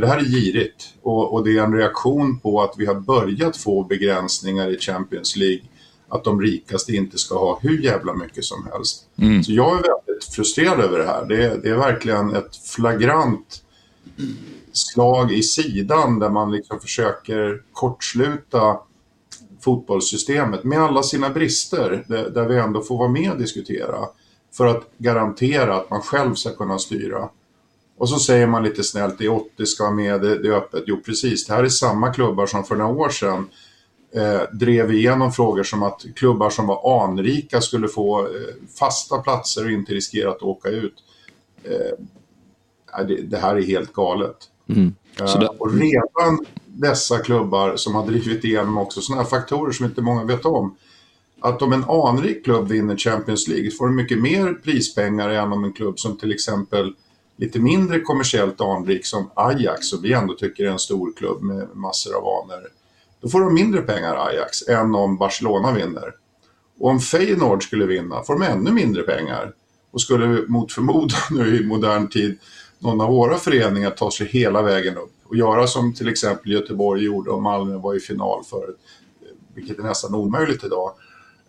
Det 0.00 0.06
här 0.06 0.18
är 0.18 0.24
girigt 0.24 0.94
och, 1.02 1.32
och, 1.32 1.44
det 1.44 1.58
är 1.58 1.62
en 1.62 1.76
reaktion 1.76 2.38
på 2.38 2.62
att 2.62 2.74
vi 2.78 2.86
har 2.86 2.94
börjat 2.94 3.56
få 3.56 3.84
begränsningar 3.84 4.70
i 4.70 4.78
Champions 4.78 5.36
League. 5.36 5.62
Att 6.12 6.24
de 6.24 6.40
rikaste 6.40 6.92
inte 6.92 7.18
ska 7.18 7.38
ha 7.38 7.58
hur 7.62 7.78
jävla 7.78 8.14
mycket 8.14 8.44
som 8.44 8.68
helst. 8.72 9.04
Mm. 9.16 9.44
Så 9.44 9.52
jag 9.52 9.70
är 9.70 9.82
väldigt 9.82 10.24
frustrerad 10.24 10.80
över 10.80 10.98
det 10.98 11.04
här. 11.04 11.26
Det 11.26 11.44
är, 11.44 11.56
det 11.56 11.68
är 11.68 11.76
verkligen 11.76 12.34
ett 12.34 12.56
flagrant 12.56 13.62
slag 14.72 15.32
i 15.32 15.42
sidan 15.42 16.18
där 16.18 16.30
man 16.30 16.52
liksom 16.52 16.80
försöker 16.80 17.62
kortsluta 17.72 18.78
fotbollssystemet 19.60 20.64
med 20.64 20.78
alla 20.78 21.02
sina 21.02 21.30
brister 21.30 22.04
där 22.08 22.48
vi 22.48 22.56
ändå 22.56 22.82
får 22.82 22.98
vara 22.98 23.08
med 23.08 23.32
och 23.32 23.38
diskutera 23.38 23.98
för 24.56 24.66
att 24.66 24.90
garantera 24.98 25.76
att 25.76 25.90
man 25.90 26.00
själv 26.00 26.34
ska 26.34 26.50
kunna 26.50 26.78
styra. 26.78 27.28
Och 27.98 28.08
så 28.08 28.18
säger 28.18 28.46
man 28.46 28.64
lite 28.64 28.82
snällt, 28.82 29.18
det 29.18 29.24
är 29.24 29.32
80 29.32 29.66
ska 29.66 29.84
vara 29.84 29.94
med, 29.94 30.20
det, 30.20 30.48
är 30.48 30.52
öppet. 30.52 30.84
Jo 30.86 31.00
precis, 31.06 31.46
det 31.46 31.54
här 31.54 31.64
är 31.64 31.68
samma 31.68 32.12
klubbar 32.12 32.46
som 32.46 32.64
för 32.64 32.76
några 32.76 32.92
år 32.92 33.08
sedan 33.08 33.48
eh, 34.14 34.40
drev 34.52 34.92
igenom 34.92 35.32
frågor 35.32 35.62
som 35.62 35.82
att 35.82 36.04
klubbar 36.16 36.50
som 36.50 36.66
var 36.66 37.04
anrika 37.04 37.60
skulle 37.60 37.88
få 37.88 38.20
eh, 38.20 38.30
fasta 38.78 39.18
platser 39.18 39.64
och 39.64 39.70
inte 39.70 39.94
riskera 39.94 40.30
att 40.30 40.42
åka 40.42 40.68
ut. 40.68 40.94
Eh, 41.64 43.04
det, 43.06 43.22
det, 43.22 43.38
här 43.38 43.56
är 43.56 43.62
helt 43.62 43.92
galet. 43.92 44.36
Mm. 44.68 44.94
Uh, 45.20 45.44
och 45.58 45.72
redan 45.72 46.46
dessa 46.66 47.18
klubbar 47.18 47.76
som 47.76 47.94
har 47.94 48.06
drivit 48.06 48.44
igenom 48.44 48.78
också 48.78 49.00
sådana 49.00 49.22
här 49.22 49.28
faktorer 49.28 49.72
som 49.72 49.86
inte 49.86 50.02
många 50.02 50.24
vet 50.24 50.44
om. 50.44 50.76
Att 51.40 51.62
om 51.62 51.72
en 51.72 51.84
anrik 51.84 52.44
klubb 52.44 52.68
vinner 52.68 52.96
Champions 52.96 53.48
League 53.48 53.70
får 53.70 53.88
du 53.88 53.94
mycket 53.94 54.22
mer 54.22 54.54
prispengar 54.54 55.28
än 55.28 55.52
om 55.52 55.64
en 55.64 55.72
klubb 55.72 55.98
som 55.98 56.18
till 56.18 56.32
exempel 56.32 56.94
lite 57.36 57.58
mindre 57.58 58.00
kommersiellt 58.00 58.60
anrik 58.60 59.06
som 59.06 59.30
Ajax, 59.34 59.86
som 59.86 60.02
vi 60.02 60.12
ändå 60.12 60.34
tycker 60.34 60.64
är 60.64 60.70
en 60.70 60.78
stor 60.78 61.12
klubb 61.16 61.42
med 61.42 61.68
massor 61.74 62.14
av 62.16 62.24
anor. 62.24 62.62
Då 63.22 63.28
får 63.28 63.40
de 63.40 63.54
mindre 63.54 63.82
pengar 63.82 64.16
Ajax 64.16 64.68
än 64.68 64.94
om 64.94 65.16
Barcelona 65.16 65.72
vinner. 65.72 66.14
Och 66.78 66.90
om 66.90 67.00
Feyenoord 67.00 67.62
skulle 67.62 67.86
vinna 67.86 68.22
får 68.22 68.34
de 68.34 68.42
ännu 68.42 68.72
mindre 68.72 69.02
pengar. 69.02 69.52
Och 69.90 70.00
skulle 70.00 70.44
mot 70.48 70.72
förmodan 70.72 71.20
nu 71.30 71.60
i 71.60 71.66
modern 71.66 72.08
tid 72.08 72.38
någon 72.78 73.00
av 73.00 73.08
våra 73.08 73.38
föreningar 73.38 73.90
ta 73.90 74.10
sig 74.10 74.26
hela 74.26 74.62
vägen 74.62 74.96
upp 74.96 75.12
och 75.24 75.36
göra 75.36 75.66
som 75.66 75.94
till 75.94 76.08
exempel 76.08 76.52
Göteborg 76.52 77.04
gjorde 77.04 77.30
och 77.30 77.42
Malmö 77.42 77.76
var 77.76 77.94
i 77.94 78.00
final 78.00 78.44
förut, 78.44 78.78
vilket 79.54 79.78
är 79.78 79.82
nästan 79.82 80.14
omöjligt 80.14 80.64
idag. 80.64 80.92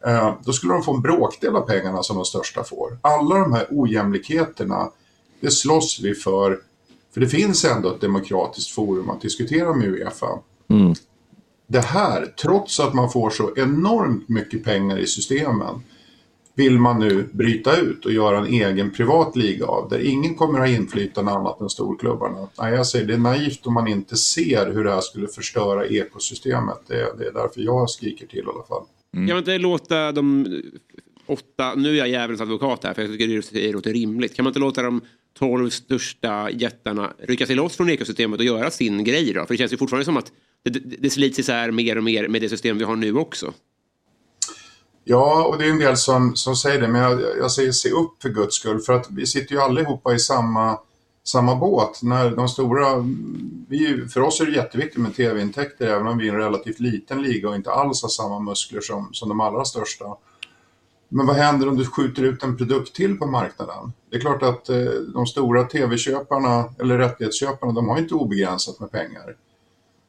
Eh, 0.06 0.34
då 0.46 0.54
skulle 0.54 0.74
de 0.74 0.84
få 0.84 0.94
en 0.96 1.02
bråkdel 1.02 1.56
av 1.56 1.62
pengarna 1.62 2.04
som 2.04 2.16
de 2.16 2.26
största 2.26 2.64
får. 2.64 2.98
Alla 3.02 3.38
de 3.38 3.54
här 3.54 3.68
ojämlikheterna, 3.72 4.90
det 5.40 5.52
slåss 5.52 6.00
vi 6.04 6.16
för. 6.16 6.60
För 7.14 7.22
det 7.22 7.28
finns 7.28 7.66
ändå 7.66 7.90
ett 7.90 8.02
demokratiskt 8.02 8.72
forum 8.72 9.10
att 9.10 9.22
diskutera 9.22 9.74
med 9.74 9.88
Uefa. 9.88 10.40
Mm. 10.70 10.94
Det 11.74 11.82
här, 11.82 12.26
trots 12.26 12.80
att 12.80 12.94
man 12.94 13.12
får 13.12 13.30
så 13.30 13.54
enormt 13.56 14.30
mycket 14.30 14.64
pengar 14.64 14.98
i 14.98 15.08
systemen, 15.08 15.82
vill 16.56 16.80
man 16.80 17.00
nu 17.00 17.30
bryta 17.32 17.78
ut 17.78 18.06
och 18.06 18.12
göra 18.12 18.38
en 18.38 18.46
egen 18.46 18.92
privat 18.92 19.36
liga 19.36 19.66
av 19.66 19.90
där 19.90 20.00
ingen 20.00 20.36
kommer 20.36 20.60
ha 20.60 20.68
inflytande 20.68 21.32
annat 21.32 21.62
än 21.62 21.70
storklubbarna. 21.70 22.48
Nej, 22.60 22.74
jag 22.74 22.88
säger 22.88 23.06
det 23.06 23.14
är 23.14 23.18
naivt 23.18 23.68
om 23.68 23.74
man 23.74 23.88
inte 23.88 24.16
ser 24.16 24.72
hur 24.74 24.84
det 24.84 24.92
här 24.92 25.02
skulle 25.02 25.28
förstöra 25.28 25.86
ekosystemet. 25.86 26.78
Det 26.88 26.96
är, 26.96 27.18
det 27.18 27.28
är 27.28 27.34
därför 27.34 27.62
jag 27.62 27.90
skriker 27.90 28.28
till 28.28 28.40
i 28.40 28.50
alla 28.56 28.64
fall. 28.64 28.84
Mm. 29.14 29.28
Kan 29.28 29.36
man 29.36 29.42
inte 29.42 29.58
låta 29.58 30.12
de 30.12 30.48
åtta, 31.26 31.76
nu 31.76 31.90
är 31.90 31.98
jag 31.98 32.10
djävulens 32.10 32.42
advokat 32.42 32.84
här 32.84 32.94
för 32.94 33.02
jag 33.02 33.12
tycker 33.12 33.62
det 33.62 33.72
låter 33.72 33.94
rimligt. 33.94 34.36
Kan 34.36 34.44
man 34.44 34.50
inte 34.50 34.60
låta 34.60 34.82
de 34.82 35.02
tolv 35.40 35.70
största 35.70 36.50
jättarna 36.50 37.14
rycka 37.20 37.46
sig 37.46 37.56
loss 37.56 37.76
från 37.76 37.90
ekosystemet 37.90 38.40
och 38.40 38.46
göra 38.46 38.72
sin 38.72 39.04
grej 39.04 39.34
då? 39.34 39.46
För 39.46 39.54
det 39.54 39.58
känns 39.58 39.74
ju 39.74 39.78
fortfarande 39.78 40.06
som 40.06 40.18
att 40.18 40.32
det, 40.70 40.80
det, 41.00 41.10
slits 41.10 41.40
isär 41.40 41.72
mer 41.72 41.98
och 41.98 42.04
mer 42.04 42.28
med 42.28 42.42
det 42.42 42.50
system 42.50 42.78
vi 42.78 42.84
har 42.84 42.96
nu 42.96 43.16
också. 43.16 43.54
Ja, 45.04 45.46
och 45.46 45.58
det 45.58 45.66
är 45.66 45.70
en 45.70 45.80
del 45.80 45.98
som, 45.98 46.36
som 46.36 46.56
säger 46.56 46.82
det, 46.82 46.88
men 46.88 47.02
jag, 47.02 47.22
jag 47.38 47.52
säger 47.52 47.72
se 47.72 47.90
upp 47.90 48.22
för 48.22 48.30
guds 48.30 48.56
skull, 48.56 48.80
för 48.80 48.94
att 48.94 49.08
vi 49.12 49.26
sitter 49.26 49.56
ju 49.56 49.62
allihopa 49.62 50.14
i 50.14 50.20
samma, 50.20 50.80
samma 51.24 51.56
båt. 51.56 52.00
När 52.04 52.32
de 52.32 52.48
stora, 52.50 52.86
vi, 53.68 54.08
för 54.14 54.22
oss 54.22 54.42
är 54.42 54.46
det 54.46 54.52
jätteviktigt 54.52 55.02
med 55.02 55.16
tv-intäkter, 55.16 55.88
även 55.88 56.08
om 56.08 56.18
vi 56.18 56.28
är 56.28 56.34
en 56.34 56.40
relativt 56.40 56.80
liten 56.80 57.22
liga 57.22 57.50
och 57.50 57.56
inte 57.56 57.72
alls 57.72 58.02
har 58.02 58.10
samma 58.10 58.40
muskler 58.40 58.82
som, 58.82 59.10
som 59.14 59.30
de 59.30 59.40
allra 59.40 59.66
största. 59.66 60.06
Men 61.10 61.26
vad 61.26 61.36
händer 61.36 61.70
om 61.70 61.78
du 61.78 61.86
skjuter 61.86 62.24
ut 62.24 62.44
en 62.44 62.58
produkt 62.58 62.96
till 62.96 63.18
på 63.18 63.26
marknaden? 63.26 63.94
Det 64.10 64.16
är 64.16 64.22
klart 64.22 64.44
att 64.44 64.70
eh, 64.70 64.78
de 65.14 65.26
stora 65.26 65.64
tv-köparna, 65.64 66.74
eller 66.80 66.98
rättighetsköparna, 66.98 67.72
de 67.72 67.90
har 67.90 67.98
inte 67.98 68.14
obegränsat 68.14 68.80
med 68.80 68.92
pengar. 68.92 69.36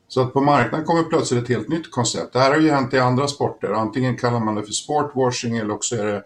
Så 0.08 0.20
att 0.20 0.32
på 0.32 0.40
marknaden 0.40 0.86
kommer 0.86 1.02
plötsligt 1.02 1.42
ett 1.42 1.48
helt 1.48 1.68
nytt 1.68 1.90
koncept. 1.90 2.32
Det 2.32 2.38
här 2.38 2.50
har 2.50 2.60
ju 2.60 2.70
hänt 2.70 2.94
i 2.94 2.98
andra 2.98 3.28
sporter. 3.28 3.68
Antingen 3.68 4.16
kallar 4.16 4.40
man 4.40 4.54
det 4.54 4.62
för 4.62 4.72
sportwashing 4.72 5.56
eller 5.56 5.74
också 5.74 5.96
är 5.96 6.04
det 6.04 6.24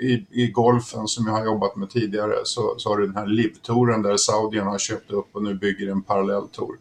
i, 0.00 0.26
i 0.30 0.50
golfen 0.50 1.08
som 1.08 1.26
jag 1.26 1.32
har 1.32 1.44
jobbat 1.44 1.76
med 1.76 1.90
tidigare 1.90 2.34
så, 2.44 2.74
så 2.78 2.88
har 2.88 2.96
du 2.96 3.06
den 3.06 3.16
här 3.16 3.26
LIV-touren 3.26 4.02
där 4.02 4.16
saudierna 4.16 4.70
har 4.70 4.78
köpt 4.78 5.10
upp 5.10 5.28
och 5.32 5.42
nu 5.42 5.54
bygger 5.54 5.90
en 5.90 6.02
parallell 6.02 6.48
tour. 6.48 6.78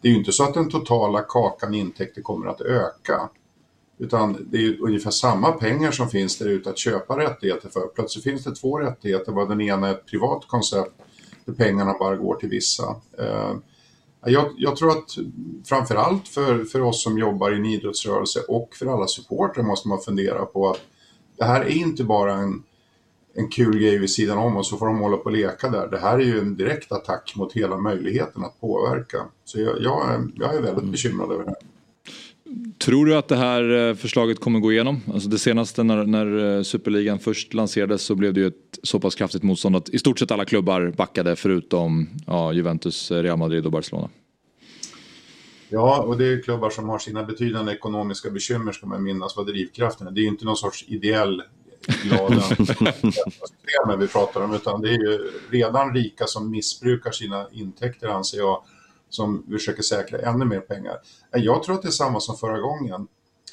Det 0.00 0.08
är 0.08 0.12
ju 0.12 0.18
inte 0.18 0.32
så 0.32 0.44
att 0.44 0.54
den 0.54 0.70
totala 0.70 1.22
kakan 1.22 1.74
intäkter 1.74 2.22
kommer 2.22 2.46
att 2.46 2.60
öka. 2.60 3.28
Utan 3.98 4.46
det 4.50 4.58
är 4.58 4.82
ungefär 4.82 5.10
samma 5.10 5.52
pengar 5.52 5.90
som 5.90 6.08
finns 6.08 6.38
där 6.38 6.48
ute 6.48 6.70
att 6.70 6.78
köpa 6.78 7.18
rättigheter 7.18 7.68
för. 7.68 7.86
Plötsligt 7.94 8.24
finns 8.24 8.44
det 8.44 8.54
två 8.54 8.78
rättigheter, 8.78 9.32
var 9.32 9.46
den 9.46 9.60
ena 9.60 9.88
är 9.88 9.92
ett 9.92 10.06
privat 10.06 10.44
koncept 10.48 10.92
där 11.44 11.52
pengarna 11.52 11.94
bara 11.98 12.16
går 12.16 12.34
till 12.34 12.48
vissa. 12.48 12.96
Eh, 13.18 13.54
jag, 14.26 14.52
jag, 14.56 14.76
tror 14.76 14.90
att 14.90 15.16
framförallt 15.64 16.28
för, 16.28 16.64
för 16.64 16.82
oss 16.82 17.02
som 17.02 17.18
jobbar 17.18 17.52
i 17.52 17.56
en 17.56 17.66
idrottsrörelse 17.66 18.40
och 18.48 18.74
för 18.74 18.86
alla 18.86 19.06
supportrar 19.06 19.64
måste 19.64 19.88
man 19.88 20.00
fundera 20.00 20.44
på 20.44 20.70
att 20.70 20.80
det 21.38 21.44
här 21.44 21.60
är 21.60 21.68
inte 21.68 22.04
bara 22.04 22.34
en, 22.34 22.62
en 23.34 23.48
kul 23.48 23.78
grej 23.78 23.98
vid 23.98 24.10
sidan 24.10 24.38
om 24.38 24.56
och 24.56 24.66
så 24.66 24.76
får 24.76 24.86
de 24.86 24.98
hålla 24.98 25.16
på 25.16 25.24
och 25.24 25.32
leka 25.32 25.68
där. 25.68 25.88
Det 25.88 25.98
här 25.98 26.18
är 26.18 26.24
ju 26.24 26.38
en 26.38 26.56
direkt 26.56 26.92
attack 26.92 27.32
mot 27.36 27.52
hela 27.52 27.76
möjligheten 27.76 28.44
att 28.44 28.60
påverka. 28.60 29.18
Så 29.44 29.60
jag, 29.60 29.82
jag, 29.82 30.14
är, 30.14 30.28
jag 30.34 30.54
är 30.54 30.62
väldigt 30.62 30.84
bekymrad 30.84 31.32
över 31.32 31.44
det 31.44 31.50
här. 31.50 31.67
Tror 32.78 33.06
du 33.06 33.16
att 33.16 33.28
det 33.28 33.36
här 33.36 33.88
eh, 33.88 33.94
förslaget 33.94 34.40
kommer 34.40 34.60
gå 34.60 34.72
igenom? 34.72 35.00
Alltså 35.12 35.28
det 35.28 35.38
senaste 35.38 35.82
när, 35.82 36.04
när 36.04 36.56
eh, 36.56 36.62
Superligan 36.62 37.18
först 37.18 37.54
lanserades 37.54 38.02
så 38.02 38.14
blev 38.14 38.34
det 38.34 38.40
ju 38.40 38.46
ett 38.46 38.78
så 38.82 39.00
pass 39.00 39.14
kraftigt 39.14 39.42
motstånd 39.42 39.76
att 39.76 39.88
i 39.88 39.98
stort 39.98 40.18
sett 40.18 40.30
alla 40.30 40.44
klubbar 40.44 40.92
backade 40.96 41.36
förutom 41.36 42.08
ja, 42.26 42.52
Juventus, 42.52 43.10
eh, 43.10 43.22
Real 43.22 43.38
Madrid 43.38 43.66
och 43.66 43.72
Barcelona. 43.72 44.08
Ja, 45.68 46.02
och 46.02 46.18
det 46.18 46.32
är 46.32 46.42
klubbar 46.42 46.70
som 46.70 46.88
har 46.88 46.98
sina 46.98 47.24
betydande 47.24 47.72
ekonomiska 47.72 48.30
bekymmer 48.30 48.72
ska 48.72 48.86
man 48.86 49.02
minnas 49.02 49.36
vad 49.36 49.46
drivkraften 49.46 50.06
är. 50.06 50.10
Det 50.10 50.20
är 50.20 50.22
ju 50.22 50.28
inte 50.28 50.44
någon 50.44 50.56
sorts 50.56 50.84
ideell 50.88 51.42
glada 52.02 52.40
system 52.40 54.00
vi 54.00 54.08
pratar 54.08 54.40
om 54.40 54.54
utan 54.54 54.80
det 54.80 54.88
är 54.88 54.98
ju 54.98 55.30
redan 55.50 55.94
rika 55.94 56.26
som 56.26 56.50
missbrukar 56.50 57.10
sina 57.10 57.46
intäkter 57.52 58.08
anser 58.08 58.38
jag 58.38 58.62
som 59.10 59.46
försöker 59.50 59.82
säkra 59.82 60.18
ännu 60.18 60.44
mer 60.44 60.60
pengar. 60.60 60.96
Eh, 61.34 61.42
jag 61.42 61.62
tror 61.62 61.74
att 61.74 61.82
det 61.82 61.88
är 61.88 61.92
samma 61.92 62.20
som 62.20 62.36
förra 62.36 62.60
gången. 62.60 63.08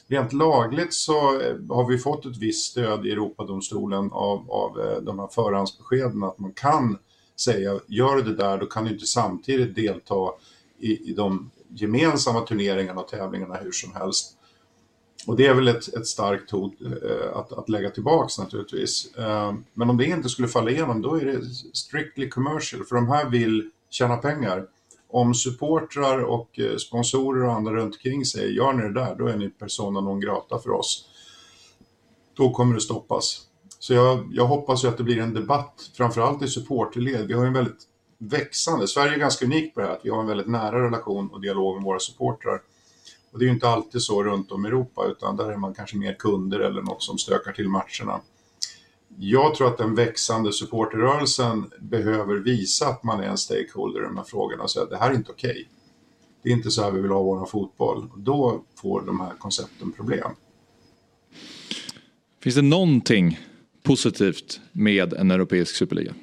Rent 0.08 0.34
lagligt 0.34 0.94
så 0.94 1.42
eh, 1.42 1.56
har 1.70 1.90
vi 1.90 1.98
fått 1.98 2.26
ett 2.26 2.38
visst 2.38 2.72
stöd 2.72 3.06
i 3.06 3.12
Europadomstolen 3.12 4.12
av, 4.12 4.52
av 4.52 4.80
eh, 4.80 5.02
de 5.02 5.20
här 5.20 5.28
förhandsbeskeden 5.28 6.24
att 6.24 6.40
man 6.40 6.54
kan 6.54 6.98
säga 7.40 7.80
gör 7.88 8.16
du 8.16 8.22
det 8.22 8.36
där 8.36 8.58
då 8.58 8.66
kan 8.66 8.86
du 8.86 8.92
inte 8.92 9.06
samtidigt 9.06 9.76
delta 9.76 10.32
i, 10.80 11.10
i 11.10 11.14
de 11.14 11.52
gemensamma 11.70 12.42
turneringarna 12.42 13.02
och 13.02 13.08
tävlingarna 13.08 13.56
hur 13.56 13.72
som 13.72 13.94
helst. 13.94 14.38
Och 15.28 15.36
det 15.36 15.48
är 15.48 15.54
väl 15.54 15.68
ett, 15.68 15.94
ett 15.94 16.08
starkt 16.08 16.52
hot 16.52 16.74
eh, 16.82 17.38
att, 17.38 17.54
att 17.54 17.70
lägga 17.70 17.90
tillbaks 17.90 18.38
naturligtvis. 18.38 19.16
Eh, 19.16 19.54
men 19.74 19.90
om 19.90 19.98
det 19.98 20.06
inte 20.06 20.30
skulle 20.30 20.48
falla 20.48 20.72
igenom 20.72 21.02
då 21.02 21.16
är 21.16 21.26
det 21.26 21.46
strictly 21.74 22.30
commercial 22.30 22.86
för 22.86 22.96
de 22.96 23.08
här 23.08 23.30
vill 23.30 23.72
tjäna 23.90 24.18
pengar 24.18 24.68
om 25.16 25.34
supportrar 25.34 26.20
och 26.20 26.60
eh, 26.60 26.78
sponsorer 26.78 27.46
och 27.46 27.54
andra 27.54 27.74
runt 27.74 27.94
omkring 27.96 28.26
säger 28.26 28.50
gör 28.50 28.74
ni 28.74 28.84
det 28.84 28.94
där, 28.94 29.16
då 29.16 29.28
är 29.28 29.38
ni 29.38 29.50
persona 29.50 30.02
non 30.02 30.20
grata 30.20 30.60
för 30.60 30.70
oss. 30.70 31.10
Då 32.34 32.50
kommer 32.50 32.76
det 32.76 32.82
stoppas. 32.82 33.42
Så 33.80 33.94
jag, 33.94 34.30
jag 34.32 34.46
hoppas 34.46 34.84
ju 34.84 34.88
att 34.88 34.98
det 34.98 35.04
blir 35.04 35.20
en 35.20 35.34
debatt, 35.34 35.92
framförallt 35.94 36.44
i 36.44 36.48
supporterled. 36.48 37.28
Vi 37.28 37.34
har 37.34 37.46
en 37.46 37.54
väldigt 37.54 37.84
växande. 38.18 38.88
Sverige 38.88 39.14
är 39.14 39.20
ganska 39.20 39.46
unikt 39.46 39.76
på 39.76 39.82
det 39.82 39.88
här, 39.88 39.94
att 39.94 40.06
vi 40.06 40.10
har 40.10 40.20
en 40.22 40.28
väldigt 40.28 40.48
nära 40.48 40.86
relation 40.86 41.30
och 41.30 41.42
dialog 41.42 41.76
med 41.76 41.84
våra 41.84 42.00
supportrar. 42.00 42.62
Och 43.32 43.40
det 43.40 43.46
är 43.46 43.48
ju 43.48 43.54
inte 43.54 43.70
alltid 43.70 44.02
så 44.02 44.24
runt 44.24 44.52
om 44.52 44.66
i 44.66 44.68
Europa, 44.68 45.06
utan 45.06 45.38
där 45.38 45.52
är 45.52 45.58
man 45.58 45.74
kanske 45.74 45.98
mer 45.98 46.14
kunder 46.14 46.60
eller 46.60 46.82
något 46.82 47.04
som 47.04 47.18
stökar 47.18 47.52
till 47.52 47.70
matcherna. 47.70 48.22
Jag 49.18 49.56
tror 49.56 49.68
att 49.68 49.78
den 49.78 49.96
växande 49.96 50.54
supporterrörelsen 50.54 51.72
behöver 51.80 52.36
visa 52.36 52.88
att 52.88 53.04
man 53.04 53.20
är 53.20 53.28
en 53.28 53.38
stakeholder 53.38 54.00
i 54.00 54.04
de 54.04 54.18
här 54.18 54.24
frågorna 54.24 54.64
och 54.64 54.72
säga 54.72 54.84
att 54.84 54.90
det 54.90 54.98
här 54.98 55.12
är 55.12 55.16
inte 55.16 55.32
okej. 55.32 55.52
Okay. 55.52 55.66
Det 56.44 56.50
är 56.50 56.54
inte 56.54 56.72
så 56.72 56.84
här 56.84 56.92
vi 56.92 57.02
vill 57.02 57.12
ha 57.12 57.24
vår 57.24 57.46
fotboll. 57.46 58.10
Då 58.18 58.64
får 58.82 59.02
de 59.02 59.20
här 59.20 59.34
koncepten 59.40 59.92
problem. 59.92 60.32
Finns 62.44 62.56
det 62.56 62.62
någonting 62.62 63.40
positivt 63.84 64.60
med 64.72 65.14
en 65.14 65.32
europeisk 65.32 65.76
superliga? 65.76 66.14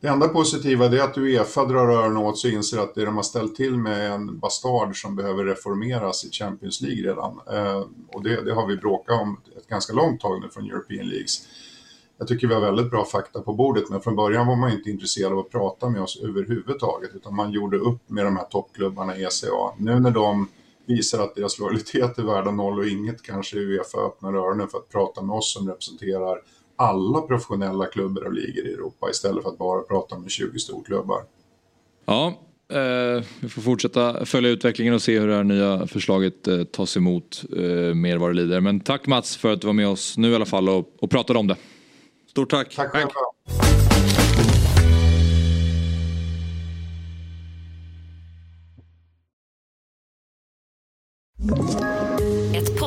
Det 0.00 0.08
enda 0.08 0.28
positiva 0.28 0.86
är 0.86 1.00
att 1.00 1.18
Uefa 1.18 1.64
drar 1.64 1.88
öronen 1.88 2.16
åt 2.16 2.38
sig 2.38 2.50
och 2.50 2.56
inser 2.56 2.78
att 2.78 2.94
det 2.94 3.04
de 3.04 3.16
har 3.16 3.22
ställt 3.22 3.54
till 3.54 3.76
med 3.76 4.06
är 4.06 4.10
en 4.10 4.38
bastard 4.38 5.00
som 5.00 5.16
behöver 5.16 5.44
reformeras 5.44 6.24
i 6.24 6.30
Champions 6.30 6.80
League 6.80 7.02
redan. 7.02 7.40
Eh, 7.52 7.84
och 8.08 8.22
det, 8.22 8.44
det, 8.44 8.54
har 8.54 8.66
vi 8.66 8.76
bråkat 8.76 9.20
om 9.20 9.40
ett 9.56 9.68
ganska 9.68 9.92
långt 9.92 10.20
tag 10.20 10.40
nu 10.40 10.48
från 10.48 10.64
European 10.64 11.06
Leagues. 11.06 11.48
Jag 12.18 12.28
tycker 12.28 12.46
vi 12.46 12.54
har 12.54 12.60
väldigt 12.60 12.90
bra 12.90 13.04
fakta 13.04 13.40
på 13.40 13.52
bordet, 13.52 13.90
men 13.90 14.00
från 14.00 14.16
början 14.16 14.46
var 14.46 14.56
man 14.56 14.72
inte 14.72 14.90
intresserad 14.90 15.32
av 15.32 15.38
att 15.38 15.50
prata 15.50 15.88
med 15.88 16.02
oss 16.02 16.20
överhuvudtaget, 16.22 17.10
utan 17.14 17.34
man 17.34 17.52
gjorde 17.52 17.76
upp 17.76 18.10
med 18.10 18.24
de 18.24 18.36
här 18.36 18.44
toppklubbarna 18.44 19.16
i 19.16 19.24
ECA. 19.24 19.74
Nu 19.78 20.00
när 20.00 20.10
de 20.10 20.48
visar 20.86 21.22
att 21.22 21.34
deras 21.34 21.58
lojalitet 21.58 22.18
är 22.18 22.22
värda 22.22 22.50
noll 22.50 22.78
och 22.78 22.86
inget 22.86 23.22
kanske 23.22 23.56
Uefa 23.58 23.98
öppnar 23.98 24.34
öronen 24.34 24.68
för 24.68 24.78
att 24.78 24.88
prata 24.88 25.22
med 25.22 25.36
oss 25.36 25.52
som 25.52 25.68
representerar 25.68 26.38
alla 26.78 27.20
professionella 27.20 27.86
klubbar 27.86 28.22
och 28.22 28.32
ligor 28.32 28.66
i 28.66 28.72
Europa 28.72 29.10
istället 29.10 29.42
för 29.42 29.50
att 29.50 29.58
bara 29.58 29.82
prata 29.82 30.18
med 30.18 30.30
20 30.30 30.58
storklubbar. 30.58 31.22
Ja, 32.06 32.26
eh, 32.72 33.24
vi 33.40 33.48
får 33.48 33.62
fortsätta 33.62 34.24
följa 34.24 34.50
utvecklingen 34.50 34.94
och 34.94 35.02
se 35.02 35.18
hur 35.18 35.28
det 35.28 35.34
här 35.34 35.44
nya 35.44 35.86
förslaget 35.86 36.48
eh, 36.48 36.64
tas 36.64 36.96
emot 36.96 37.44
eh, 37.56 37.94
mer 37.94 38.16
vad 38.16 38.30
det 38.30 38.34
lider. 38.34 38.60
Men 38.60 38.80
tack 38.80 39.06
Mats 39.06 39.36
för 39.36 39.52
att 39.52 39.60
du 39.60 39.66
var 39.66 39.74
med 39.74 39.88
oss 39.88 40.18
nu 40.18 40.30
i 40.30 40.34
alla 40.34 40.46
fall 40.46 40.68
och, 40.68 40.96
och 41.00 41.10
pratade 41.10 41.38
om 41.38 41.46
det. 41.46 41.56
Stort 42.30 42.50
tack. 42.50 42.74
Tack 42.74 42.90
själva. 42.90 43.12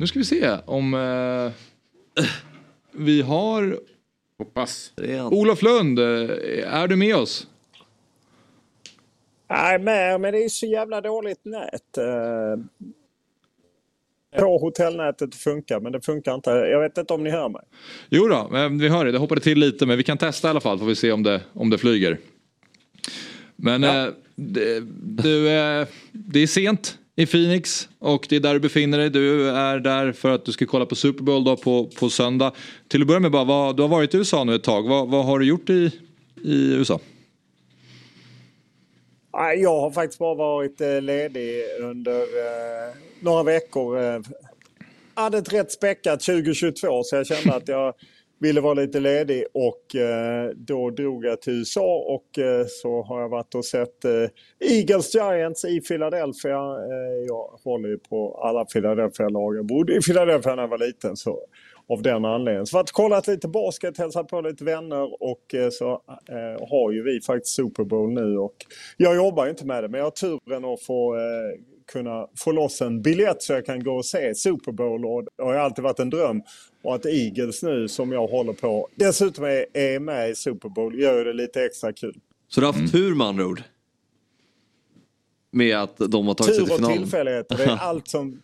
Nu 0.00 0.06
ska 0.06 0.18
vi 0.18 0.24
se 0.24 0.50
om 0.66 0.94
eh, 0.94 1.52
vi 2.92 3.22
har 3.22 3.78
Hoppas. 4.38 4.92
Olof 5.30 5.62
Lund, 5.62 5.98
eh, 5.98 6.74
är 6.74 6.88
du 6.88 6.96
med 6.96 7.16
oss? 7.16 7.46
Nej, 9.50 9.78
med, 9.78 10.20
men 10.20 10.32
det 10.32 10.44
är 10.44 10.48
så 10.48 10.66
jävla 10.66 11.00
dåligt 11.00 11.44
nät. 11.44 11.98
Eh, 11.98 12.56
På 14.40 14.58
hotellnätet 14.58 15.34
funkar, 15.34 15.80
men 15.80 15.92
det 15.92 16.00
funkar 16.00 16.34
inte. 16.34 16.50
Jag 16.50 16.80
vet 16.80 16.98
inte 16.98 17.14
om 17.14 17.24
ni 17.24 17.30
hör 17.30 17.48
mig. 17.48 17.62
Jo 18.08 18.28
då, 18.28 18.48
vi 18.70 18.88
hör 18.88 19.04
det. 19.04 19.12
Det 19.12 19.18
hoppade 19.18 19.40
till 19.40 19.58
lite 19.58 19.86
men 19.86 19.96
vi 19.96 20.04
kan 20.04 20.18
testa 20.18 20.48
i 20.48 20.50
alla 20.50 20.60
fall 20.60 20.78
får 20.78 20.86
vi 20.86 20.96
se 20.96 21.12
om 21.12 21.22
det, 21.22 21.40
om 21.52 21.70
det 21.70 21.78
flyger. 21.78 22.18
Men 23.56 23.82
Ja. 23.82 24.06
eh, 24.06 24.12
det, 24.34 24.80
du, 25.02 25.48
eh, 25.50 25.86
det 26.12 26.40
är 26.40 26.46
sent 26.46 26.98
i 27.20 27.26
Phoenix 27.26 27.88
och 27.98 28.26
det 28.28 28.36
är 28.36 28.40
där 28.40 28.54
du 28.54 28.60
befinner 28.60 28.98
dig. 28.98 29.10
Du 29.10 29.50
är 29.50 29.78
där 29.78 30.12
för 30.12 30.30
att 30.30 30.44
du 30.44 30.52
ska 30.52 30.66
kolla 30.66 30.86
på 30.86 30.94
Super 30.94 31.24
Bowl 31.24 31.44
då 31.44 31.56
på, 31.56 31.86
på 31.86 32.10
söndag. 32.10 32.52
Till 32.88 33.02
att 33.02 33.06
börja 33.06 33.20
med 33.20 33.30
bara, 33.30 33.44
vad, 33.44 33.76
du 33.76 33.82
har 33.82 33.88
varit 33.88 34.14
i 34.14 34.16
USA 34.16 34.44
nu 34.44 34.54
ett 34.54 34.62
tag. 34.62 34.88
Vad, 34.88 35.08
vad 35.08 35.24
har 35.24 35.38
du 35.38 35.46
gjort 35.46 35.70
i, 35.70 35.92
i 36.44 36.74
USA? 36.74 37.00
Jag 39.56 39.80
har 39.80 39.90
faktiskt 39.90 40.18
bara 40.18 40.34
varit 40.34 40.80
eh, 40.80 41.00
ledig 41.00 41.62
under 41.80 42.20
eh, 42.20 42.94
några 43.20 43.42
veckor. 43.42 43.98
Eh. 43.98 44.20
Jag 45.14 45.22
hade 45.22 45.38
ett 45.38 45.52
rätt 45.52 45.72
späckat 45.72 46.20
2022 46.20 47.02
så 47.02 47.16
jag 47.16 47.26
kände 47.26 47.54
att 47.54 47.68
jag 47.68 47.94
ville 48.40 48.60
vara 48.60 48.74
lite 48.74 49.00
ledig 49.00 49.44
och 49.54 49.96
eh, 49.96 50.50
då 50.56 50.90
drog 50.90 51.24
jag 51.24 51.42
till 51.42 51.52
USA 51.52 51.96
och 51.96 52.38
eh, 52.38 52.66
så 52.68 53.02
har 53.02 53.20
jag 53.20 53.28
varit 53.28 53.54
och 53.54 53.64
sett 53.64 54.04
eh, 54.04 54.70
Eagles 54.70 55.14
Giants 55.14 55.64
i 55.64 55.80
Philadelphia. 55.80 56.58
Eh, 56.58 57.26
jag 57.28 57.58
håller 57.64 57.88
ju 57.88 57.98
på 57.98 58.40
alla 58.44 58.64
Philadelphia-lag. 58.64 59.56
Jag 59.56 59.66
bodde 59.66 59.96
i 59.96 60.00
Philadelphia 60.00 60.54
när 60.54 60.62
jag 60.62 60.68
var 60.68 60.78
liten 60.78 61.16
så 61.16 61.38
av 61.88 62.02
den 62.02 62.24
anledningen. 62.24 62.66
Så 62.66 62.76
varit 62.76 62.92
kollat 62.92 63.26
lite 63.26 63.48
basket, 63.48 63.98
hälsat 63.98 64.28
på 64.28 64.40
lite 64.40 64.64
vänner 64.64 65.22
och 65.22 65.54
eh, 65.54 65.70
så 65.70 65.92
eh, 66.28 66.68
har 66.68 66.92
ju 66.92 67.02
vi 67.02 67.20
faktiskt 67.20 67.54
Super 67.54 67.84
Bowl 67.84 68.12
nu 68.12 68.38
och 68.38 68.56
jag 68.96 69.16
jobbar 69.16 69.44
ju 69.44 69.50
inte 69.50 69.66
med 69.66 69.84
det 69.84 69.88
men 69.88 69.98
jag 69.98 70.06
har 70.06 70.10
turen 70.10 70.64
att 70.64 70.82
få 70.82 71.16
kunna 71.92 72.26
få 72.36 72.52
loss 72.52 72.80
en 72.80 73.02
biljett 73.02 73.42
så 73.42 73.52
jag 73.52 73.66
kan 73.66 73.84
gå 73.84 73.96
och 73.96 74.06
se 74.06 74.34
Super 74.34 74.72
Bowl 74.72 75.04
och 75.04 75.24
det 75.36 75.42
har 75.42 75.54
alltid 75.54 75.84
varit 75.84 75.98
en 75.98 76.10
dröm. 76.10 76.42
Och 76.82 76.94
att 76.94 77.06
Eagles 77.06 77.62
nu 77.62 77.88
som 77.88 78.12
jag 78.12 78.26
håller 78.26 78.52
på 78.52 78.88
dessutom 78.94 79.44
är, 79.44 79.66
är 79.72 80.00
med 80.00 80.30
i 80.30 80.34
Super 80.34 80.68
Bowl 80.68 81.00
gör 81.00 81.24
det 81.24 81.32
lite 81.32 81.64
extra 81.64 81.92
kul. 81.92 82.20
Så 82.48 82.60
du 82.60 82.66
har 82.66 82.72
haft 82.72 82.92
tur 82.92 83.14
med 83.14 83.26
andra 83.26 83.46
ord? 83.46 83.62
Med 85.52 85.76
att 85.76 85.96
de 85.98 86.26
har 86.26 86.34
tagit 86.34 86.54
sig 86.54 86.64
Tur 86.64 86.64
till 86.64 86.72
och 86.72 86.76
finalen? 86.76 86.98
tillfälligheter, 86.98 87.56
det 87.56 87.64
är 87.64 87.76
allt 87.76 88.08
som, 88.08 88.42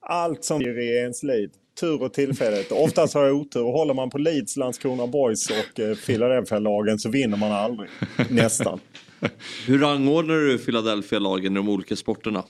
allt 0.00 0.44
som 0.44 0.58
blir 0.58 0.78
i 0.78 0.96
ens 0.96 1.22
liv. 1.22 1.50
Tur 1.80 2.02
och 2.02 2.12
tillfälligheter. 2.12 2.82
Oftast 2.82 3.14
har 3.14 3.24
jag 3.24 3.36
otur. 3.36 3.62
Håller 3.62 3.94
man 3.94 4.10
på 4.10 4.18
Leeds, 4.18 4.56
Landskrona 4.56 5.06
Boys 5.06 5.50
och 5.50 5.80
eh, 5.80 5.96
Philadelphia-lagen 5.96 6.98
så 6.98 7.08
vinner 7.08 7.36
man 7.36 7.52
aldrig. 7.52 7.90
Nästan. 8.30 8.80
Hur 9.66 9.78
rangordnar 9.78 10.34
du 10.34 10.58
Philadelphia-lagen 10.58 11.52
i 11.52 11.56
de 11.56 11.68
olika 11.68 11.96
sporterna? 11.96 12.44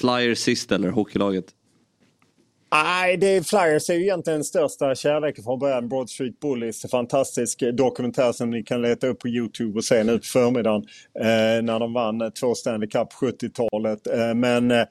Flyers 0.00 0.38
sist 0.38 0.72
eller 0.72 0.88
hockeylaget? 0.88 1.44
Nej, 2.72 3.16
det 3.16 3.26
är 3.26 3.42
Flyers 3.42 3.90
är 3.90 3.94
ju 3.94 4.02
egentligen 4.02 4.36
den 4.36 4.44
största 4.44 4.94
kärleken 4.94 5.44
från 5.44 5.58
början. 5.58 5.88
Broad 5.88 6.10
Street 6.10 6.40
Bullies, 6.40 6.84
en 6.84 6.90
fantastisk 6.90 7.62
dokumentär 7.72 8.32
som 8.32 8.50
ni 8.50 8.62
kan 8.62 8.82
leta 8.82 9.06
upp 9.06 9.18
på 9.18 9.28
Youtube 9.28 9.78
och 9.78 9.84
se 9.84 10.04
nu 10.04 10.18
på 10.18 10.24
förmiddagen. 10.24 10.82
Eh, 11.20 11.62
när 11.62 11.80
de 11.80 11.92
vann 11.92 12.32
två 12.40 12.54
Stanley 12.54 12.88
Cup 12.88 13.08
70-talet. 13.12 14.06
Eh, 14.06 14.34
men 14.34 14.70
eh, 14.70 14.84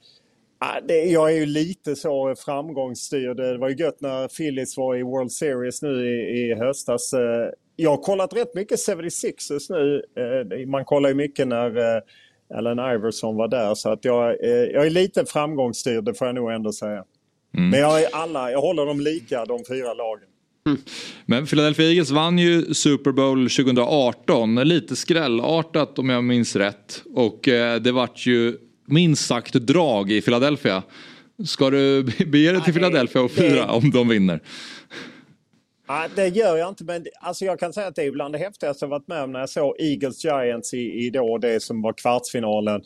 det, 0.87 1.03
jag 1.03 1.31
är 1.31 1.35
ju 1.35 1.45
lite 1.45 1.95
så 1.95 2.35
framgångsstyrd. 2.37 3.37
Det 3.37 3.57
var 3.57 3.69
ju 3.69 3.75
gött 3.75 4.01
när 4.01 4.27
Phillies 4.27 4.77
var 4.77 4.95
i 4.95 5.03
World 5.03 5.31
Series 5.31 5.81
nu 5.81 6.07
i, 6.07 6.41
i 6.41 6.55
höstas. 6.55 7.13
Eh, 7.13 7.49
jag 7.75 7.89
har 7.89 7.97
kollat 7.97 8.33
rätt 8.35 8.55
mycket 8.55 8.79
76ers 8.79 9.65
nu. 9.69 10.03
Eh, 10.17 10.67
man 10.67 10.85
kollar 10.85 11.09
ju 11.09 11.15
mycket 11.15 11.47
när 11.47 11.77
eh, 11.77 12.01
Allen 12.53 12.79
Iverson 12.79 13.35
var 13.35 13.47
där. 13.47 13.75
Så 13.75 13.89
att 13.89 14.05
jag, 14.05 14.43
eh, 14.43 14.49
jag 14.49 14.85
är 14.85 14.89
lite 14.89 15.25
framgångsstyrd, 15.25 16.03
det 16.03 16.13
får 16.13 16.27
jag 16.27 16.35
nog 16.35 16.51
ändå 16.51 16.71
säga. 16.73 17.03
Men 17.51 17.79
jag, 17.79 18.03
är 18.03 18.07
alla, 18.15 18.51
jag 18.51 18.61
håller 18.61 18.85
dem 18.85 18.99
lika, 18.99 19.45
de 19.45 19.59
fyra 19.67 19.93
lagen. 19.93 20.27
Men 21.25 21.45
Philadelphia 21.45 21.85
Eagles 21.85 22.11
vann 22.11 22.39
ju 22.39 22.73
Super 22.73 23.11
Bowl 23.11 23.49
2018. 23.49 24.55
Lite 24.55 24.95
skrällartat 24.95 25.99
om 25.99 26.09
jag 26.09 26.23
minns 26.23 26.55
rätt. 26.55 27.03
Och 27.15 27.47
eh, 27.47 27.81
det 27.81 27.91
vart 27.91 28.25
ju 28.25 28.57
minst 28.87 29.25
sagt 29.25 29.53
drag 29.53 30.11
i 30.11 30.21
Philadelphia. 30.21 30.83
Ska 31.45 31.69
du 31.69 32.03
bege 32.03 32.51
dig 32.51 32.61
till 32.61 32.73
Philadelphia 32.73 33.21
och 33.21 33.31
fira 33.31 33.71
om 33.71 33.91
de 33.91 34.07
vinner? 34.07 34.39
Ja, 35.87 36.07
det 36.15 36.27
gör 36.27 36.57
jag 36.57 36.69
inte, 36.69 36.83
men 36.83 37.05
alltså 37.19 37.45
jag 37.45 37.59
kan 37.59 37.73
säga 37.73 37.87
att 37.87 37.95
det 37.95 38.03
är 38.03 38.11
bland 38.11 38.33
det 38.33 38.37
häftigaste 38.37 38.85
jag 38.85 38.89
varit 38.89 39.07
med 39.07 39.23
om 39.23 39.31
när 39.31 39.39
jag 39.39 39.49
såg 39.49 39.75
Eagles 39.79 40.23
Giants 40.23 40.73
i, 40.73 41.05
i 41.05 41.09
då 41.09 41.37
det 41.37 41.63
som 41.63 41.81
var 41.81 41.93
kvartsfinalen. 41.93 42.81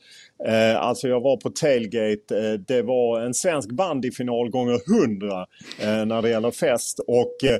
Eh, 0.48 0.82
alltså 0.82 1.08
jag 1.08 1.22
var 1.22 1.38
på 1.38 1.50
tailgate. 1.50 2.38
Eh, 2.38 2.54
det 2.54 2.82
var 2.82 3.22
en 3.22 3.34
svensk 3.34 3.72
bandyfinal 3.72 4.50
gånger 4.50 4.80
hundra 4.88 5.46
eh, 5.82 6.06
när 6.06 6.22
det 6.22 6.30
gäller 6.30 6.52
fest. 6.52 7.00
Och 7.00 7.44
eh, 7.44 7.60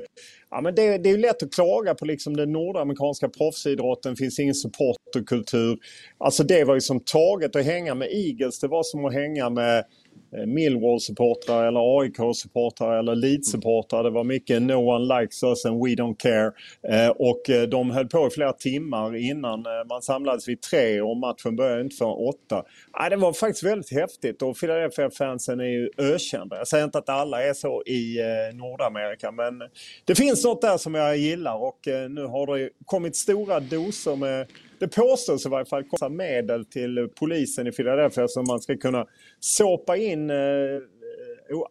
ja, 0.50 0.60
men 0.60 0.74
det, 0.74 0.98
det 0.98 1.08
är 1.08 1.12
ju 1.12 1.20
lätt 1.20 1.42
att 1.42 1.54
klaga 1.54 1.94
på 1.94 2.04
liksom 2.04 2.36
den 2.36 2.52
nordamerikanska 2.52 3.28
proffsidrotten. 3.28 4.16
finns 4.16 4.38
ingen 4.38 4.54
supporterkultur. 4.54 5.78
Alltså 6.18 6.44
det 6.44 6.64
var 6.64 6.74
ju 6.74 6.80
som 6.80 7.00
taget 7.00 7.56
att 7.56 7.64
hänga 7.64 7.94
med 7.94 8.08
Eagles. 8.12 8.60
Det 8.60 8.68
var 8.68 8.82
som 8.82 9.04
att 9.04 9.14
hänga 9.14 9.50
med 9.50 9.84
Eh, 10.36 10.46
Millwall-supportrar 10.46 11.68
eller 11.68 12.00
AIK-supportrar 12.00 12.98
eller 12.98 13.14
Leeds-supportrar. 13.14 14.02
Det 14.02 14.10
var 14.10 14.24
mycket 14.24 14.62
No 14.62 14.74
one 14.74 15.20
likes 15.20 15.42
us 15.42 15.64
and 15.64 15.84
we 15.84 15.90
don't 15.90 16.16
care. 16.18 16.52
Eh, 16.88 17.08
och 17.08 17.50
eh, 17.50 17.62
de 17.62 17.90
höll 17.90 18.08
på 18.08 18.26
i 18.26 18.30
flera 18.30 18.52
timmar 18.52 19.16
innan 19.16 19.64
man 19.88 20.02
samlades 20.02 20.48
vid 20.48 20.62
tre 20.62 21.00
och 21.00 21.16
matchen 21.16 21.56
började 21.56 21.80
inte 21.80 21.96
förrän 21.96 22.28
åtta. 22.28 22.64
Det 23.10 23.16
var 23.16 23.32
faktiskt 23.32 23.64
väldigt 23.64 23.92
häftigt 23.92 24.42
och 24.42 24.56
Philadelphia-fansen 24.56 25.60
är 25.60 25.64
ju 25.64 25.90
ökända. 25.98 26.56
Jag 26.56 26.68
säger 26.68 26.84
inte 26.84 26.98
att 26.98 27.08
alla 27.08 27.42
är 27.42 27.54
så 27.54 27.82
i 27.82 28.18
Nordamerika 28.54 29.30
men 29.30 29.62
det 30.04 30.14
finns 30.14 30.44
något 30.44 30.62
där 30.62 30.76
som 30.76 30.94
jag 30.94 31.16
gillar 31.16 31.56
och 31.56 31.78
nu 32.10 32.24
har 32.24 32.56
det 32.56 32.70
kommit 32.84 33.16
stora 33.16 33.60
doser 33.60 34.16
med 34.16 34.46
det 34.80 34.88
påstås 34.88 35.46
i 35.46 35.48
varje 35.48 35.66
fall 35.66 35.84
komma 35.84 36.08
medel 36.08 36.64
till 36.64 37.08
polisen 37.18 37.66
i 37.66 37.72
Philadelphia 37.72 38.28
som 38.28 38.44
man 38.48 38.60
ska 38.60 38.76
kunna 38.76 39.06
såpa 39.40 39.96
in 39.96 40.30
eh, 40.30 40.36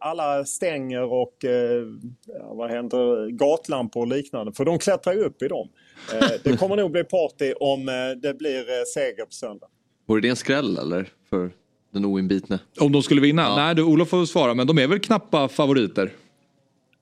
alla 0.00 0.44
stänger 0.44 1.02
och 1.02 1.44
eh, 1.44 1.82
ja, 2.26 2.54
vad 2.54 2.70
händer, 2.70 3.28
gatlampor 3.30 4.00
och 4.00 4.08
liknande. 4.08 4.52
För 4.52 4.64
de 4.64 4.78
klättrar 4.78 5.12
ju 5.12 5.20
upp 5.20 5.42
i 5.42 5.48
dem. 5.48 5.68
Eh, 6.14 6.28
det 6.44 6.56
kommer 6.56 6.76
nog 6.76 6.90
bli 6.90 7.04
party 7.04 7.52
om 7.52 7.88
eh, 7.88 7.94
det 8.22 8.34
blir 8.34 8.58
eh, 8.58 8.84
seger 8.94 9.24
på 9.24 9.32
söndag. 9.32 9.66
Vore 10.06 10.20
det 10.20 10.28
en 10.28 10.36
skräll 10.36 10.78
eller? 10.78 11.08
För 11.30 11.50
den 11.92 12.04
oinbitne? 12.04 12.58
Om 12.80 12.92
de 12.92 13.02
skulle 13.02 13.20
vinna? 13.20 13.56
Nej, 13.56 13.74
du, 13.74 13.82
Olof 13.82 14.08
får 14.08 14.24
svara, 14.24 14.54
men 14.54 14.66
de 14.66 14.78
är 14.78 14.86
väl 14.86 15.00
knappa 15.00 15.48
favoriter? 15.48 16.12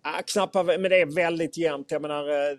Ah, 0.02 0.22
knappt, 0.22 0.54
men 0.54 0.82
det 0.82 1.00
är 1.00 1.14
väldigt 1.14 1.56
jämnt. 1.56 1.90
Jag 1.90 2.02
menar, 2.02 2.28
eh, 2.28 2.56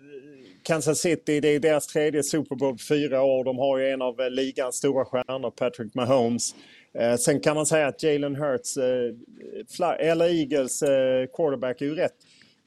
Kansas 0.62 0.98
City, 0.98 1.40
det 1.40 1.48
är 1.48 1.60
deras 1.60 1.86
tredje 1.86 2.22
Super 2.22 2.56
Bowl 2.56 2.72
på 2.72 2.84
fyra 2.88 3.22
år. 3.22 3.44
De 3.44 3.58
har 3.58 3.78
ju 3.78 3.88
en 3.88 4.02
av 4.02 4.20
eh, 4.20 4.30
ligans 4.30 4.76
stora 4.76 5.04
stjärnor, 5.04 5.50
Patrick 5.50 5.94
Mahomes. 5.94 6.54
Eh, 6.94 7.16
sen 7.16 7.40
kan 7.40 7.56
man 7.56 7.66
säga 7.66 7.86
att 7.86 8.02
Jalen 8.02 8.36
Hurts, 8.36 8.76
eller 9.98 10.24
Eagles 10.24 10.80
quarterback, 11.36 11.80
är 11.80 11.86
ju 11.86 11.94
rätt 11.94 12.14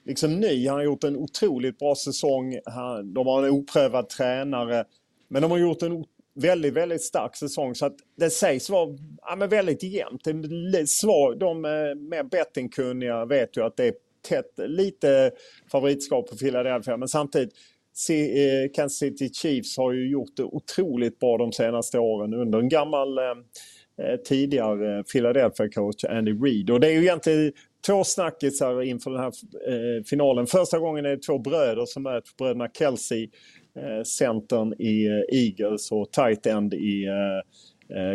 liksom 0.05 0.39
ny. 0.39 0.67
Han 0.67 0.77
har 0.77 0.83
gjort 0.83 1.03
en 1.03 1.17
otroligt 1.17 1.79
bra 1.79 1.95
säsong. 1.95 2.59
de 3.03 3.27
har 3.27 3.43
en 3.43 3.49
oprövad 3.49 4.09
tränare. 4.09 4.85
Men 5.27 5.41
de 5.41 5.51
har 5.51 5.57
gjort 5.57 5.81
en 5.81 6.05
väldigt, 6.35 6.73
väldigt 6.73 7.03
stark 7.03 7.35
säsong. 7.35 7.75
Så 7.75 7.85
att 7.85 7.95
det 8.17 8.29
sägs 8.29 8.69
vara 8.69 8.97
ja, 9.21 9.35
men 9.35 9.49
väldigt 9.49 9.83
jämnt. 9.83 10.23
de 10.23 11.61
mer 11.61 12.23
bettingkunniga 12.23 13.25
vet 13.25 13.57
ju 13.57 13.65
att 13.65 13.77
det 13.77 13.85
är 13.85 13.93
tätt, 14.23 14.51
lite 14.57 15.31
favoritskap 15.71 16.29
för 16.29 16.35
Philadelphia. 16.35 16.97
Men 16.97 17.07
samtidigt, 17.07 17.53
eh, 18.09 18.71
Kansas 18.73 18.97
City 18.97 19.29
Chiefs 19.33 19.77
har 19.77 19.91
ju 19.91 20.09
gjort 20.09 20.35
det 20.35 20.43
otroligt 20.43 21.19
bra 21.19 21.37
de 21.37 21.51
senaste 21.51 21.99
åren 21.99 22.33
under 22.33 22.59
en 22.59 22.69
gammal 22.69 23.17
eh, 23.17 23.23
eh 23.97 24.15
tidigare 24.15 25.03
Philadelphia-coach 25.03 26.03
Andy 26.09 26.31
Reid. 26.31 26.69
Och 26.69 26.79
det 26.79 26.87
är 26.87 26.91
ju 26.91 27.01
egentligen 27.01 27.51
två 27.85 28.03
snackisar 28.03 28.81
inför 28.81 29.11
den 29.11 29.19
här 29.19 30.03
finalen. 30.03 30.47
Första 30.47 30.79
gången 30.79 31.05
är 31.05 31.09
det 31.09 31.21
två 31.21 31.37
bröder 31.37 31.85
som 31.85 32.03
möts, 32.03 32.37
bröderna 32.37 32.69
Kelsey, 32.77 33.29
eh, 33.75 34.03
centern 34.03 34.73
i 34.73 35.07
Eagles 35.31 35.91
och 35.91 36.11
tight 36.11 36.45
end 36.45 36.73
i 36.73 37.07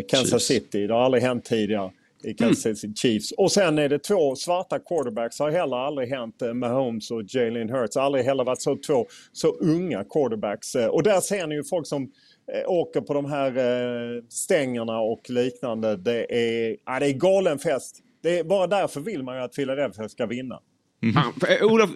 Kansas 0.09 0.31
Chiefs. 0.31 0.47
City. 0.47 0.87
Det 0.87 0.95
har 0.95 1.01
aldrig 1.01 1.23
hänt 1.23 1.45
tidigare 1.45 1.91
i 2.25 2.35
Kansas 2.35 2.67
mm. 2.67 2.77
City 2.77 2.95
Chiefs. 2.97 3.33
Och 3.33 3.53
sen 3.53 3.79
är 3.79 3.89
det 3.89 3.99
två 3.99 4.37
svarta 4.37 4.79
quarterbacks. 4.79 5.39
Har 5.39 5.51
heller 5.51 5.77
aldrig 5.77 6.09
hänt 6.09 6.43
eh, 6.43 6.55
med 6.55 6.71
Holmes 6.71 7.11
och 7.11 7.23
Jalen 7.29 7.71
Hurts. 7.71 7.97
Aldrig 7.97 8.25
heller 8.25 8.45
varit 8.45 8.63
så 8.63 8.77
två 8.87 9.07
så 9.33 9.49
unga 9.49 10.05
quarterbacks. 10.05 10.75
Eh, 10.75 10.87
och 10.87 11.03
där 11.03 11.21
ser 11.21 11.47
ni 11.47 11.55
ju 11.55 11.65
folk 11.65 11.87
som 11.87 12.03
eh, 12.03 12.71
åker 12.71 13.01
på 13.01 13.15
de 13.15 13.25
här 13.25 14.23
stängerna 14.29 14.99
och 15.01 15.31
liknande. 15.31 15.97
Det 15.97 16.35
är, 16.35 16.77
ja, 16.87 16.99
det 17.01 17.07
är 17.07 17.13
galen 17.13 17.59
fest. 17.59 17.97
Det 18.23 18.39
är, 18.39 18.45
bara 18.45 18.67
därför 18.67 19.01
vill 19.01 19.23
man 19.23 19.37
ju 19.37 19.43
att 19.43 19.55
Philadelphia 19.55 20.09
ska 20.09 20.27
vinna. 20.27 20.59
Mm. 21.03 21.15
Ja, 21.49 21.67
Olof, 21.67 21.91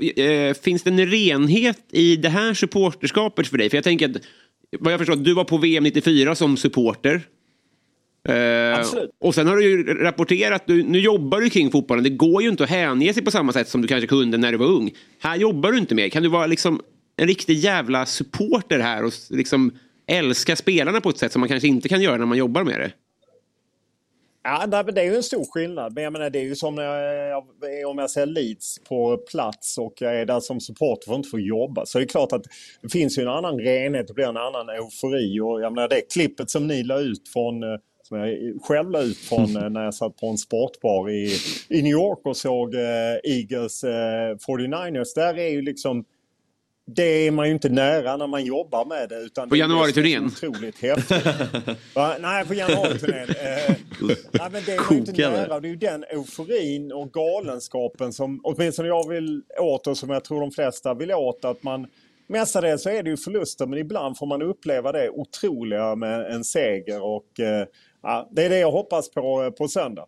finns 0.62 0.82
det 0.82 0.90
en 0.90 1.06
renhet 1.06 1.78
i 1.90 2.16
det 2.16 2.28
här 2.28 2.54
supporterskapet 2.54 3.46
för 3.46 3.58
dig? 3.58 3.70
För 3.70 3.76
jag 3.76 3.84
tänker 3.84 4.10
att, 4.10 4.16
vad 4.80 4.92
jag 4.92 5.00
förstår, 5.00 5.16
du 5.16 5.34
var 5.34 5.44
på 5.44 5.58
VM 5.58 5.84
94 5.84 6.34
som 6.34 6.56
supporter. 6.56 7.20
Eh, 8.28 8.86
och 9.20 9.34
sen 9.34 9.46
har 9.46 9.56
du 9.56 9.64
ju 9.64 9.94
rapporterat, 9.94 10.62
du, 10.66 10.82
nu 10.82 10.98
jobbar 10.98 11.40
du 11.40 11.50
kring 11.50 11.70
fotbollen. 11.70 12.04
Det 12.04 12.10
går 12.10 12.42
ju 12.42 12.48
inte 12.48 12.64
att 12.64 12.70
hänge 12.70 13.14
sig 13.14 13.24
på 13.24 13.30
samma 13.30 13.52
sätt 13.52 13.68
som 13.68 13.82
du 13.82 13.88
kanske 13.88 14.06
kunde 14.06 14.38
när 14.38 14.52
du 14.52 14.58
var 14.58 14.66
ung. 14.66 14.90
Här 15.18 15.36
jobbar 15.36 15.72
du 15.72 15.78
inte 15.78 15.94
mer. 15.94 16.08
Kan 16.08 16.22
du 16.22 16.28
vara 16.28 16.46
liksom 16.46 16.80
en 17.16 17.26
riktig 17.26 17.54
jävla 17.54 18.06
supporter 18.06 18.78
här 18.78 19.04
och 19.04 19.12
liksom 19.30 19.72
älska 20.06 20.56
spelarna 20.56 21.00
på 21.00 21.08
ett 21.08 21.18
sätt 21.18 21.32
som 21.32 21.40
man 21.40 21.48
kanske 21.48 21.68
inte 21.68 21.88
kan 21.88 22.02
göra 22.02 22.16
när 22.16 22.26
man 22.26 22.38
jobbar 22.38 22.64
med 22.64 22.80
det? 22.80 22.92
Ja, 24.44 24.66
det 24.66 25.00
är 25.00 25.04
ju 25.04 25.16
en 25.16 25.22
stor 25.22 25.44
skillnad. 25.52 25.94
Men 25.94 26.04
jag 26.04 26.12
menar, 26.12 26.30
det 26.30 26.38
är 26.38 26.44
ju 26.44 26.56
som 26.56 26.74
när 26.74 26.82
jag, 26.82 27.44
om 27.86 27.98
jag 27.98 28.10
ser 28.10 28.26
Leeds 28.26 28.78
på 28.88 29.16
plats 29.16 29.78
och 29.78 29.94
jag 29.98 30.20
är 30.20 30.26
där 30.26 30.40
som 30.40 30.60
supporter 30.60 31.06
för 31.06 31.12
att 31.12 31.16
inte 31.16 31.28
få 31.28 31.40
jobba. 31.40 31.86
Så 31.86 31.98
det 31.98 32.04
är 32.04 32.08
klart 32.08 32.32
att 32.32 32.44
det 32.82 32.88
finns 32.88 33.18
ju 33.18 33.22
en 33.22 33.28
annan 33.28 33.58
renhet, 33.60 34.08
det 34.08 34.14
blir 34.14 34.24
en 34.24 34.36
annan 34.36 34.68
eufori. 34.68 35.40
Och 35.40 35.60
jag 35.62 35.72
menar, 35.72 35.88
det 35.88 36.12
klippet 36.12 36.50
som 36.50 36.66
ni 36.66 36.82
la 36.82 37.00
ut 37.00 37.28
från 37.32 37.62
eh, 37.62 37.78
som 38.12 38.74
jag 38.76 38.92
la 38.92 39.02
ut 39.02 39.18
från 39.18 39.56
eh, 39.62 39.70
när 39.70 39.84
jag 39.84 39.94
satt 39.94 40.16
på 40.16 40.26
en 40.26 40.38
sportbar 40.38 41.10
i, 41.10 41.36
i 41.68 41.82
New 41.82 41.92
York 41.92 42.20
och 42.24 42.36
såg 42.36 42.74
eh, 42.74 42.80
Eagles 43.24 43.84
eh, 43.84 44.36
49ers. 44.48 45.14
Där 45.14 45.38
är 45.38 45.48
ju 45.48 45.62
liksom 45.62 46.04
det 46.86 47.26
är 47.26 47.30
man 47.30 47.46
ju 47.46 47.52
inte 47.52 47.68
nära 47.68 48.16
när 48.16 48.26
man 48.26 48.44
jobbar 48.44 48.84
med 48.84 49.08
det. 49.08 49.16
Utan 49.16 49.48
på 49.48 49.56
januariturnén? 49.56 50.26
otroligt 50.26 50.82
häftigt. 50.82 51.26
nej, 52.20 52.46
på 52.46 52.54
januariturnén. 52.54 53.28
Eh, 53.28 53.76
nej, 54.30 54.48
men 54.52 54.62
det 54.66 54.72
är 54.72 54.90
man 54.90 54.98
inte 54.98 55.30
nära. 55.30 55.60
Det 55.60 55.68
är 55.68 55.70
ju 55.70 55.76
den 55.76 56.04
euforin 56.04 56.92
och 56.92 57.12
galenskapen 57.12 58.12
som 58.12 58.40
åtminstone 58.44 58.88
jag 58.88 59.08
vill 59.08 59.42
åt 59.58 59.86
och 59.86 59.98
som 59.98 60.10
jag 60.10 60.24
tror 60.24 60.40
de 60.40 60.50
flesta 60.50 60.94
vill 60.94 61.12
åt. 61.12 61.44
Att 61.44 61.62
man 61.62 61.86
Mestadels 62.26 62.82
så 62.82 62.90
är 62.90 63.02
det 63.02 63.10
ju 63.10 63.16
förluster 63.16 63.66
men 63.66 63.78
ibland 63.78 64.18
får 64.18 64.26
man 64.26 64.42
uppleva 64.42 64.92
det 64.92 65.10
otroliga 65.10 65.94
med 65.96 66.32
en 66.32 66.44
seger. 66.44 67.02
Och 67.02 67.40
eh, 67.40 67.66
ja, 68.02 68.28
det 68.32 68.42
är 68.42 68.48
det 68.48 68.58
jag 68.58 68.70
hoppas 68.70 69.10
på 69.10 69.42
eh, 69.42 69.50
på 69.50 69.68
söndag. 69.68 70.06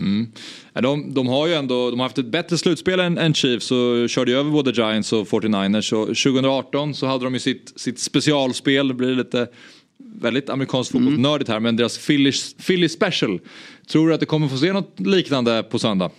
Mm. 0.00 0.32
De, 0.72 1.14
de, 1.14 1.26
har 1.26 1.46
ju 1.46 1.54
ändå 1.54 1.90
de 1.90 2.00
har 2.00 2.06
haft 2.06 2.18
ett 2.18 2.26
bättre 2.26 2.58
slutspel 2.58 3.00
än, 3.00 3.18
än 3.18 3.34
Chiefs 3.34 3.70
och 3.70 4.08
körde 4.08 4.30
ju 4.30 4.36
över 4.36 4.50
både 4.50 4.70
Giants 4.70 5.12
och 5.12 5.26
49ers. 5.26 5.92
Och 5.94 6.06
2018 6.06 6.94
så 6.94 7.06
hade 7.06 7.24
de 7.24 7.34
ju 7.34 7.40
sitt, 7.40 7.80
sitt 7.80 8.00
specialspel, 8.00 8.88
det 8.88 8.94
blir 8.94 9.14
lite 9.14 9.48
väldigt 9.98 10.50
amerikanskt 10.50 10.94
mm. 10.94 11.04
fotbollsnördigt 11.04 11.50
här, 11.50 11.60
men 11.60 11.76
deras 11.76 12.06
Philly, 12.06 12.32
Philly 12.66 12.88
Special. 12.88 13.40
Tror 13.90 14.08
du 14.08 14.14
att 14.14 14.20
det 14.20 14.26
kommer 14.26 14.48
få 14.48 14.56
se 14.56 14.72
något 14.72 15.00
liknande 15.00 15.62
på 15.62 15.78
söndag? 15.78 16.10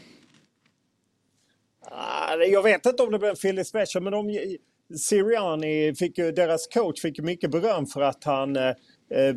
Ah, 1.91 2.35
jag 2.35 2.63
vet 2.63 2.85
inte 2.85 3.03
om 3.03 3.11
det 3.11 3.19
blir 3.19 3.29
en 3.29 3.35
Philly 3.35 3.63
Special, 3.63 4.03
men 4.03 4.13
de, 4.13 4.57
Sirianni 4.97 5.95
fick 5.95 6.17
ju, 6.17 6.31
deras 6.31 6.67
coach 6.67 7.01
fick 7.01 7.19
mycket 7.19 7.51
beröm 7.51 7.85
för 7.85 8.01
att 8.01 8.23
han 8.23 8.55
Eh, 8.55 8.71
Eh, 9.09 9.35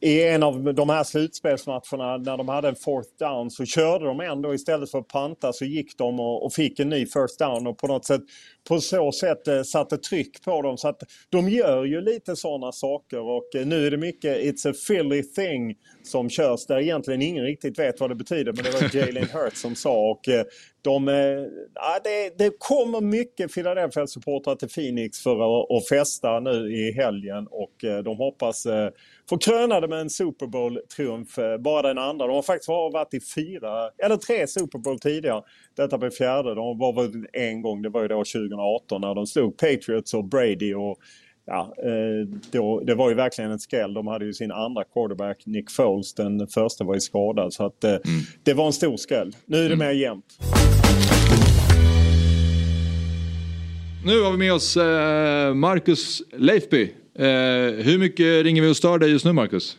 i 0.00 0.28
en 0.28 0.42
av 0.42 0.74
de 0.74 0.88
här 0.88 1.04
slutspelsmatcherna 1.04 2.16
när 2.16 2.36
de 2.36 2.48
hade 2.48 2.68
en 2.68 2.76
fourth 2.76 3.08
down 3.18 3.50
så 3.50 3.64
körde 3.64 4.04
de 4.04 4.20
ändå. 4.20 4.54
Istället 4.54 4.90
för 4.90 4.98
att 4.98 5.08
panta 5.08 5.52
så 5.52 5.64
gick 5.64 5.98
de 5.98 6.20
och, 6.20 6.44
och 6.44 6.52
fick 6.52 6.80
en 6.80 6.88
ny 6.88 7.06
first 7.06 7.38
down. 7.38 7.66
Och 7.66 7.78
på 7.78 7.86
något 7.86 8.04
sätt 8.04 8.22
på 8.68 8.80
så 8.80 9.12
sätt 9.12 9.48
eh, 9.48 9.62
satte 9.62 9.98
tryck 9.98 10.42
på 10.44 10.62
dem. 10.62 10.78
Så 10.78 10.88
att 10.88 11.02
de 11.28 11.48
gör 11.48 11.84
ju 11.84 12.00
lite 12.00 12.36
sådana 12.36 12.72
saker 12.72 13.20
och 13.20 13.54
eh, 13.54 13.66
nu 13.66 13.86
är 13.86 13.90
det 13.90 13.96
mycket 13.96 14.38
It's 14.38 14.70
a 14.70 14.74
Philly 14.88 15.22
thing 15.22 15.74
som 16.02 16.30
körs 16.30 16.66
där 16.66 16.80
egentligen 16.80 17.22
ingen 17.22 17.44
riktigt 17.44 17.78
vet 17.78 18.00
vad 18.00 18.10
det 18.10 18.14
betyder 18.14 18.52
men 18.52 18.64
det 18.64 18.70
var 18.70 18.96
Jalen 19.06 19.28
Hurts 19.28 19.60
som 19.60 19.74
sa 19.74 20.10
och 20.10 20.28
eh, 20.28 20.44
de, 20.82 21.08
ja, 21.74 22.00
det, 22.04 22.38
det 22.38 22.52
kommer 22.58 23.00
mycket 23.00 23.54
Philadelphia-supportrar 23.54 24.56
till 24.56 24.68
Phoenix 24.68 25.22
för 25.22 25.32
att, 25.32 25.70
att 25.70 25.88
festa 25.88 26.40
nu 26.40 26.76
i 26.76 26.92
helgen 26.92 27.46
och 27.50 28.04
de 28.04 28.16
hoppas 28.16 28.66
få 29.28 29.38
kröna 29.38 29.80
det 29.80 29.88
med 29.88 30.00
en 30.00 30.10
Super 30.10 30.46
Bowl-triumf, 30.46 31.58
bara 31.58 31.82
den 31.82 31.98
andra. 31.98 32.26
De 32.26 32.34
har 32.34 32.42
faktiskt 32.42 32.68
varit 32.68 33.14
i 33.14 33.20
fyra, 33.20 33.90
eller 34.04 34.16
tre 34.16 34.46
Super 34.46 34.78
Bowl 34.78 34.98
tidigare. 34.98 35.42
Detta 35.76 35.98
blir 35.98 36.10
fjärde. 36.10 36.54
De 36.54 36.78
var 36.78 36.92
väl 36.92 37.26
en 37.32 37.62
gång, 37.62 37.82
det 37.82 37.88
var 37.88 38.02
ju 38.02 38.08
då 38.08 38.16
2018 38.16 39.00
när 39.00 39.14
de 39.14 39.26
slog 39.26 39.56
Patriots 39.56 40.14
och 40.14 40.24
Brady 40.24 40.74
och 40.74 40.98
ja, 41.46 41.74
eh, 41.78 42.28
då, 42.50 42.80
det 42.80 42.94
var 42.94 43.08
ju 43.08 43.14
verkligen 43.14 43.50
en 43.50 43.58
skräll. 43.58 43.94
De 43.94 44.06
hade 44.06 44.24
ju 44.24 44.32
sin 44.32 44.52
andra 44.52 44.84
quarterback, 44.84 45.46
Nick 45.46 45.70
Foles. 45.70 46.14
Den 46.14 46.48
första 46.48 46.84
var 46.84 46.94
ju 46.94 47.00
skadad. 47.00 47.52
Så 47.52 47.66
att, 47.66 47.84
eh, 47.84 47.90
mm. 47.90 48.02
det 48.42 48.54
var 48.54 48.66
en 48.66 48.72
stor 48.72 48.96
skräll. 48.96 49.36
Nu 49.46 49.56
är 49.56 49.68
det 49.68 49.74
mm. 49.74 49.78
mer 49.78 49.94
jämnt. 49.94 50.38
Nu 54.04 54.20
har 54.20 54.30
vi 54.30 54.38
med 54.38 54.52
oss 54.52 54.76
eh, 54.76 55.54
Marcus 55.54 56.22
Leifby. 56.32 56.92
Hur 57.84 57.98
mycket 57.98 58.44
ringer 58.44 58.62
vi 58.62 58.70
och 58.72 58.76
stör 58.76 58.98
dig 58.98 59.10
just 59.10 59.24
nu 59.24 59.32
Marcus? 59.32 59.76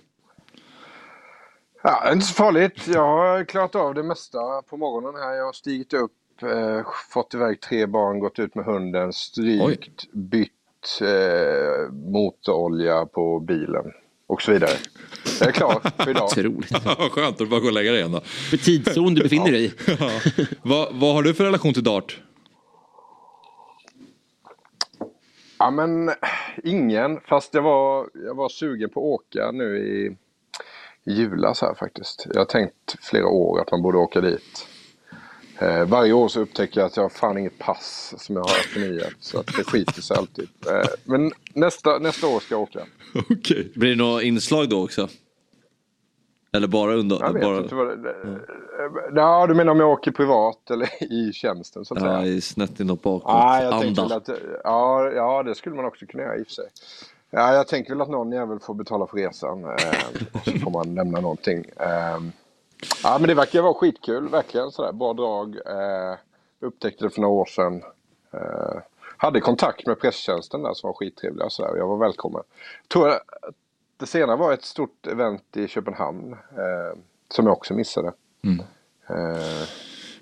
Ja, 1.84 2.02
det 2.04 2.10
är 2.10 2.14
inte 2.14 2.26
så 2.26 2.34
farligt. 2.34 2.88
Jag 2.88 3.08
har 3.08 3.44
klarat 3.46 3.76
av 3.76 3.94
det 3.94 4.04
mesta 4.04 4.38
på 4.70 4.78
morgonen 4.78 5.22
här. 5.22 5.34
Jag 5.34 5.46
har 5.46 5.54
stigit 5.54 5.94
upp, 5.94 6.12
eh, 6.42 6.82
fått 7.14 7.34
iväg 7.34 7.62
tre 7.62 7.86
barn, 7.86 8.20
gått 8.20 8.40
ut 8.40 8.56
med 8.56 8.66
hunden, 8.66 9.14
strykt, 9.14 9.64
Oj. 9.64 9.80
bytt 10.14 10.52
eh, 11.02 11.92
motorolja 12.12 13.06
på 13.06 13.40
bilen. 13.40 13.86
och 14.28 14.42
så 14.42 14.52
vidare. 14.52 14.72
Jag 15.40 15.48
är 15.48 15.52
klar 15.52 15.82
för 15.98 16.10
idag. 16.12 16.24
Otroligt. 16.32 16.72
Skönt 17.12 17.42
att 17.42 17.50
bara 17.50 17.60
gå 17.60 17.68
och 17.68 17.74
lägga 17.74 17.92
dig 17.92 18.00
igen 18.00 18.12
då. 18.12 18.22
För 18.22 18.58
tidszon 18.58 19.14
du 19.14 19.22
befinner 19.24 19.52
dig 19.52 19.66
i. 19.66 19.72
Ja. 20.00 20.10
vad, 20.62 20.88
vad 20.96 21.14
har 21.16 21.24
du 21.24 21.34
för 21.34 21.44
relation 21.44 21.74
till 21.74 21.84
dart? 21.84 22.20
Ja 25.60 25.72
men 25.72 26.12
ingen, 26.64 27.20
fast 27.20 27.54
jag 27.54 27.62
var, 27.62 28.10
jag 28.14 28.36
var 28.36 28.50
sugen 28.50 28.90
på 28.90 29.00
att 29.00 29.22
åka 29.22 29.52
nu 29.52 29.78
i, 29.78 30.18
i 31.12 31.14
julas 31.14 31.62
här 31.62 31.74
faktiskt. 31.74 32.28
Jag 32.34 32.42
har 32.42 32.46
tänkt 32.46 32.96
flera 33.02 33.28
år 33.28 33.62
att 33.62 33.72
man 33.72 33.82
borde 33.82 33.98
åka 33.98 34.22
dit. 34.22 34.68
Eh, 35.60 35.86
varje 35.86 36.14
år 36.14 36.28
så 36.28 36.40
upptäcker 36.40 36.80
jag 36.80 36.88
att 36.88 36.96
jag 36.96 37.04
har 37.04 37.10
fan 37.10 37.38
inget 37.38 37.60
pass 37.60 38.14
som 38.18 38.36
jag 38.36 38.44
har 38.44 38.50
förnyat. 38.50 39.14
Så 39.20 39.40
att 39.40 39.48
det 39.48 39.64
skiter 39.64 40.02
sig 40.02 40.18
alltid. 40.18 40.50
Eh, 40.68 40.90
men 41.04 41.32
nästa, 41.54 42.00
nästa 42.00 42.28
år 42.28 42.40
ska 42.40 42.56
jag 42.56 42.62
åka. 42.62 42.80
Okej. 43.30 43.72
Blir 43.76 43.90
det 43.90 43.96
några 43.96 44.22
inslag 44.24 44.70
då 44.70 44.84
också? 44.84 45.10
Eller 46.52 46.68
bara 46.68 46.94
under... 46.94 47.20
Jag 47.20 47.34
vet 47.34 47.44
bara... 47.44 47.58
inte 47.58 47.76
vad 47.76 48.04
det, 48.04 48.10
eh, 48.10 49.16
Ja, 49.16 49.48
du 49.48 49.54
menar 49.54 49.72
om 49.72 49.80
jag 49.80 49.90
åker 49.90 50.12
privat 50.12 50.72
eller 50.72 51.04
i 51.14 51.34
tjänsten 51.34 51.86
så 51.86 51.94
att 51.94 52.02
Ja, 52.02 52.08
säga? 52.22 52.26
i 52.26 52.42
snett 52.42 52.80
inåt 52.80 53.02
bakåt. 53.02 53.24
Ja, 53.32 53.64
jag 53.64 53.74
Anda. 53.74 54.16
att, 54.16 54.30
ja, 54.64 55.12
ja, 55.12 55.44
det 55.44 55.56
skulle 55.56 55.76
man 55.76 55.86
också 55.86 56.06
kunna 56.06 56.24
göra 56.24 56.38
i 56.38 56.42
och 56.44 56.48
för 56.48 56.54
sig. 56.54 56.66
Ja, 57.30 57.54
jag 57.54 57.68
tänker 57.68 57.90
väl 57.90 58.02
att 58.02 58.10
någon 58.10 58.32
jävel 58.32 58.60
får 58.60 58.74
betala 58.74 59.08
för 59.08 59.18
resan. 59.18 59.64
Eh, 59.66 59.72
så 60.46 60.52
får 60.52 60.72
man 60.72 60.96
nämna 60.96 61.20
någonting. 61.20 61.66
Eh, 61.80 62.18
ja, 63.04 63.18
men 63.20 63.28
det 63.28 63.34
verkar 63.34 63.62
vara 63.62 63.74
skitkul, 63.74 64.30
verkligen. 64.30 64.72
Sådär, 64.72 64.92
bra 64.94 65.14
drag. 65.14 65.56
Eh, 65.56 66.16
upptäckte 66.60 67.06
det 67.06 67.10
för 67.10 67.22
några 67.22 67.34
år 67.34 67.46
sedan. 67.46 67.84
Eh, 68.34 68.78
hade 69.18 69.40
kontakt 69.42 69.88
med 69.88 70.00
presstjänsten 70.00 70.64
där 70.64 70.74
som 70.74 70.88
var 70.88 70.94
skittrevliga 70.94 71.50
sådär. 71.50 71.78
Jag 71.78 71.88
var 71.88 71.98
välkommen. 71.98 72.42
Tror 72.94 73.08
jag, 73.08 73.20
det 73.98 74.06
senare 74.06 74.38
var 74.38 74.54
ett 74.54 74.66
stort 74.66 75.08
event 75.08 75.44
i 75.58 75.68
Köpenhamn. 75.68 76.32
Eh, 76.34 77.00
som 77.30 77.46
jag 77.46 77.54
också 77.54 77.74
missade. 77.74 78.14
Mm. 78.44 78.60
Eh, 79.10 79.16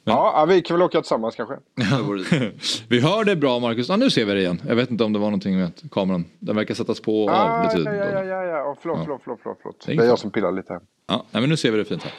ja, 0.03 0.33
ja, 0.35 0.45
vi 0.45 0.61
kan 0.61 0.77
väl 0.77 0.83
åka 0.85 1.01
tillsammans 1.01 1.35
kanske. 1.35 1.55
vi 2.89 2.99
hör 2.99 3.23
det 3.23 3.35
bra 3.35 3.59
Marcus. 3.59 3.89
Ja, 3.89 3.95
nu 3.95 4.09
ser 4.09 4.25
vi 4.25 4.33
det 4.33 4.39
igen. 4.39 4.61
Jag 4.67 4.75
vet 4.75 4.91
inte 4.91 5.03
om 5.03 5.13
det 5.13 5.19
var 5.19 5.27
någonting 5.27 5.57
med 5.59 5.71
kameran. 5.91 6.25
Den 6.39 6.55
verkar 6.55 6.73
sättas 6.75 6.99
på 6.99 7.23
och 7.23 7.29
av 7.31 7.35
Ah, 7.35 7.73
lite. 7.75 7.89
ja, 7.89 7.95
ja, 7.95 8.23
ja, 8.23 8.43
ja. 8.43 8.71
Oh, 8.71 8.77
förlåt, 8.81 8.97
Ja. 8.97 9.03
förlåt, 9.03 9.21
förlåt, 9.23 9.39
förlåt, 9.43 9.57
förlåt. 9.61 9.83
Det 9.85 9.91
är 9.91 9.97
Det 9.97 10.03
är 10.03 10.07
jag 10.07 10.19
som 10.19 10.31
pillar 10.31 10.51
lite 10.51 10.73
här. 10.73 10.81
Ja, 11.07 11.25
nej, 11.31 11.41
men 11.41 11.49
nu 11.49 11.57
ser 11.57 11.71
vi 11.71 11.77
det 11.77 11.85
fint 11.85 12.03
här. 12.03 12.13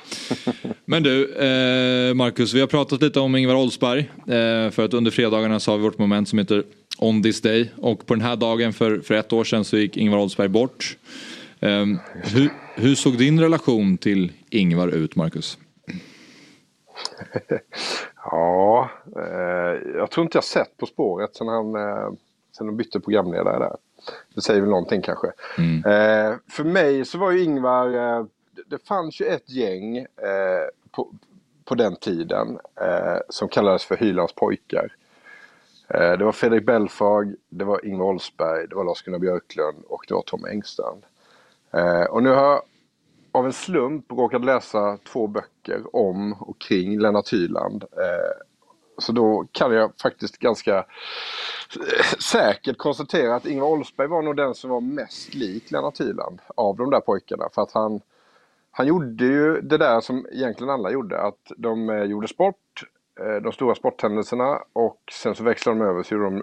Men 0.84 1.02
du, 1.02 1.34
eh, 1.34 2.14
Marcus, 2.14 2.54
vi 2.54 2.60
har 2.60 2.66
pratat 2.66 3.02
lite 3.02 3.20
om 3.20 3.36
Ingvar 3.36 3.54
Oldsberg. 3.54 4.00
Eh, 4.18 4.70
för 4.70 4.84
att 4.84 4.94
under 4.94 5.10
fredagarna 5.10 5.60
så 5.60 5.70
har 5.70 5.78
vi 5.78 5.84
vårt 5.84 5.98
moment 5.98 6.28
som 6.28 6.38
heter 6.38 6.64
On 6.98 7.22
this 7.22 7.40
day. 7.42 7.70
Och 7.76 8.06
på 8.06 8.14
den 8.14 8.20
här 8.20 8.36
dagen 8.36 8.72
för, 8.72 8.98
för 9.00 9.14
ett 9.14 9.32
år 9.32 9.44
sedan 9.44 9.64
så 9.64 9.76
gick 9.76 9.96
Ingvar 9.96 10.18
Oldsberg 10.18 10.48
bort. 10.48 10.96
Eh, 11.60 11.86
hur, 12.12 12.50
hur 12.74 12.94
såg 12.94 13.18
din 13.18 13.40
relation 13.40 13.98
till 13.98 14.32
Ingvar 14.50 14.88
ut, 14.88 15.16
Marcus? 15.16 15.58
Ja, 18.30 18.90
eh, 19.16 19.80
jag 19.96 20.10
tror 20.10 20.24
inte 20.24 20.36
jag 20.36 20.44
sett 20.44 20.76
På 20.76 20.86
spåret 20.86 21.36
sen 21.36 21.48
han 21.48 21.74
eh, 21.74 22.10
sen 22.56 22.66
de 22.66 22.76
bytte 22.76 23.00
programledare 23.00 23.58
där. 23.58 23.76
Det 24.34 24.40
säger 24.40 24.60
väl 24.60 24.70
någonting 24.70 25.02
kanske. 25.02 25.26
Eh, 25.86 26.34
för 26.48 26.64
mig 26.64 27.04
så 27.04 27.18
var 27.18 27.30
ju 27.30 27.42
Ingvar, 27.42 27.86
eh, 28.18 28.24
det- 28.66 28.86
fanns 28.86 29.20
ju 29.20 29.26
ett 29.26 29.50
gäng 29.50 29.96
eh, 29.98 30.06
på, 30.90 31.08
på 31.64 31.74
den 31.74 31.96
tiden 31.96 32.58
eh, 32.80 33.18
som 33.28 33.48
kallades 33.48 33.84
för 33.84 33.96
Hylands 33.96 34.32
pojkar. 34.32 34.88
Det 35.88 36.24
var 36.24 36.32
Fredrik 36.32 36.66
Belfag, 36.66 37.34
det 37.48 37.64
var 37.64 37.86
Ingvar 37.86 38.06
Oldsberg, 38.06 38.66
det 38.68 38.74
var 38.74 38.84
Lars-Gunnar 38.84 39.18
Björklund 39.18 39.84
och 39.88 40.04
det 40.08 40.14
var 40.14 40.22
Tom 40.22 40.44
Engstrand. 40.44 41.02
Eh, 41.76 42.04
och 42.04 42.22
nu 42.22 42.30
har 42.30 42.44
jag 42.44 42.62
av 43.32 43.46
en 43.46 43.52
slump 43.52 44.12
råkat 44.12 44.44
läsa 44.44 44.98
två 45.12 45.26
böcker 45.26 45.96
om 45.96 46.32
och 46.32 46.60
kring 46.60 46.98
Lennart 46.98 47.32
Hyland. 47.32 47.84
Eh, 47.92 48.44
så 48.98 49.12
då 49.12 49.46
kan 49.52 49.72
jag 49.72 49.92
faktiskt 50.02 50.38
ganska 50.38 50.76
eh, 50.78 52.18
säkert 52.18 52.78
konstatera 52.78 53.34
att 53.34 53.46
Ingvar 53.46 53.68
Oldsberg 53.68 54.08
var 54.08 54.22
nog 54.22 54.36
den 54.36 54.54
som 54.54 54.70
var 54.70 54.80
mest 54.80 55.34
lik 55.34 55.70
Lennart 55.70 56.00
Hyland 56.00 56.40
av 56.54 56.76
de 56.76 56.90
där 56.90 57.00
pojkarna. 57.00 57.48
För 57.54 57.62
att 57.62 57.72
han, 57.72 58.00
han 58.70 58.86
gjorde 58.86 59.24
ju 59.24 59.60
det 59.60 59.78
där 59.78 60.00
som 60.00 60.26
egentligen 60.32 60.70
alla 60.70 60.90
gjorde. 60.90 61.20
Att 61.20 61.52
de 61.56 61.90
eh, 61.90 62.02
gjorde 62.02 62.28
sport, 62.28 62.82
eh, 63.20 63.42
de 63.42 63.52
stora 63.52 63.74
sporthändelserna 63.74 64.62
och 64.72 65.00
sen 65.12 65.34
så 65.34 65.44
växlade 65.44 65.78
de 65.78 65.84
över 65.84 66.02
så 66.02 66.14
gjorde 66.14 66.30
de 66.30 66.42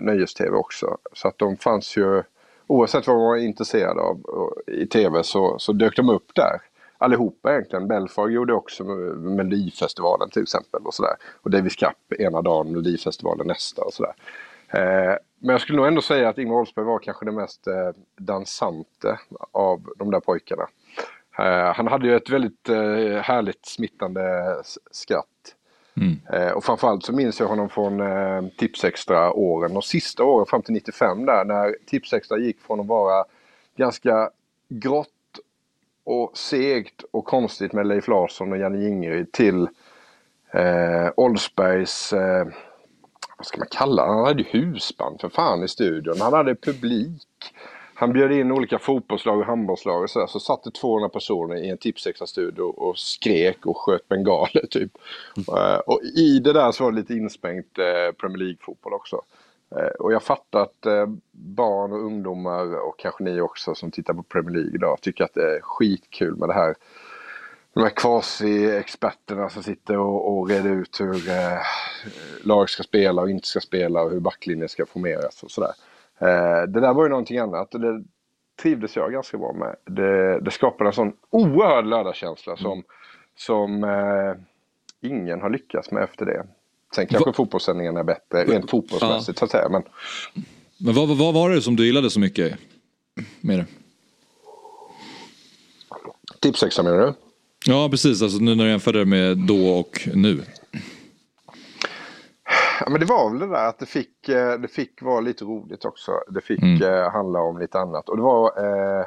nöjes-tv 0.00 0.56
också. 0.56 0.98
Så 1.12 1.28
att 1.28 1.38
de 1.38 1.56
fanns 1.56 1.96
ju, 1.96 2.22
oavsett 2.66 3.06
vad 3.06 3.16
man 3.16 3.26
var 3.26 3.36
intresserad 3.36 3.98
av 3.98 4.20
i 4.66 4.86
tv 4.86 5.22
så, 5.22 5.58
så 5.58 5.72
dök 5.72 5.96
de 5.96 6.08
upp 6.08 6.34
där. 6.34 6.60
Allihopa 6.98 7.52
egentligen. 7.52 7.88
Belfag 7.88 8.32
gjorde 8.32 8.52
också 8.52 8.84
Melodifestivalen 8.84 10.30
till 10.30 10.42
exempel. 10.42 10.82
Och, 10.84 10.94
sådär. 10.94 11.16
och 11.42 11.50
Davis 11.50 11.76
Cup 11.76 12.20
ena 12.20 12.42
dagen, 12.42 12.68
Melodifestivalen 12.68 13.46
nästa 13.46 13.82
och 13.82 13.92
sådär. 13.92 14.14
Eh, 14.68 15.16
men 15.38 15.52
jag 15.52 15.60
skulle 15.60 15.76
nog 15.76 15.86
ändå 15.86 16.02
säga 16.02 16.28
att 16.28 16.38
Ingvar 16.38 16.58
Oldsberg 16.58 16.84
var 16.84 16.98
kanske 16.98 17.24
den 17.24 17.34
mest 17.34 17.66
eh, 17.66 17.90
dansante 18.16 19.18
av 19.52 19.88
de 19.96 20.10
där 20.10 20.20
pojkarna. 20.20 20.66
Eh, 21.38 21.74
han 21.74 21.88
hade 21.88 22.06
ju 22.06 22.16
ett 22.16 22.30
väldigt 22.30 22.68
eh, 22.68 23.22
härligt 23.22 23.66
smittande 23.66 24.56
skratt. 24.90 25.26
Mm. 25.96 26.20
Eh, 26.32 26.52
och 26.52 26.64
framförallt 26.64 27.04
så 27.04 27.12
minns 27.12 27.40
jag 27.40 27.46
honom 27.46 27.68
från 27.68 28.00
eh, 28.00 28.44
Tipsextra-åren. 28.58 29.72
De 29.72 29.82
sista 29.82 30.24
åren 30.24 30.46
fram 30.46 30.62
till 30.62 30.74
95 30.74 31.26
där 31.26 31.44
när 31.44 31.76
Tipsextra 31.86 32.38
gick 32.38 32.60
från 32.60 32.80
att 32.80 32.86
vara 32.86 33.24
ganska 33.76 34.30
grått 34.68 35.08
och 36.04 36.38
segt 36.38 37.04
och 37.10 37.24
konstigt 37.24 37.72
med 37.72 37.86
Leif 37.86 38.08
Larsson 38.08 38.52
och 38.52 38.58
Janne 38.58 38.78
Jingeryd 38.78 39.32
till 39.32 39.68
eh, 40.52 41.10
Oldsbergs, 41.16 42.12
eh, 42.12 42.46
vad 43.38 43.46
ska 43.46 43.58
man 43.58 43.68
kalla 43.70 44.06
det? 44.06 44.12
Han 44.12 44.24
hade 44.24 44.42
ju 44.42 44.60
husband 44.60 45.20
för 45.20 45.28
fan 45.28 45.64
i 45.64 45.68
studion. 45.68 46.20
Han 46.20 46.32
hade 46.32 46.54
publik. 46.54 47.54
Han 47.94 48.12
bjöd 48.12 48.32
in 48.32 48.52
olika 48.52 48.78
fotbollslag 48.78 49.38
och 49.38 49.46
handbollslag 49.46 50.02
och 50.02 50.10
sådär. 50.10 50.26
Så 50.26 50.40
satt 50.40 50.62
det 50.64 50.70
200 50.70 51.08
personer 51.08 51.56
i 51.56 51.70
en 51.70 51.78
Tipsextra-studio 51.78 52.62
och 52.62 52.98
skrek 52.98 53.66
och 53.66 53.76
sköt 53.76 54.08
bengaler 54.08 54.66
typ. 54.70 54.90
Eh, 55.36 55.76
och 55.76 56.00
i 56.02 56.38
det 56.38 56.52
där 56.52 56.72
så 56.72 56.84
var 56.84 56.90
det 56.92 56.96
lite 56.96 57.14
insprängt 57.14 57.78
eh, 57.78 58.12
Premier 58.12 58.38
League-fotboll 58.38 58.92
också. 58.92 59.22
Eh, 59.76 59.86
och 59.98 60.12
jag 60.12 60.22
fattar 60.22 60.60
att 60.60 60.86
eh, 60.86 61.06
barn 61.32 61.92
och 61.92 62.04
ungdomar 62.04 62.88
och 62.88 62.98
kanske 62.98 63.24
ni 63.24 63.40
också 63.40 63.74
som 63.74 63.90
tittar 63.90 64.14
på 64.14 64.22
Premier 64.22 64.54
League 64.54 64.74
idag 64.74 65.00
tycker 65.00 65.24
att 65.24 65.34
det 65.34 65.56
är 65.56 65.60
skitkul 65.60 66.36
med 66.36 66.48
det 66.48 66.54
här. 66.54 66.74
De 67.74 67.82
här 67.82 67.90
quasi-experterna 67.90 69.48
som 69.48 69.62
sitter 69.62 69.98
och, 69.98 70.38
och 70.38 70.48
reder 70.48 70.70
ut 70.70 71.00
hur 71.00 71.28
eh, 71.28 71.58
lag 72.42 72.70
ska 72.70 72.82
spela 72.82 73.22
och 73.22 73.30
inte 73.30 73.48
ska 73.48 73.60
spela 73.60 74.02
och 74.02 74.10
hur 74.10 74.20
backlinjen 74.20 74.68
ska 74.68 74.86
formeras 74.86 75.42
och 75.42 75.50
sådär. 75.50 75.72
Eh, 76.20 76.62
det 76.68 76.80
där 76.80 76.94
var 76.94 77.04
ju 77.04 77.08
någonting 77.10 77.38
annat 77.38 77.70
det 77.70 78.04
trivdes 78.62 78.96
jag 78.96 79.12
ganska 79.12 79.38
bra 79.38 79.52
med. 79.52 79.76
Det, 79.96 80.40
det 80.40 80.50
skapade 80.50 80.90
en 80.90 80.94
sån 80.94 81.12
oerhörd 81.30 81.86
lördagskänsla 81.86 82.56
som, 82.56 82.82
som 83.36 83.84
eh, 83.84 85.10
ingen 85.10 85.40
har 85.40 85.50
lyckats 85.50 85.90
med 85.90 86.02
efter 86.02 86.26
det. 86.26 86.46
Sen 86.94 87.06
kanske 87.06 87.32
fotbollssändningarna 87.32 88.00
är 88.00 88.04
bättre 88.04 88.44
rent 88.44 88.70
fotbollsmässigt 88.70 89.38
så 89.38 89.44
att 89.44 89.50
säga. 89.50 89.68
Men 89.68 89.82
Men 90.78 90.94
vad, 90.94 91.18
vad 91.18 91.34
var 91.34 91.50
det 91.50 91.62
som 91.62 91.76
du 91.76 91.86
gillade 91.86 92.10
så 92.10 92.20
mycket 92.20 92.58
med 93.40 93.58
det? 93.58 93.66
Tipsexa 96.40 96.82
menar 96.82 96.98
du? 96.98 97.14
Ja, 97.66 97.88
precis. 97.90 98.22
Alltså, 98.22 98.38
nu 98.38 98.54
när 98.54 98.64
du 98.64 98.70
jämför 98.70 98.92
det 98.92 99.04
med 99.04 99.38
då 99.38 99.68
och 99.68 100.08
nu. 100.14 100.42
Ja, 102.80 102.90
men 102.90 103.00
det 103.00 103.06
var 103.06 103.30
väl 103.30 103.38
det 103.38 103.46
där 103.46 103.68
att 103.68 103.78
det 103.78 103.86
fick, 103.86 104.28
eh, 104.28 104.52
det 104.58 104.68
fick 104.68 105.02
vara 105.02 105.20
lite 105.20 105.44
roligt 105.44 105.84
också. 105.84 106.12
Det 106.28 106.40
fick 106.40 106.62
Mm. 106.62 106.82
eh, 106.82 107.10
handla 107.10 107.40
om 107.40 107.58
lite 107.58 107.78
annat. 107.78 108.08
Och 108.08 108.16
det 108.16 108.22
var 108.22 108.52
eh, 108.64 109.06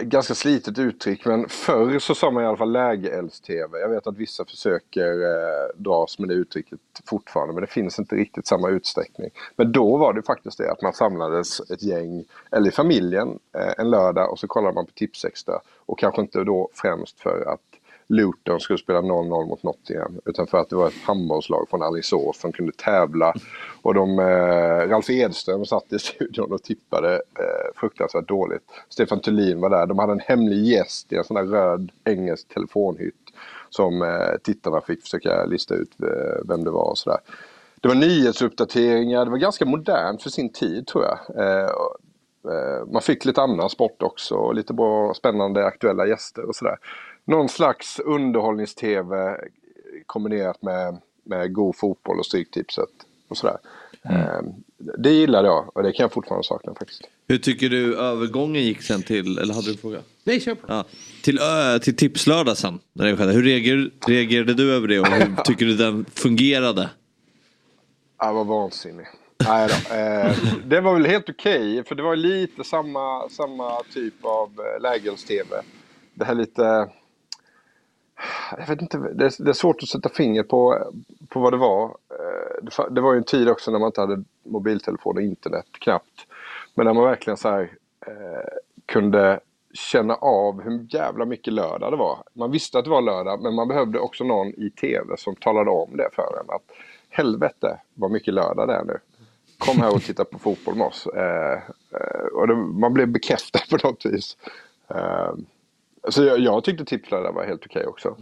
ganska 0.00 0.34
slitet 0.34 0.78
uttryck 0.78 1.24
men 1.26 1.48
förr 1.48 1.98
så 1.98 2.14
sa 2.14 2.30
man 2.30 2.42
i 2.42 2.46
alla 2.46 2.56
fall 2.56 2.72
lägeelds-tv. 2.72 3.78
Jag 3.78 3.88
vet 3.88 4.06
att 4.06 4.16
vissa 4.16 4.44
försöker 4.44 5.10
eh, 5.12 5.68
dras 5.76 6.18
med 6.18 6.28
det 6.28 6.34
uttrycket 6.34 6.78
fortfarande 7.06 7.54
men 7.54 7.60
det 7.60 7.66
finns 7.70 7.98
inte 7.98 8.14
riktigt 8.16 8.46
samma 8.46 8.68
utsträckning. 8.68 9.30
Men 9.56 9.72
då 9.72 9.96
var 9.96 10.12
det 10.12 10.22
faktiskt 10.22 10.58
det 10.58 10.70
att 10.70 10.82
man 10.82 10.92
samlades 10.92 11.70
ett 11.70 11.82
gäng, 11.82 12.24
eller 12.50 12.68
i 12.68 12.72
familjen, 12.72 13.38
eh, 13.58 13.72
en 13.78 13.90
lördag 13.90 14.30
och 14.32 14.38
så 14.38 14.46
kollade 14.46 14.74
man 14.74 14.86
på 14.86 14.92
Tipsextra. 14.92 15.60
Och 15.86 15.98
kanske 15.98 16.20
inte 16.20 16.44
då 16.44 16.68
främst 16.74 17.20
för 17.20 17.44
att 17.52 17.60
Luton 18.08 18.60
skulle 18.60 18.78
spela 18.78 19.00
0-0 19.00 19.46
mot 19.46 19.62
Nottingham. 19.62 20.20
Utan 20.24 20.46
för 20.46 20.58
att 20.58 20.70
det 20.70 20.76
var 20.76 20.88
ett 20.88 21.02
handbollslag 21.04 21.68
från 21.70 21.82
Alingsås 21.82 22.40
som 22.40 22.52
kunde 22.52 22.72
tävla. 22.72 23.34
Och 23.82 23.94
de, 23.94 24.18
eh, 24.18 24.88
Ralf 24.88 25.10
Edström 25.10 25.64
satt 25.64 25.92
i 25.92 25.98
studion 25.98 26.52
och 26.52 26.62
tippade 26.62 27.14
eh, 27.14 27.74
fruktansvärt 27.80 28.28
dåligt. 28.28 28.62
Stefan 28.88 29.20
Thulin 29.20 29.60
var 29.60 29.70
där. 29.70 29.86
De 29.86 29.98
hade 29.98 30.12
en 30.12 30.20
hemlig 30.20 30.64
gäst 30.64 31.12
i 31.12 31.16
en 31.16 31.24
sån 31.24 31.34
där 31.34 31.44
röd 31.44 31.92
engelsk 32.04 32.48
telefonhytt. 32.48 33.14
Som 33.70 34.02
eh, 34.02 34.36
tittarna 34.42 34.80
fick 34.80 35.02
försöka 35.02 35.44
lista 35.44 35.74
ut 35.74 35.90
eh, 36.02 36.48
vem 36.48 36.64
det 36.64 36.70
var 36.70 36.90
och 36.90 36.98
sådär. 36.98 37.18
Det 37.80 37.88
var 37.88 37.94
nyhetsuppdateringar. 37.94 39.24
Det 39.24 39.30
var 39.30 39.38
ganska 39.38 39.64
modernt 39.64 40.22
för 40.22 40.30
sin 40.30 40.52
tid 40.52 40.86
tror 40.86 41.04
jag. 41.04 41.18
Eh, 41.36 41.64
eh 41.64 42.86
man 42.92 43.02
fick 43.02 43.24
lite 43.24 43.42
annan 43.42 43.70
sport 43.70 44.02
också 44.02 44.52
lite 44.52 44.72
bra 44.72 45.14
spännande 45.14 45.66
aktuella 45.66 46.06
gäster 46.06 46.44
och 46.44 46.56
sådär. 46.56 46.76
Någon 47.26 47.48
slags 47.48 47.98
underhållnings-tv 47.98 49.36
kombinerat 50.06 50.62
med, 50.62 51.00
med 51.24 51.52
god 51.52 51.76
fotboll 51.76 52.18
och 52.18 52.26
Stryktipset 52.26 52.88
och 53.28 53.36
sådär. 53.36 53.58
Eh, 54.02 54.40
det 54.98 55.10
gillade 55.10 55.48
jag 55.48 55.76
och 55.76 55.82
det 55.82 55.92
kan 55.92 56.04
jag 56.04 56.12
fortfarande 56.12 56.46
sakna 56.46 56.74
faktiskt. 56.74 57.02
Hur 57.28 57.38
tycker 57.38 57.70
du 57.70 57.96
övergången 57.96 58.62
gick 58.62 58.82
sen 58.82 59.02
till, 59.02 59.38
eller 59.38 59.54
hade 59.54 59.66
du 59.66 59.72
en 59.72 59.78
fråga? 59.78 59.98
Nej, 60.24 60.40
kör 60.40 60.54
på. 60.54 60.66
Ja, 60.68 60.84
till, 61.22 61.38
ö, 61.38 61.78
till 61.78 61.96
Tipslördag 61.96 62.56
sen. 62.56 62.78
När 62.92 63.04
det 63.06 63.16
skedde. 63.16 63.32
Hur 63.32 63.42
reagerade, 63.42 63.90
reagerade 64.06 64.54
du 64.54 64.72
över 64.72 64.88
det 64.88 65.00
och 65.00 65.06
hur 65.06 65.36
tycker 65.44 65.66
du 65.66 65.76
den 65.76 66.04
fungerade? 66.14 66.90
Jag 68.18 68.34
var 68.34 68.44
vansinnig. 68.44 69.06
Nej 69.48 69.68
då. 69.68 69.94
Eh, 69.94 70.36
det 70.66 70.80
var 70.80 70.94
väl 70.94 71.06
helt 71.06 71.30
okej, 71.30 71.84
för 71.84 71.94
det 71.94 72.02
var 72.02 72.16
lite 72.16 72.64
samma, 72.64 73.28
samma 73.28 73.82
typ 73.94 74.14
av 74.24 74.50
eh, 74.58 74.82
lägels-tv. 74.82 75.62
Det 76.14 76.24
här 76.24 76.34
lite... 76.34 76.88
Jag 78.58 78.66
vet 78.66 78.82
inte, 78.82 78.98
det 78.98 79.24
är, 79.24 79.44
det 79.44 79.50
är 79.50 79.54
svårt 79.54 79.82
att 79.82 79.88
sätta 79.88 80.08
finger 80.08 80.42
på, 80.42 80.78
på 81.28 81.40
vad 81.40 81.52
det 81.52 81.56
var. 81.56 81.84
Eh, 81.84 82.64
det, 82.64 82.94
det 82.94 83.00
var 83.00 83.12
ju 83.12 83.18
en 83.18 83.24
tid 83.24 83.48
också 83.48 83.70
när 83.70 83.78
man 83.78 83.86
inte 83.86 84.00
hade 84.00 84.24
mobiltelefon 84.44 85.16
och 85.16 85.22
internet 85.22 85.66
knappt. 85.72 86.26
Men 86.74 86.86
när 86.86 86.94
man 86.94 87.04
verkligen 87.04 87.36
så 87.36 87.48
här, 87.48 87.72
eh, 88.06 88.48
kunde 88.86 89.40
känna 89.76 90.14
av 90.14 90.62
hur 90.62 90.86
jävla 90.90 91.24
mycket 91.24 91.52
lördag 91.52 91.92
det 91.92 91.96
var. 91.96 92.18
Man 92.32 92.50
visste 92.50 92.78
att 92.78 92.84
det 92.84 92.90
var 92.90 93.02
lördag 93.02 93.42
men 93.42 93.54
man 93.54 93.68
behövde 93.68 93.98
också 93.98 94.24
någon 94.24 94.46
i 94.46 94.70
tv 94.70 95.16
som 95.16 95.36
talade 95.36 95.70
om 95.70 95.96
det 95.96 96.08
för 96.12 96.40
en. 96.40 96.50
Att 96.50 96.70
helvete 97.08 97.80
vad 97.94 98.10
mycket 98.10 98.34
lördag 98.34 98.68
det 98.68 98.74
är 98.74 98.84
nu. 98.84 98.98
Kom 99.58 99.80
här 99.80 99.94
och 99.94 100.02
titta 100.02 100.24
på 100.24 100.38
fotboll 100.38 100.74
med 100.74 100.86
oss. 100.86 101.06
Eh, 101.06 101.52
eh, 101.92 102.26
och 102.34 102.48
det, 102.48 102.54
man 102.54 102.94
blev 102.94 103.08
bekräftad 103.08 103.60
på 103.70 103.88
något 103.88 104.06
vis. 104.06 104.36
Eh, 104.88 105.32
så 106.08 106.24
jag, 106.24 106.40
jag 106.40 106.64
tyckte 106.64 106.84
tipslördag 106.84 107.32
var 107.32 107.46
helt 107.46 107.66
okej 107.66 107.86
också. 107.86 108.16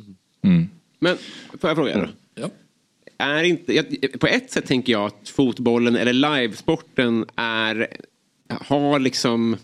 Men 0.98 1.16
får 1.60 1.70
jag 1.70 1.76
fråga 1.76 1.98
då? 1.98 2.08
Ja. 2.34 2.50
Är 3.18 3.42
inte, 3.42 3.74
jag, 3.74 3.86
på 4.20 4.26
ett 4.26 4.50
sätt 4.50 4.66
tänker 4.66 4.92
jag 4.92 5.04
att 5.04 5.28
fotbollen 5.28 5.96
eller 5.96 6.12
livesporten 6.12 7.26
är, 7.36 7.96
har 8.48 8.98
liksom 8.98 9.56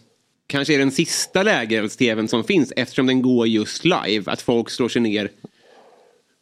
kanske 0.47 0.75
är 0.75 0.79
den 0.79 0.91
sista 0.91 1.43
lägels-tvn 1.43 2.29
som 2.29 2.45
finns 2.45 2.73
eftersom 2.77 3.07
den 3.07 3.23
går 3.23 3.47
just 3.47 3.85
live. 3.85 4.23
Att 4.27 4.43
folk 4.43 4.71
slår 4.71 4.89
sig 4.89 5.03
ner 5.03 5.31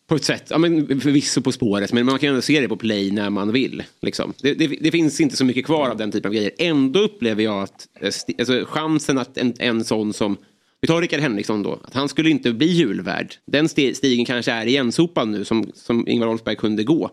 på 0.07 0.15
ett 0.15 0.25
sätt, 0.25 0.47
ja, 0.51 0.59
men 0.59 1.01
förvisso 1.01 1.43
på 1.43 1.53
spåret, 1.53 1.93
men 1.93 2.07
man 2.07 2.19
kan 2.19 2.29
ändå 2.29 2.43
se 2.43 2.61
det 2.61 2.69
på 2.69 2.77
play 2.77 3.11
när 3.11 3.31
man 3.31 3.53
vill. 3.53 3.83
Liksom. 4.01 4.35
Det, 4.43 4.55
det, 4.55 4.67
det 4.67 4.91
finns 4.91 5.21
inte 5.21 5.37
så 5.37 5.45
mycket 5.45 5.67
kvar 5.67 5.91
av 5.91 5.97
den 5.97 6.13
typen 6.13 6.29
av 6.29 6.35
grejer. 6.35 6.53
Ändå 6.59 7.01
upplever 7.01 7.43
jag 7.43 7.63
att 7.63 7.89
eh, 8.01 8.13
alltså, 8.39 8.65
chansen 8.67 9.19
att 9.19 9.39
en, 9.39 9.55
en 9.59 9.85
sån 9.85 10.13
som 10.13 10.37
vi 10.81 10.89
tar 10.89 11.01
Rickard 11.01 11.21
Henriksson 11.21 11.63
då, 11.63 11.79
att 11.85 11.95
han 11.95 12.09
skulle 12.09 12.31
inte 12.31 12.53
bli 12.53 12.67
julvärd. 12.67 13.35
Den 13.45 13.67
sti- 13.67 13.95
stigen 13.95 14.25
kanske 14.25 14.53
är 14.53 14.67
igensopad 14.67 15.29
nu 15.29 15.45
som, 15.45 15.71
som 15.75 16.09
Ingvar 16.09 16.29
Oldsberg 16.29 16.57
kunde 16.57 16.85
gå. 16.85 17.11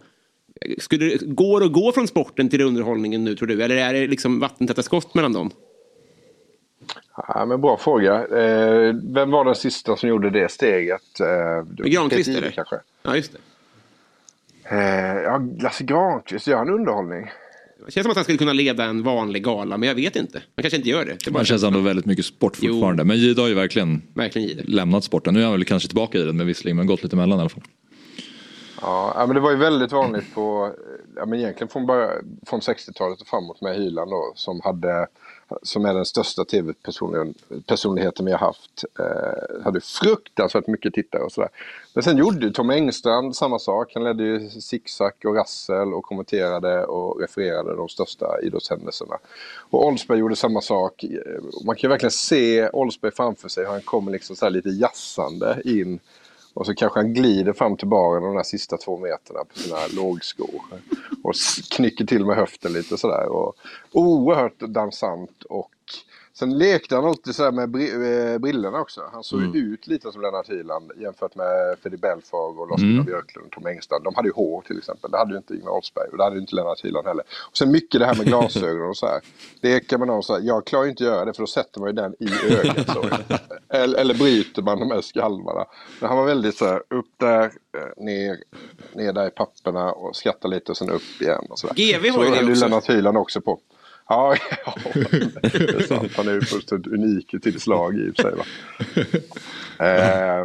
Skulle 0.78 1.06
det, 1.06 1.26
går 1.26 1.60
det 1.60 1.66
att 1.66 1.72
gå 1.74 1.92
från 1.92 2.08
sporten 2.08 2.50
till 2.50 2.62
underhållningen 2.62 3.24
nu 3.24 3.36
tror 3.36 3.48
du? 3.48 3.64
Eller 3.64 3.76
är 3.76 3.94
det 3.94 4.08
liksom 4.08 4.40
vattentäta 4.40 4.84
skott 4.84 5.14
mellan 5.14 5.34
dem? 5.34 5.52
Ja, 7.28 7.46
men 7.46 7.62
bra 7.62 7.78
fråga. 7.78 8.14
Eh, 8.28 8.96
vem 9.04 9.32
var 9.32 9.46
den 9.46 9.56
sista 9.56 9.96
som 9.96 10.10
gjorde 10.10 10.30
det 10.30 10.52
steget? 10.52 11.20
Eh, 11.20 11.86
Granqvist, 11.86 12.30
eller? 12.30 12.52
Kanske. 12.52 12.76
Ja, 13.04 13.16
just 13.16 13.32
det. 13.34 13.40
Eh, 14.76 15.22
ja, 15.24 15.42
Lasse 15.60 15.84
Granqvist, 15.84 16.48
gör 16.48 16.58
han 16.58 16.70
underhållning? 16.70 17.32
Det 17.86 17.92
känns 17.92 18.04
som 18.04 18.12
att 18.12 18.18
han 18.18 18.24
skulle 18.24 18.38
kunna 18.38 18.54
leda 18.54 18.84
en 18.84 19.04
vanlig 19.04 19.44
gala, 19.44 19.78
men 19.78 19.90
jag 19.90 19.96
vet 19.96 20.16
inte. 20.16 20.44
Han 20.56 20.64
kanske 20.64 20.78
inte 20.78 20.90
gör 20.90 21.06
det. 21.06 21.18
det 21.26 21.32
Man 21.32 21.46
känns 21.46 21.64
ändå 21.64 21.80
väldigt 21.80 22.06
mycket 22.06 22.26
sport 22.26 22.56
fortfarande. 22.56 23.04
Men 23.04 23.18
Jihde 23.18 23.42
har 23.42 23.48
ju 23.48 23.54
verkligen, 23.54 24.02
verkligen 24.14 24.66
lämnat 24.66 25.04
sporten. 25.04 25.34
Nu 25.34 25.40
är 25.40 25.44
han 25.44 25.54
väl 25.54 25.66
kanske 25.66 25.88
tillbaka 25.88 26.18
i 26.18 26.22
den 26.22 26.38
men 26.38 26.48
visserligen, 26.48 26.78
men 26.78 26.88
gått 26.88 27.04
lite 27.04 27.16
emellan 27.16 27.40
i 27.40 27.42
alla 27.42 27.50
fall. 27.50 27.64
Ja, 28.82 29.24
men 29.28 29.36
det 29.36 29.42
var 29.42 29.52
ju 29.52 29.58
väldigt 29.58 29.92
vanligt 29.92 30.36
på, 30.36 30.72
ja, 31.16 31.26
men 31.26 31.40
egentligen 31.40 31.70
från, 31.70 31.88
från 32.48 32.60
60-talet 32.60 33.22
och 33.22 33.28
framåt 33.28 33.62
med 33.62 33.76
Hyland 33.76 34.12
då, 34.12 34.34
som, 34.36 34.62
hade, 34.64 35.08
som 35.62 35.86
är 35.86 35.94
den 35.94 36.06
största 36.06 36.46
tv-personligheten 36.46 38.26
vi 38.26 38.32
har 38.32 38.40
haft. 38.40 38.86
Eh, 39.00 39.64
hade 39.64 39.82
fruktansvärt 39.82 40.68
mycket 40.68 40.94
tittare 40.94 41.22
och 41.22 41.32
sådär. 41.32 41.50
Men 41.94 42.04
sen 42.04 42.18
gjorde 42.18 42.46
ju 42.46 42.52
Tom 42.52 42.70
Engstrand 42.70 43.36
samma 43.36 43.60
sak. 43.60 43.92
Han 43.94 44.04
ledde 44.04 44.24
ju 44.24 44.50
Zigzag 44.50 45.12
och 45.26 45.36
Rassel 45.36 45.94
och 45.94 46.04
kommenterade 46.04 46.86
och 46.86 47.22
refererade 47.22 47.76
de 47.76 47.90
största 47.90 48.42
idrottshändelserna. 48.42 49.18
Och 49.70 49.86
Oldsberg 49.86 50.20
gjorde 50.20 50.36
samma 50.36 50.62
sak. 50.62 51.04
Eh, 51.04 51.66
man 51.66 51.76
kan 51.76 51.88
ju 51.88 51.90
verkligen 51.90 52.12
se 52.12 52.70
Oldsberg 52.70 53.12
framför 53.12 53.50
sig. 53.50 53.66
Han 53.66 53.82
kommer 53.82 54.12
liksom 54.12 54.36
så 54.36 54.46
här 54.46 54.52
lite 54.52 54.70
jassande 54.70 55.62
in 55.66 56.00
och 56.56 56.66
så 56.66 56.76
kanske 56.76 57.00
han 57.00 57.14
glider 57.14 57.54
fram 57.54 57.78
till 57.78 57.88
baren 57.88 58.24
de 58.24 58.36
där 58.36 58.44
sista 58.44 58.78
två 58.78 58.98
meterna 58.98 59.40
på 59.54 59.60
sina 59.60 59.78
lågskor. 59.96 60.62
Och 61.24 61.34
knycker 61.72 62.06
till 62.06 62.26
med 62.26 62.36
höften 62.36 62.74
lite 62.74 62.98
sådär. 62.98 63.28
Och 63.28 63.56
oerhört 63.92 64.60
dansant. 64.60 65.44
Och 65.44 65.72
sen 66.38 66.58
lekte 66.58 66.96
han 66.96 67.06
alltid 67.06 67.36
sådär 67.36 67.52
med 67.52 67.70
bri- 67.70 68.34
eh, 68.34 68.38
brillorna 68.38 68.80
också. 68.82 69.02
Han 69.14 69.24
såg 69.24 69.42
ju 69.56 69.60
ut 69.74 69.88
lite 69.88 70.12
som 70.12 70.22
Lennart 70.22 70.50
Hyland 70.50 70.92
jämfört 70.98 71.36
med 71.36 71.76
Fredrik 71.82 72.02
Belfag 72.02 72.60
och 72.60 72.68
Lars-Gunnar 72.70 72.94
Mm. 72.94 73.06
Björklund 73.06 73.46
och 73.46 73.52
Tom 73.52 73.66
Engstrand. 73.68 74.04
De 74.04 74.16
hade 74.16 74.28
ju 74.28 74.34
hår 74.34 74.62
till 74.62 74.78
exempel. 74.78 75.12
Det 75.12 75.18
hade 75.18 75.32
ju 75.32 75.38
inte 75.38 75.54
Ingvar 75.56 75.72
Oldsberg 75.72 76.08
och 76.12 76.18
det 76.18 76.24
hade 76.24 76.36
ju 76.36 76.42
inte 76.42 76.56
Lennart 76.56 76.86
Hyland 76.86 77.08
heller. 77.08 77.24
Och 77.50 77.58
sen 77.58 77.72
mycket 77.72 78.00
det 78.00 78.06
här 78.06 78.16
med 78.16 78.26
glasögon 78.26 78.90
och 78.90 78.98
så 78.98 79.08
här. 79.08 79.22
Det 79.62 79.80
kan 79.80 80.00
man 80.00 80.10
ha 80.10 80.22
så 80.22 80.34
här, 80.34 80.42
jag 80.42 80.66
klarar 80.66 80.84
ju 80.84 80.90
inte 80.90 81.04
att 81.04 81.10
göra 81.10 81.26
det 81.26 81.34
för 81.34 81.42
då 81.44 81.48
sätter 81.48 81.80
man 81.80 81.90
ju 81.90 81.94
den 81.94 82.16
i 82.20 82.28
ögat. 82.60 82.88
Så. 82.94 83.06
eller, 83.70 84.00
eller 84.00 84.14
bryter 84.14 84.62
man 84.62 84.80
de 84.80 84.92
här 84.92 85.02
skalvarna. 85.02 85.66
Men 86.00 86.10
han 86.10 86.18
var 86.18 86.26
väldigt 86.26 86.58
så 86.58 86.66
här, 86.66 86.84
upp 86.90 87.10
där, 87.18 87.44
eh, 87.44 88.04
ner, 88.04 88.38
ner 88.94 89.14
där 89.14 89.28
i 89.28 89.32
papperna 89.32 89.92
och 89.92 90.16
skratta 90.16 90.48
lite 90.48 90.72
och 90.72 90.78
sen 90.78 90.90
upp 90.90 91.22
igen. 91.22 91.46
Och 91.50 91.60
så 91.60 91.68
där. 91.68 91.74
GV 91.76 92.12
så 92.14 92.24
ju 92.24 92.30
det 92.32 92.52
också. 92.52 92.66
Lennart 92.66 92.90
Hyland 92.90 93.18
också 93.18 93.42
på. 93.42 93.60
Ja, 94.08 94.36
ja, 94.66 94.74
det 95.42 95.76
är 95.76 95.88
sant. 95.88 96.12
Han 96.16 96.28
är 96.28 96.34
ju 96.34 96.42
fullständigt 96.42 96.94
unik 96.94 97.34
i 97.34 97.60
slag 97.60 97.96
i 97.96 98.12
och 98.12 98.16
för 98.16 98.24
sig. 98.24 98.36
Va? 98.36 98.46
Eh, 99.80 100.42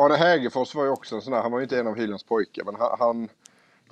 Arne 0.00 0.16
Hägerfors 0.16 0.74
var 0.74 0.84
ju 0.84 0.90
också 0.90 1.14
en 1.14 1.22
sån 1.22 1.32
där, 1.32 1.42
han 1.42 1.52
var 1.52 1.58
ju 1.58 1.62
inte 1.62 1.78
en 1.78 1.86
av 1.86 1.96
Hylands 1.96 2.24
pojkar 2.24 2.64
men 2.64 2.74
han, 2.74 2.96
han 2.98 3.28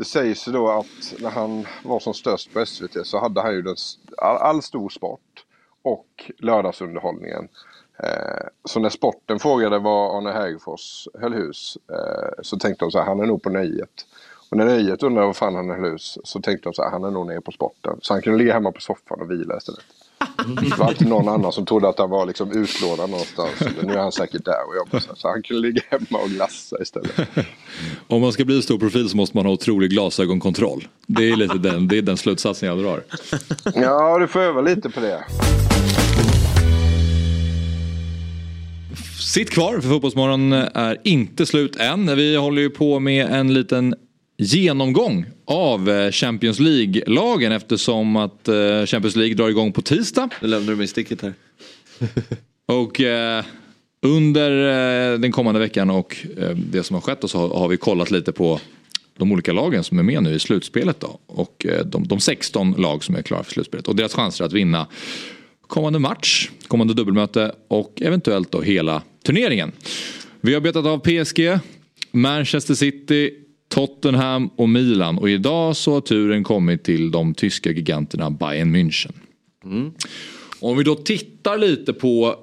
det 0.01 0.05
sägs 0.05 0.49
ju 0.49 0.53
då 0.53 0.71
att 0.71 1.15
när 1.19 1.31
han 1.31 1.67
var 1.85 2.01
som 2.01 2.15
störst 2.15 2.55
på 2.55 2.67
SVT 2.67 3.07
så 3.07 3.19
hade 3.19 3.41
han 3.41 3.53
ju 3.53 3.63
den, 3.63 3.77
all, 4.19 4.37
all 4.37 4.63
stor 4.63 4.89
sport 4.89 5.45
och 5.83 6.31
lördagsunderhållningen. 6.39 7.49
Eh, 8.03 8.47
så 8.65 8.81
när 8.81 8.89
sporten 8.89 9.39
frågade 9.39 9.79
var 9.79 10.19
Arne 10.19 10.33
Hägerfors 10.33 11.09
höll 11.21 11.35
hus 11.35 11.79
eh, 11.93 12.43
så 12.43 12.59
tänkte 12.59 12.85
de 12.85 12.91
så 12.91 12.99
här, 12.99 13.07
han 13.07 13.21
är 13.21 13.27
nog 13.27 13.43
på 13.43 13.51
nöjet. 13.51 14.07
Och 14.51 14.57
när 14.57 14.65
nöjet 14.65 15.03
undrade 15.03 15.27
var 15.27 15.35
fan 15.35 15.55
han 15.55 15.71
höll 15.71 15.91
hus 15.91 16.19
så 16.25 16.41
tänkte 16.41 16.69
de 16.69 16.75
så 16.75 16.83
här, 16.83 16.91
han 16.91 17.05
är 17.05 17.11
nog 17.11 17.27
nere 17.27 17.41
på 17.41 17.53
sporten. 17.53 17.99
Så 18.03 18.15
han 18.15 18.23
kunde 18.23 18.39
ligga 18.39 18.53
hemma 18.53 18.73
på 18.73 18.81
soffan 18.81 19.21
och 19.21 19.31
vila 19.31 19.57
istället. 19.57 19.85
Det 20.63 20.79
var 20.79 20.87
alltid 20.87 21.09
någon 21.09 21.29
annan 21.29 21.53
som 21.53 21.67
trodde 21.67 21.89
att 21.89 21.99
han 21.99 22.11
var 22.11 22.27
liksom 22.27 22.53
utlånad 22.53 23.11
någonstans. 23.11 23.51
Nu 23.83 23.93
är 23.93 23.99
han 23.99 24.13
säkert 24.13 24.45
där 24.45 24.69
och 24.69 24.77
jobbar. 24.77 25.15
Så 25.17 25.29
han 25.29 25.43
kunde 25.43 25.63
ligga 25.63 25.83
hemma 25.89 26.23
och 26.23 26.29
glassa 26.29 26.77
istället. 26.83 27.11
Om 28.07 28.21
man 28.21 28.33
ska 28.33 28.45
bli 28.45 28.63
stor 28.63 28.79
profil 28.79 29.09
så 29.09 29.17
måste 29.17 29.37
man 29.37 29.47
ha 29.47 29.53
otrolig 29.53 29.91
glasögonkontroll. 29.91 30.89
Det 31.07 31.31
är 31.31 31.37
lite 31.37 31.59
den, 31.59 31.89
det 31.89 31.99
är 31.99 32.03
den 32.03 32.17
slutsatsen 32.17 32.69
jag 32.69 32.79
drar. 32.79 33.03
Ja, 33.75 34.19
du 34.19 34.29
får 34.29 34.41
öva 34.41 34.61
lite 34.61 34.91
på 34.91 35.01
det. 35.01 35.25
Sitt 39.21 39.51
kvar 39.51 39.81
för 39.81 39.89
Fotbollsmorgon 39.89 40.53
är 40.53 40.99
inte 41.05 41.47
slut 41.47 41.77
än. 41.77 42.17
Vi 42.17 42.37
håller 42.37 42.63
ju 42.63 42.71
på 42.71 43.01
med 43.01 43.27
en 43.27 43.55
liten 43.55 43.95
genomgång 44.41 45.27
av 45.45 45.91
eh, 45.91 46.11
Champions 46.11 46.61
League-lagen 46.61 47.53
eftersom 47.53 48.17
att 48.17 48.49
eh, 48.49 48.87
Champions 48.87 49.17
League 49.17 49.35
drar 49.35 49.49
igång 49.49 49.73
på 49.73 49.83
tisdag. 49.83 50.29
Nu 50.43 50.49
lämnar 50.49 50.71
du 50.71 50.77
mig 50.77 50.87
sticket 50.87 51.23
här. 51.23 51.35
Och 52.67 53.01
eh, 53.01 53.45
under 54.03 54.51
eh, 55.13 55.19
den 55.19 55.33
kommande 55.33 55.61
veckan 55.61 55.91
och 55.91 56.17
eh, 56.39 56.51
det 56.51 56.83
som 56.83 56.95
har 56.95 57.01
skett 57.01 57.31
så 57.31 57.39
har, 57.39 57.49
har 57.49 57.69
vi 57.69 57.77
kollat 57.77 58.11
lite 58.11 58.33
på 58.33 58.61
de 59.19 59.33
olika 59.33 59.53
lagen 59.53 59.85
som 59.85 59.99
är 59.99 60.03
med 60.03 60.23
nu 60.23 60.35
i 60.35 60.39
slutspelet 60.39 61.01
då. 61.01 61.19
Och 61.27 61.67
de, 61.85 62.09
de 62.09 62.21
16 62.21 62.73
lag 62.73 63.05
som 63.05 63.15
är 63.15 63.23
klara 63.23 63.43
för 63.43 63.53
slutspelet 63.53 63.89
och 63.89 63.97
deras 63.97 64.15
chanser 64.15 64.45
att 64.45 64.53
vinna 64.53 64.87
kommande 65.67 65.99
match, 65.99 66.51
kommande 66.69 66.95
dubbelmöte 66.95 67.53
och 67.69 68.03
eventuellt 68.03 68.53
då 68.53 68.61
hela 68.61 69.03
turneringen. 69.25 69.73
Vi 70.41 70.55
har 70.55 70.61
betat 70.61 70.87
av 70.87 70.99
PSG, 70.99 71.59
Manchester 72.11 72.75
City, 72.75 73.31
Tottenham 73.71 74.51
och 74.57 74.69
Milan 74.69 75.19
och 75.19 75.31
idag 75.31 75.77
så 75.77 75.93
har 75.93 76.01
turen 76.01 76.45
kommit 76.45 76.85
till 76.85 77.11
de 77.11 77.35
tyska 77.35 77.71
giganterna 77.71 78.31
Bayern 78.31 78.77
München. 78.77 79.13
Om 80.61 80.77
vi 80.77 80.85
då 80.85 80.95
tittar 80.95 81.59
lite 81.59 81.93
på 81.93 82.35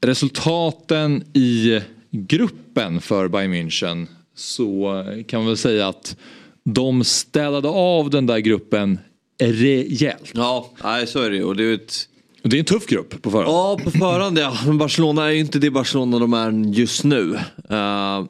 resultaten 0.00 1.24
i 1.32 1.80
gruppen 2.10 3.00
för 3.00 3.28
Bayern 3.28 3.54
München 3.54 4.06
så 4.34 5.04
kan 5.28 5.40
man 5.40 5.46
väl 5.46 5.56
säga 5.56 5.88
att 5.88 6.16
de 6.64 7.04
städade 7.04 7.68
av 7.68 8.10
den 8.10 8.26
där 8.26 8.38
gruppen 8.38 8.98
rejält. 9.42 10.32
Ja, 10.34 10.70
nej, 10.84 11.06
så 11.06 11.20
är 11.20 11.30
det 11.30 11.36
ju. 11.36 11.44
Och 11.44 11.56
det 11.56 11.64
är 11.64 11.74
ett 11.74 12.08
Det 12.42 12.56
är 12.56 12.58
en 12.58 12.64
tuff 12.64 12.86
grupp 12.86 13.22
på 13.22 13.30
förhand. 13.30 13.48
Ja, 13.48 13.78
på 13.84 13.90
förhand 13.90 14.38
ja. 14.38 14.56
Men 14.66 14.78
Barcelona 14.78 15.24
är 15.24 15.30
ju 15.30 15.40
inte 15.40 15.58
det 15.58 15.70
Barcelona 15.70 16.18
de 16.18 16.34
är 16.34 16.74
just 16.74 17.04
nu. 17.04 17.38
Uh, 17.70 18.24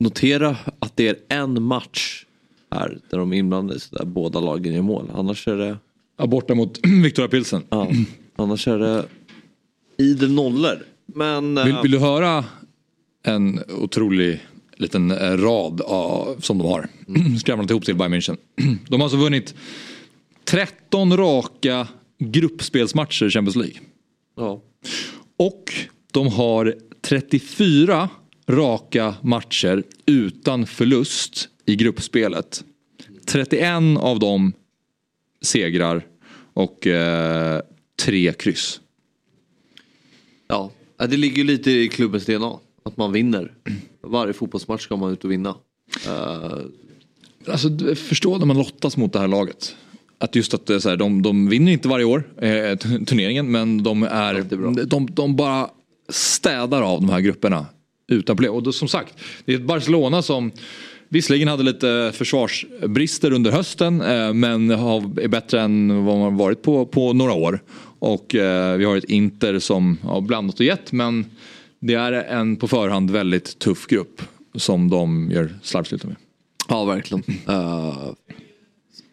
notera 0.00 0.56
att 0.78 0.96
det 0.96 1.08
är 1.08 1.16
en 1.28 1.62
match 1.62 2.24
här 2.70 2.98
där 3.10 3.18
de 3.18 3.32
är 3.32 3.36
inblandade 3.36 3.80
där 3.90 4.04
båda 4.04 4.40
lagen 4.40 4.74
gör 4.74 4.82
mål. 4.82 5.10
Annars 5.14 5.48
är 5.48 5.56
det... 5.56 5.78
Ja, 6.18 6.26
borta 6.26 6.54
mot 6.54 6.78
Victoria 7.02 7.28
Pilsen. 7.28 7.62
Ja, 7.68 7.88
annars 8.36 8.68
är 8.68 8.78
det 8.78 9.04
idel 9.96 10.32
nollor. 10.32 10.78
Men... 11.06 11.54
Vill, 11.54 11.74
eh, 11.74 11.82
vill 11.82 11.90
du 11.90 11.98
höra 11.98 12.44
en 13.22 13.60
otrolig 13.68 14.40
liten 14.76 15.10
eh, 15.10 15.36
rad 15.36 15.80
av, 15.80 16.36
som 16.40 16.58
de 16.58 16.66
har? 16.66 16.88
Skramlat 17.40 17.70
ihop 17.70 17.84
till 17.84 17.96
Bayern 17.96 18.14
München. 18.14 18.36
De 18.88 19.00
har 19.00 19.02
alltså 19.02 19.18
vunnit 19.18 19.54
13 20.44 21.16
raka 21.16 21.88
gruppspelsmatcher 22.18 23.26
i 23.26 23.30
Champions 23.30 23.56
League. 23.56 23.76
Ja. 24.36 24.62
Och 25.36 25.72
de 26.12 26.28
har 26.28 26.74
34 27.00 28.08
raka 28.50 29.14
matcher 29.22 29.82
utan 30.06 30.66
förlust 30.66 31.48
i 31.66 31.76
gruppspelet. 31.76 32.64
31 33.26 33.72
av 33.98 34.18
dem 34.18 34.52
segrar 35.42 36.06
och 36.52 36.86
eh, 36.86 37.60
tre 38.02 38.32
kryss. 38.32 38.80
Ja, 40.48 40.70
Ja, 41.00 41.06
det 41.06 41.16
ligger 41.16 41.44
lite 41.44 41.70
i 41.70 41.88
klubbens 41.88 42.26
DNA. 42.26 42.58
Att 42.82 42.96
man 42.96 43.12
vinner. 43.12 43.52
Varje 44.02 44.32
fotbollsmatch 44.32 44.82
ska 44.82 44.96
man 44.96 45.12
ut 45.12 45.24
och 45.24 45.30
vinna. 45.30 45.54
Eh, 46.06 46.58
Alltså, 47.46 47.68
förstå 47.94 48.38
när 48.38 48.46
man 48.46 48.58
lottas 48.58 48.96
mot 48.96 49.12
det 49.12 49.18
här 49.18 49.28
laget. 49.28 49.76
Att 50.18 50.34
just 50.36 50.54
att 50.54 50.70
är 50.70 50.78
så 50.78 50.88
här, 50.88 50.96
de, 50.96 51.22
de 51.22 51.48
vinner 51.48 51.72
inte 51.72 51.88
varje 51.88 52.04
år 52.04 52.24
eh, 52.36 52.76
turneringen 52.78 53.50
men 53.50 53.82
de 53.82 54.02
är, 54.02 54.42
de, 54.86 55.06
de 55.10 55.36
bara 55.36 55.70
städar 56.08 56.82
av 56.82 57.00
de 57.00 57.10
här 57.10 57.20
grupperna 57.20 57.66
utan 58.14 58.36
problem. 58.36 58.54
Och 58.54 58.62
då, 58.62 58.72
som 58.72 58.88
sagt, 58.88 59.14
det 59.44 59.52
är 59.52 59.56
ett 59.56 59.62
Barcelona 59.62 60.22
som 60.22 60.52
visserligen 61.08 61.48
hade 61.48 61.62
lite 61.62 62.12
försvarsbrister 62.14 63.32
under 63.32 63.50
hösten 63.50 64.00
eh, 64.00 64.32
men 64.32 64.70
är 64.70 65.28
bättre 65.28 65.60
än 65.60 66.04
vad 66.04 66.18
man 66.18 66.36
varit 66.36 66.62
på, 66.62 66.86
på 66.86 67.12
några 67.12 67.32
år. 67.32 67.62
Och 67.98 68.34
eh, 68.34 68.76
vi 68.76 68.84
har 68.84 68.96
ett 68.96 69.04
Inter 69.04 69.58
som 69.58 69.98
har 70.02 70.20
blandat 70.20 70.60
och 70.60 70.66
gett 70.66 70.92
men 70.92 71.24
det 71.80 71.94
är 71.94 72.12
en 72.12 72.56
på 72.56 72.68
förhand 72.68 73.10
väldigt 73.10 73.58
tuff 73.58 73.86
grupp 73.86 74.22
som 74.54 74.90
de 74.90 75.30
gör 75.30 75.54
slarvslut 75.62 76.04
med. 76.04 76.16
Ja, 76.68 76.84
verkligen. 76.84 77.24
Uh, 77.48 78.12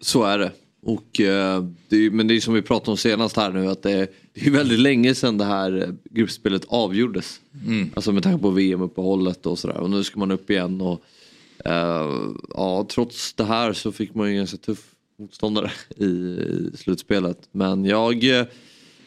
så 0.01 0.23
är 0.23 0.37
det. 0.37 0.51
Och, 0.87 1.21
eh, 1.21 1.65
det 1.87 2.05
är, 2.05 2.11
men 2.11 2.27
det 2.27 2.35
är 2.35 2.39
som 2.39 2.53
vi 2.53 2.61
pratade 2.61 2.91
om 2.91 2.97
senast 2.97 3.37
här 3.37 3.51
nu 3.51 3.67
att 3.67 3.83
det, 3.83 4.11
det 4.33 4.47
är 4.47 4.51
väldigt 4.51 4.79
länge 4.79 5.15
sedan 5.15 5.37
det 5.37 5.45
här 5.45 5.83
eh, 5.83 5.89
gruppspelet 6.11 6.65
avgjordes. 6.67 7.39
Mm. 7.65 7.89
Alltså 7.95 8.11
med 8.11 8.23
tanke 8.23 8.41
på 8.41 8.49
VM-uppehållet 8.49 9.45
och 9.45 9.59
sådär. 9.59 9.77
Och 9.77 9.89
nu 9.89 10.03
ska 10.03 10.19
man 10.19 10.31
upp 10.31 10.49
igen. 10.49 10.81
Och, 10.81 11.03
eh, 11.65 12.11
ja, 12.49 12.87
trots 12.89 13.33
det 13.33 13.43
här 13.43 13.73
så 13.73 13.91
fick 13.91 14.15
man 14.15 14.27
ju 14.27 14.31
en 14.31 14.37
ganska 14.37 14.57
tuff 14.57 14.79
motståndare 15.19 15.71
i, 15.97 16.37
slutspelet. 16.77 17.49
Men 17.51 17.85
jag, 17.85 18.23
eh, 18.23 18.45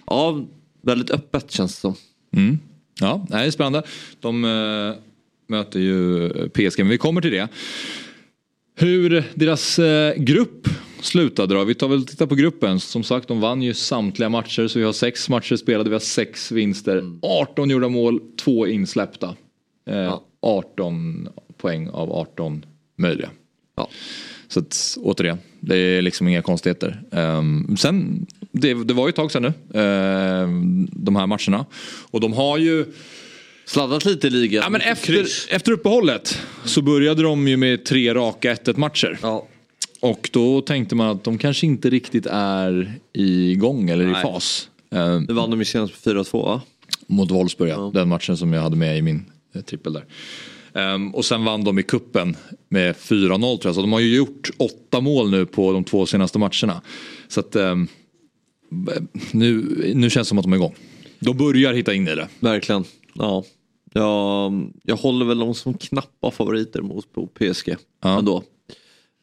ja, 0.07 0.47
väldigt 0.83 1.11
öppet 1.11 1.51
känns 1.51 1.75
det 1.75 1.81
som. 1.81 1.95
Mm. 2.33 2.59
Ja, 3.01 3.27
det 3.29 3.37
är 3.37 3.51
spännande. 3.51 3.83
De 4.21 4.45
eh, 4.45 5.03
möter 5.47 5.81
ju 5.81 6.29
PSG, 6.49 6.79
men 6.79 6.89
vi 6.89 6.99
kommer 6.99 7.21
till 7.21 7.33
det. 7.33 7.49
Hur 8.75 9.25
deras 9.35 9.79
eh, 9.79 10.15
grupp 10.17 10.69
slutade 11.05 11.55
då? 11.55 11.65
Vi 11.65 11.75
tar 11.75 11.89
väl 11.89 11.99
och 11.99 12.07
tittar 12.07 12.27
på 12.27 12.35
gruppen. 12.35 12.81
Som 12.81 13.03
sagt, 13.03 13.29
de 13.29 13.41
vann 13.41 13.63
ju 13.63 13.75
samtliga 13.75 14.29
matcher 14.29 14.67
så 14.67 14.79
vi 14.79 14.85
har 14.85 14.93
sex 14.93 15.29
matcher 15.29 15.57
spelade, 15.57 15.91
vi 15.91 15.95
har 15.95 16.01
sex 16.01 16.53
vinster. 16.53 17.03
18 17.23 17.71
gjorda 17.71 17.89
mål, 17.89 18.21
två 18.37 18.67
insläppta. 18.67 19.37
Eh, 19.91 20.19
18 20.43 21.29
poäng 21.57 21.89
av 21.89 22.13
18 22.13 22.65
möjliga. 22.97 23.31
Så 24.49 24.61
att, 24.61 24.97
återigen, 25.01 25.39
det 25.61 25.77
är 25.77 26.03
liksom 26.03 26.29
inga 26.29 26.43
konstigheter. 26.43 27.03
Ehm, 27.13 27.77
sen, 27.77 28.27
det, 28.53 28.85
det 28.85 28.95
var 28.95 29.07
ju 29.07 29.09
ett 29.09 29.17
tag 29.17 29.33
sedan 29.33 29.43
nu, 29.43 29.81
ehm, 29.81 30.89
de 30.93 31.17
här 31.17 31.27
matcherna. 31.27 31.67
Och 32.11 32.21
de 32.21 32.33
har 32.33 32.59
ju... 32.59 32.87
Sladdat 33.65 34.05
lite 34.05 34.27
i 34.27 34.31
ligan. 34.31 34.63
Ja, 34.63 34.71
men 34.71 34.81
efter, 34.81 35.27
efter 35.49 35.73
uppehållet 35.73 36.39
så 36.65 36.83
började 36.83 37.23
de 37.23 37.49
ju 37.49 37.57
med 37.57 37.85
tre 37.85 38.15
raka 38.15 38.55
1-1 38.55 38.79
matcher. 38.79 39.19
Och 40.01 40.31
då 40.33 40.61
tänkte 40.61 40.95
man 40.95 41.09
att 41.09 41.25
de 41.25 41.39
kanske 41.39 41.67
inte 41.67 41.91
riktigt 41.91 42.27
är 42.31 42.93
igång 43.13 43.91
eller 43.91 44.07
Nej. 44.07 44.21
i 44.21 44.23
fas. 44.23 44.69
Ehm, 44.91 45.25
Nu 45.29 45.35
vann 45.35 45.51
de 45.51 45.59
ju 45.59 45.65
senast 45.65 46.05
på 46.05 46.11
4-2 46.11 46.45
va? 46.45 46.63
mot 47.07 47.31
Wolfsburg, 47.31 47.71
ja. 47.71 47.91
den 47.95 48.09
matchen 48.09 48.37
som 48.37 48.53
jag 48.53 48.63
hade 48.63 48.77
med 48.77 48.99
i 48.99 49.03
min 49.03 49.25
eh, 49.55 49.61
trippel 49.63 49.93
där. 49.93 50.05
Ehm, 50.75 51.15
och 51.15 51.25
sen 51.25 51.45
vann 51.45 51.65
de 51.65 51.79
i 51.79 51.83
kuppen 51.83 52.37
med 52.69 52.95
4-0 52.97 53.41
tror 53.41 53.59
jag. 53.63 53.75
Så 53.75 53.81
de 53.81 53.93
har 53.93 54.01
ju 54.01 54.17
gjort 54.17 54.51
åtta 54.57 55.01
mål 55.01 55.31
nu 55.31 55.47
på 55.47 55.73
de 55.73 55.85
två 55.85 56.07
senaste 56.07 56.39
matcherna. 56.39 56.83
Så 57.29 57.41
att 57.41 57.57
ehm, 57.57 57.89
nu, 59.31 59.63
nu 59.95 60.11
känns 60.11 60.27
det 60.27 60.29
som 60.29 60.39
att 60.39 60.45
de 60.45 60.53
är 60.53 60.57
igång. 60.57 60.75
De 61.19 61.37
börjar 61.37 61.73
hitta 61.73 61.95
in 61.95 62.09
i 62.09 62.15
det. 62.15 62.29
Verkligen. 62.41 62.85
Ja. 63.15 63.45
Jag, 63.93 64.71
jag 64.83 64.97
håller 64.97 65.27
väl 65.27 65.39
dem 65.39 65.55
som 65.55 65.75
knappa 65.75 66.31
favoriter 66.31 66.83
mot 66.83 67.13
på 67.13 67.27
PSG. 67.27 67.77
Ändå. 68.05 68.43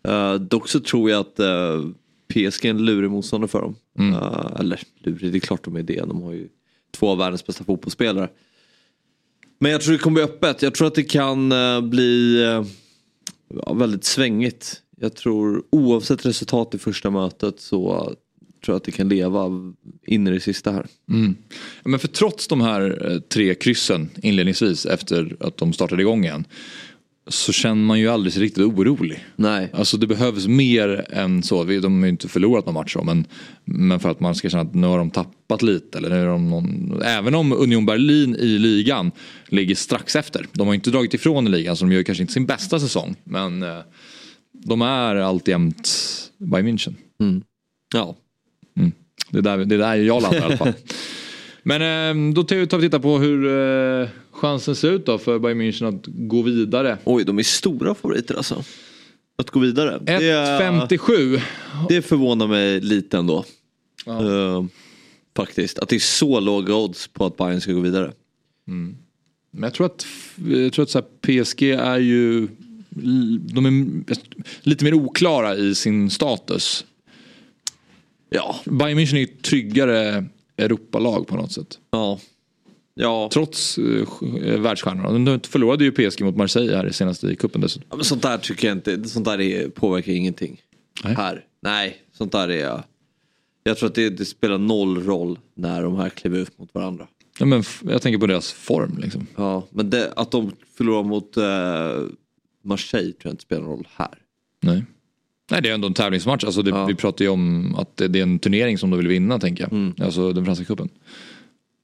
Uh, 0.07 0.33
dock 0.33 0.69
så 0.69 0.79
tror 0.79 1.09
jag 1.09 1.19
att 1.19 1.39
eh, 1.39 1.85
PSG 2.27 2.65
är 2.65 2.69
en 2.69 2.85
lurig 2.85 3.11
motståndare 3.11 3.47
för 3.47 3.61
dem. 3.61 3.75
Mm. 3.99 4.13
Eh, 4.13 4.51
eller 4.59 4.79
lurig, 4.99 5.31
det 5.31 5.37
är 5.37 5.39
klart 5.39 5.63
de 5.63 5.75
är 5.75 5.83
det. 5.83 5.99
De 5.99 6.21
har 6.21 6.33
ju 6.33 6.47
två 6.91 7.09
av 7.09 7.17
världens 7.17 7.45
bästa 7.45 7.63
fotbollsspelare. 7.63 8.29
Men 9.59 9.71
jag 9.71 9.81
tror 9.81 9.93
det 9.93 9.99
kommer 9.99 10.13
bli 10.13 10.23
öppet. 10.23 10.61
Jag 10.61 10.75
tror 10.75 10.87
att 10.87 10.95
det 10.95 11.03
kan 11.03 11.53
bli 11.89 12.41
ja, 13.65 13.73
väldigt 13.73 14.03
svängigt. 14.03 14.81
Jag 14.99 15.15
tror 15.15 15.63
oavsett 15.69 16.25
resultat 16.25 16.75
i 16.75 16.77
första 16.77 17.09
mötet 17.09 17.59
så 17.59 18.15
tror 18.65 18.73
jag 18.73 18.75
att 18.75 18.83
det 18.83 18.91
kan 18.91 19.09
leva 19.09 19.73
in 20.05 20.27
i 20.27 20.31
det 20.31 20.39
sista 20.39 20.71
här. 20.71 20.85
Mm. 21.09 21.35
Men 21.83 21.99
för 21.99 22.07
trots 22.07 22.47
de 22.47 22.61
här 22.61 23.21
tre 23.29 23.55
kryssen 23.55 24.09
inledningsvis 24.21 24.85
efter 24.85 25.37
att 25.39 25.57
de 25.57 25.73
startade 25.73 26.01
igång 26.01 26.23
igen. 26.23 26.45
Så 27.29 27.53
känner 27.53 27.83
man 27.83 27.99
ju 27.99 28.07
aldrig 28.07 28.33
sig 28.33 28.41
riktigt 28.41 28.63
orolig. 28.63 29.25
Nej. 29.35 29.69
Alltså 29.73 29.97
det 29.97 30.07
behövs 30.07 30.47
mer 30.47 31.05
än 31.09 31.43
så. 31.43 31.63
De 31.63 31.99
har 31.99 32.05
ju 32.05 32.09
inte 32.09 32.27
förlorat 32.27 32.65
någon 32.65 32.73
match 32.73 32.93
så, 32.93 33.03
men, 33.03 33.25
men 33.65 33.99
för 33.99 34.09
att 34.09 34.19
man 34.19 34.35
ska 34.35 34.49
känna 34.49 34.63
att 34.63 34.75
nu 34.75 34.87
har 34.87 34.97
de 34.97 35.11
tappat 35.11 35.61
lite. 35.61 35.97
Eller 35.97 36.09
nu 36.09 36.15
är 36.15 36.25
de 36.25 36.49
någon, 36.49 37.01
även 37.01 37.35
om 37.35 37.53
Union 37.53 37.85
Berlin 37.85 38.35
i 38.35 38.57
ligan 38.57 39.11
ligger 39.47 39.75
strax 39.75 40.15
efter. 40.15 40.47
De 40.53 40.67
har 40.67 40.73
inte 40.73 40.89
dragit 40.89 41.13
ifrån 41.13 41.47
i 41.47 41.49
ligan 41.49 41.75
så 41.75 41.85
de 41.85 41.91
gör 41.91 42.03
kanske 42.03 42.21
inte 42.21 42.33
sin 42.33 42.45
bästa 42.45 42.79
säsong. 42.79 43.15
Men 43.23 43.63
eh, 43.63 43.79
de 44.51 44.81
är 44.81 45.15
alltjämt 45.15 45.89
Bayern 46.37 46.67
München. 46.67 46.95
Ja. 47.93 48.15
Mm. 48.77 48.91
Det, 49.29 49.37
är 49.37 49.41
där, 49.41 49.57
det 49.57 49.75
är 49.75 49.79
där 49.79 49.95
jag 49.95 50.21
landar 50.21 50.39
i 50.39 50.43
alla 50.43 50.57
fall. 50.57 50.73
Men 51.67 51.81
eh, 52.29 52.33
då 52.33 52.43
tar 52.43 52.55
vi 52.55 52.63
och 52.63 52.69
tittar 52.69 52.99
på 52.99 53.17
hur 53.17 53.45
eh, 54.01 54.09
chansen 54.31 54.75
ser 54.75 54.91
ut 54.91 55.05
då 55.05 55.17
för 55.17 55.39
Bayern 55.39 55.61
München 55.61 55.87
att 55.87 56.05
gå 56.05 56.41
vidare. 56.41 56.97
Oj, 57.03 57.23
de 57.23 57.39
är 57.39 57.43
stora 57.43 57.95
favoriter 57.95 58.35
alltså. 58.35 58.63
Att 59.35 59.49
gå 59.49 59.59
vidare. 59.59 59.99
Det 60.01 60.11
är- 60.11 60.61
1,57. 60.61 61.41
Det 61.89 62.01
förvånar 62.01 62.47
mig 62.47 62.81
lite 62.81 63.17
ändå. 63.17 63.45
Eh, 64.05 64.65
faktiskt. 65.35 65.79
Att 65.79 65.89
det 65.89 65.95
är 65.95 65.99
så 65.99 66.39
låga 66.39 66.75
odds 66.75 67.07
på 67.07 67.25
att 67.25 67.37
Bayern 67.37 67.61
ska 67.61 67.71
gå 67.71 67.79
vidare. 67.79 68.11
Mm. 68.67 68.97
Men 69.51 69.63
jag 69.63 69.73
tror 69.73 69.85
att, 69.85 70.07
jag 70.47 70.73
tror 70.73 70.83
att 70.83 70.89
så 70.89 71.01
PSG 71.01 71.63
är 71.71 71.97
ju 71.99 72.47
de 73.39 73.65
är 73.65 74.03
lite 74.61 74.83
mer 74.83 74.93
oklara 74.93 75.55
i 75.55 75.75
sin 75.75 76.09
status. 76.09 76.85
Ja. 78.29 78.55
Bayern 78.65 78.99
München 78.99 79.15
är 79.15 79.19
ju 79.19 79.27
tryggare 79.27 80.25
Europalag 80.57 81.27
på 81.27 81.35
något 81.35 81.51
sätt. 81.51 81.79
Ja. 81.91 82.19
Ja. 82.93 83.29
Trots 83.33 83.77
uh, 83.77 84.07
världsstjärnorna. 84.59 85.31
De 85.31 85.39
förlorade 85.39 85.83
ju 85.83 85.91
PSG 85.91 86.21
mot 86.21 86.35
Marseille 86.35 86.75
här 86.75 86.89
senast 86.89 87.23
i 87.23 87.35
cupen 87.35 87.61
dessutom. 87.61 87.87
Ja, 87.89 87.95
men 87.95 88.05
sånt 88.05 88.21
där 88.21 88.37
tycker 88.37 88.67
jag 88.67 88.77
inte. 88.77 89.09
Sånt 89.09 89.25
där 89.25 89.41
är, 89.41 89.69
påverkar 89.69 90.11
ingenting. 90.11 90.61
Här. 91.03 91.45
Nej, 91.61 91.97
sånt 92.13 92.31
där 92.31 92.49
är... 92.49 92.83
Jag 93.63 93.77
tror 93.77 93.89
att 93.89 93.95
det, 93.95 94.09
det 94.09 94.25
spelar 94.25 94.57
noll 94.57 95.03
roll 95.03 95.39
när 95.53 95.83
de 95.83 95.95
här 95.95 96.09
kliver 96.09 96.39
ut 96.39 96.59
mot 96.59 96.73
varandra. 96.73 97.07
Ja, 97.39 97.45
men 97.45 97.63
jag 97.81 98.01
tänker 98.01 98.19
på 98.19 98.27
deras 98.27 98.51
form 98.51 98.97
liksom. 98.97 99.27
Ja, 99.35 99.67
men 99.69 99.89
det, 99.89 100.13
att 100.15 100.31
de 100.31 100.51
förlorar 100.77 101.03
mot 101.03 101.37
eh, 101.37 102.15
Marseille 102.63 103.11
tror 103.11 103.21
jag 103.23 103.33
inte 103.33 103.43
spelar 103.43 103.61
någon 103.61 103.71
roll 103.71 103.87
här. 103.95 104.17
Nej. 104.61 104.85
Nej 105.51 105.61
det 105.61 105.69
är 105.69 105.73
ändå 105.73 105.87
en 105.87 105.93
tävlingsmatch. 105.93 106.43
Alltså 106.43 106.61
det, 106.61 106.85
Vi 106.87 106.95
pratar 106.95 107.25
ju 107.25 107.31
om 107.31 107.75
att 107.75 107.97
det, 107.97 108.07
det 108.07 108.19
är 108.19 108.23
en 108.23 108.39
turnering 108.39 108.77
som 108.77 108.89
de 108.89 108.97
vill 108.97 109.07
vinna 109.07 109.39
tänker 109.39 109.63
jag. 109.63 109.73
Mm. 109.73 109.93
Alltså 110.01 110.33
den 110.33 110.45
franska 110.45 110.65
cupen. 110.65 110.89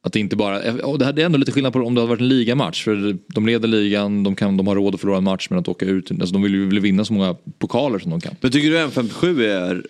Att 0.05 0.13
det 0.13 0.19
inte 0.19 0.35
bara, 0.35 0.59
det 0.97 1.21
är 1.21 1.25
ändå 1.25 1.37
lite 1.37 1.51
skillnad 1.51 1.73
på 1.73 1.79
om 1.79 1.95
det 1.95 2.01
hade 2.01 2.09
varit 2.09 2.21
en 2.21 2.27
ligamatch. 2.27 2.83
För 2.83 3.17
de 3.33 3.45
leder 3.45 3.67
ligan, 3.67 4.23
de, 4.23 4.35
kan, 4.35 4.57
de 4.57 4.67
har 4.67 4.75
råd 4.75 4.95
att 4.95 5.01
förlora 5.01 5.17
en 5.17 5.23
match 5.23 5.47
men 5.49 5.59
att 5.59 5.67
åka 5.67 5.85
ut. 5.85 6.11
Alltså 6.11 6.33
de 6.33 6.41
vill 6.41 6.53
ju 6.53 6.79
vinna 6.79 7.05
så 7.05 7.13
många 7.13 7.35
pokaler 7.59 7.99
som 7.99 8.11
de 8.11 8.21
kan. 8.21 8.35
Men 8.41 8.51
tycker 8.51 8.69
du 8.69 8.77
M57 8.77 9.41
är 9.41 9.85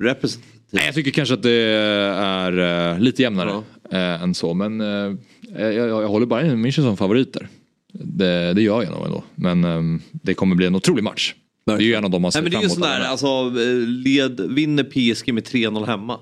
representativt 0.00 0.54
Nej, 0.74 0.86
jag 0.86 0.94
tycker 0.94 1.10
kanske 1.10 1.34
att 1.34 1.42
det 1.42 1.50
är 1.50 2.92
eh, 2.92 2.98
lite 2.98 3.22
jämnare 3.22 3.62
eh, 3.90 4.22
än 4.22 4.34
så. 4.34 4.54
Men 4.54 4.80
eh, 4.80 5.16
jag, 5.58 5.74
jag, 5.74 5.88
jag 5.88 6.08
håller 6.08 6.26
bara 6.26 6.42
München 6.42 6.82
som 6.82 6.96
favoriter. 6.96 7.48
Det, 7.92 8.52
det 8.52 8.62
gör 8.62 8.82
jag 8.82 8.92
nog 8.92 9.06
ändå. 9.06 9.24
Men 9.34 9.64
eh, 9.64 10.00
det 10.12 10.34
kommer 10.34 10.56
bli 10.56 10.66
en 10.66 10.74
otrolig 10.74 11.04
match. 11.04 11.34
Det 11.66 11.72
är 11.72 11.80
ju 11.80 11.94
en 11.94 12.04
av 12.04 12.10
de 12.10 12.22
man 12.22 12.32
ser 12.32 12.42
Nej, 12.42 12.42
men 12.42 12.50
det 12.50 12.56
är 12.56 12.60
ju 12.60 12.64
emot. 12.64 12.72
sån 12.74 12.82
där, 12.82 12.96
alla. 12.96 13.06
alltså, 13.06 13.60
eh, 13.60 13.76
led, 13.86 14.40
vinner 14.40 14.84
PSG 14.84 15.32
med 15.34 15.44
3-0 15.44 15.86
hemma. 15.86 16.18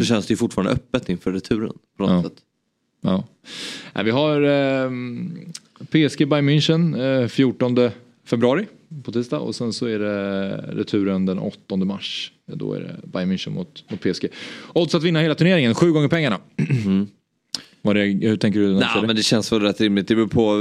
Så 0.00 0.04
känns 0.04 0.26
det 0.26 0.32
ju 0.32 0.36
fortfarande 0.36 0.72
öppet 0.72 1.08
inför 1.08 1.32
returen. 1.32 1.72
På 1.98 2.06
något 2.06 2.24
Ja. 3.00 3.10
Ja. 3.10 3.24
Nej, 3.94 4.04
vi 4.04 4.10
har 4.10 4.40
eh, 4.42 4.90
PSG 5.90 6.28
Bayern 6.28 6.48
München 6.48 7.20
eh, 7.22 7.28
14 7.28 7.90
februari 8.26 8.66
på 9.04 9.12
tisdag 9.12 9.38
och 9.38 9.54
sen 9.54 9.72
så 9.72 9.86
är 9.86 9.98
det 9.98 10.56
returen 10.56 11.26
den 11.26 11.38
8 11.38 11.76
mars. 11.76 12.32
Då 12.46 12.74
är 12.74 12.80
det 12.80 13.08
Bayern 13.08 13.32
München 13.32 13.50
mot, 13.50 13.84
mot 13.90 14.00
PSG. 14.00 14.26
Odds 14.72 14.94
att 14.94 15.02
vinna 15.02 15.20
hela 15.20 15.34
turneringen, 15.34 15.74
sju 15.74 15.92
gånger 15.92 16.08
pengarna. 16.08 16.38
Vad 17.84 17.96
det, 17.96 18.02
hur 18.02 18.36
tänker 18.36 18.60
du? 18.60 18.74
Nej 18.74 19.06
men 19.06 19.16
det 19.16 19.22
känns 19.22 19.52
väl 19.52 19.60
rätt 19.60 19.80
rimligt. 19.80 20.08
Det 20.08 20.14
beror 20.14 20.26
på 20.26 20.60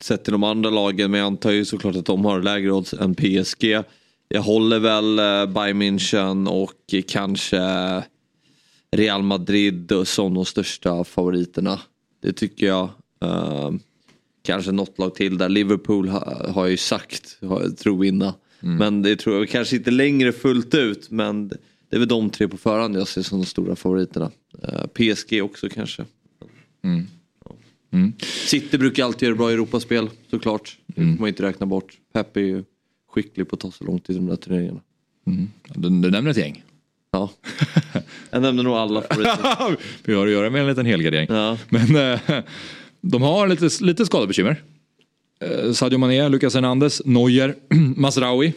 sett 0.00 0.24
till 0.24 0.32
de 0.32 0.42
andra 0.42 0.70
lagen 0.70 1.10
men 1.10 1.20
jag 1.20 1.26
antar 1.26 1.50
ju 1.50 1.64
såklart 1.64 1.96
att 1.96 2.06
de 2.06 2.24
har 2.24 2.42
lägre 2.42 2.72
odds 2.72 2.94
än 2.94 3.14
PSG. 3.14 3.82
Jag 4.28 4.42
håller 4.42 4.78
väl 4.78 5.18
eh, 5.18 5.54
Bayern 5.54 5.82
München 5.82 6.48
och 6.48 7.06
kanske 7.08 7.60
Real 8.96 9.22
Madrid 9.22 9.92
som 10.04 10.34
de 10.34 10.44
största 10.44 11.04
favoriterna. 11.04 11.80
Det 12.22 12.32
tycker 12.32 12.66
jag. 12.66 12.88
Eh, 13.22 13.70
kanske 14.42 14.72
något 14.72 14.98
lag 14.98 15.14
till 15.14 15.38
där. 15.38 15.48
Liverpool 15.48 16.08
ha, 16.08 16.50
har 16.52 16.62
jag 16.62 16.70
ju 16.70 16.76
sagt, 16.76 17.40
tror 17.78 17.98
vinna. 18.00 18.34
Men 18.78 19.02
det 19.02 19.16
tror 19.16 19.36
jag 19.36 19.48
kanske 19.48 19.76
inte 19.76 19.90
längre 19.90 20.32
fullt 20.32 20.74
ut. 20.74 21.10
Men 21.10 21.48
det 21.48 21.96
är 21.96 21.98
väl 21.98 22.08
de 22.08 22.30
tre 22.30 22.48
på 22.48 22.56
förhand 22.56 22.96
jag 22.96 23.08
ser 23.08 23.22
som 23.22 23.38
de 23.38 23.46
stora 23.46 23.76
favoriterna. 23.76 24.30
Eh, 24.62 24.86
PSG 24.86 25.42
också 25.42 25.68
kanske. 25.68 26.04
City 28.46 28.78
brukar 28.78 29.04
alltid 29.04 29.26
göra 29.26 29.36
bra 29.36 29.50
Europaspel 29.50 30.10
såklart. 30.30 30.78
Det 30.86 30.94
får 30.94 31.20
man 31.20 31.28
inte 31.28 31.42
räkna 31.42 31.66
bort. 31.66 31.98
Pep 32.12 32.36
är 32.36 32.40
ju 32.40 32.64
skicklig 33.12 33.48
på 33.48 33.54
att 33.54 33.60
ta 33.60 33.70
så 33.70 33.84
långt 33.84 34.10
i 34.10 34.14
de 34.14 34.26
där 34.26 34.36
turneringarna. 34.36 34.80
Du, 35.74 35.88
du 35.88 36.10
nämner 36.10 36.30
ett 36.30 36.36
gäng. 36.36 36.62
Ja. 37.10 37.30
Jag 38.30 38.42
nämnde 38.42 38.62
nog 38.62 38.74
alla 38.74 39.02
favoriter. 39.02 39.76
vi 40.04 40.14
har 40.14 40.26
att 40.26 40.32
göra 40.32 40.50
med 40.50 40.60
en 40.60 40.66
liten 40.66 40.86
helgardering. 40.86 41.26
Ja. 41.30 41.58
Men 41.68 41.96
eh, 41.96 42.20
de 43.00 43.22
har 43.22 43.48
lite, 43.48 43.84
lite 43.84 44.06
skadebekymmer. 44.06 44.62
Eh, 45.40 45.72
Sadio 45.72 45.98
Mané, 45.98 46.28
Lucas 46.28 46.54
Hernandez, 46.54 47.02
Neuer, 47.04 47.54
Masraoui. 47.96 48.52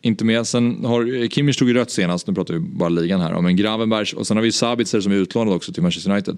Inte 0.00 0.24
med. 0.24 0.46
Sen 0.46 0.84
har 0.84 1.28
Kimmich 1.28 1.58
tog 1.58 1.68
ju 1.68 1.74
rött 1.74 1.90
senast, 1.90 2.26
nu 2.26 2.34
pratar 2.34 2.54
vi 2.54 2.60
bara 2.60 2.88
ligan 2.88 3.20
här. 3.20 3.40
Men 3.40 3.56
Gravenbergs 3.56 4.12
och 4.12 4.26
sen 4.26 4.36
har 4.36 4.44
vi 4.44 4.52
Sabitzer 4.52 5.00
som 5.00 5.12
är 5.12 5.16
utlånad 5.16 5.54
också 5.54 5.72
till 5.72 5.82
Manchester 5.82 6.10
United. 6.10 6.36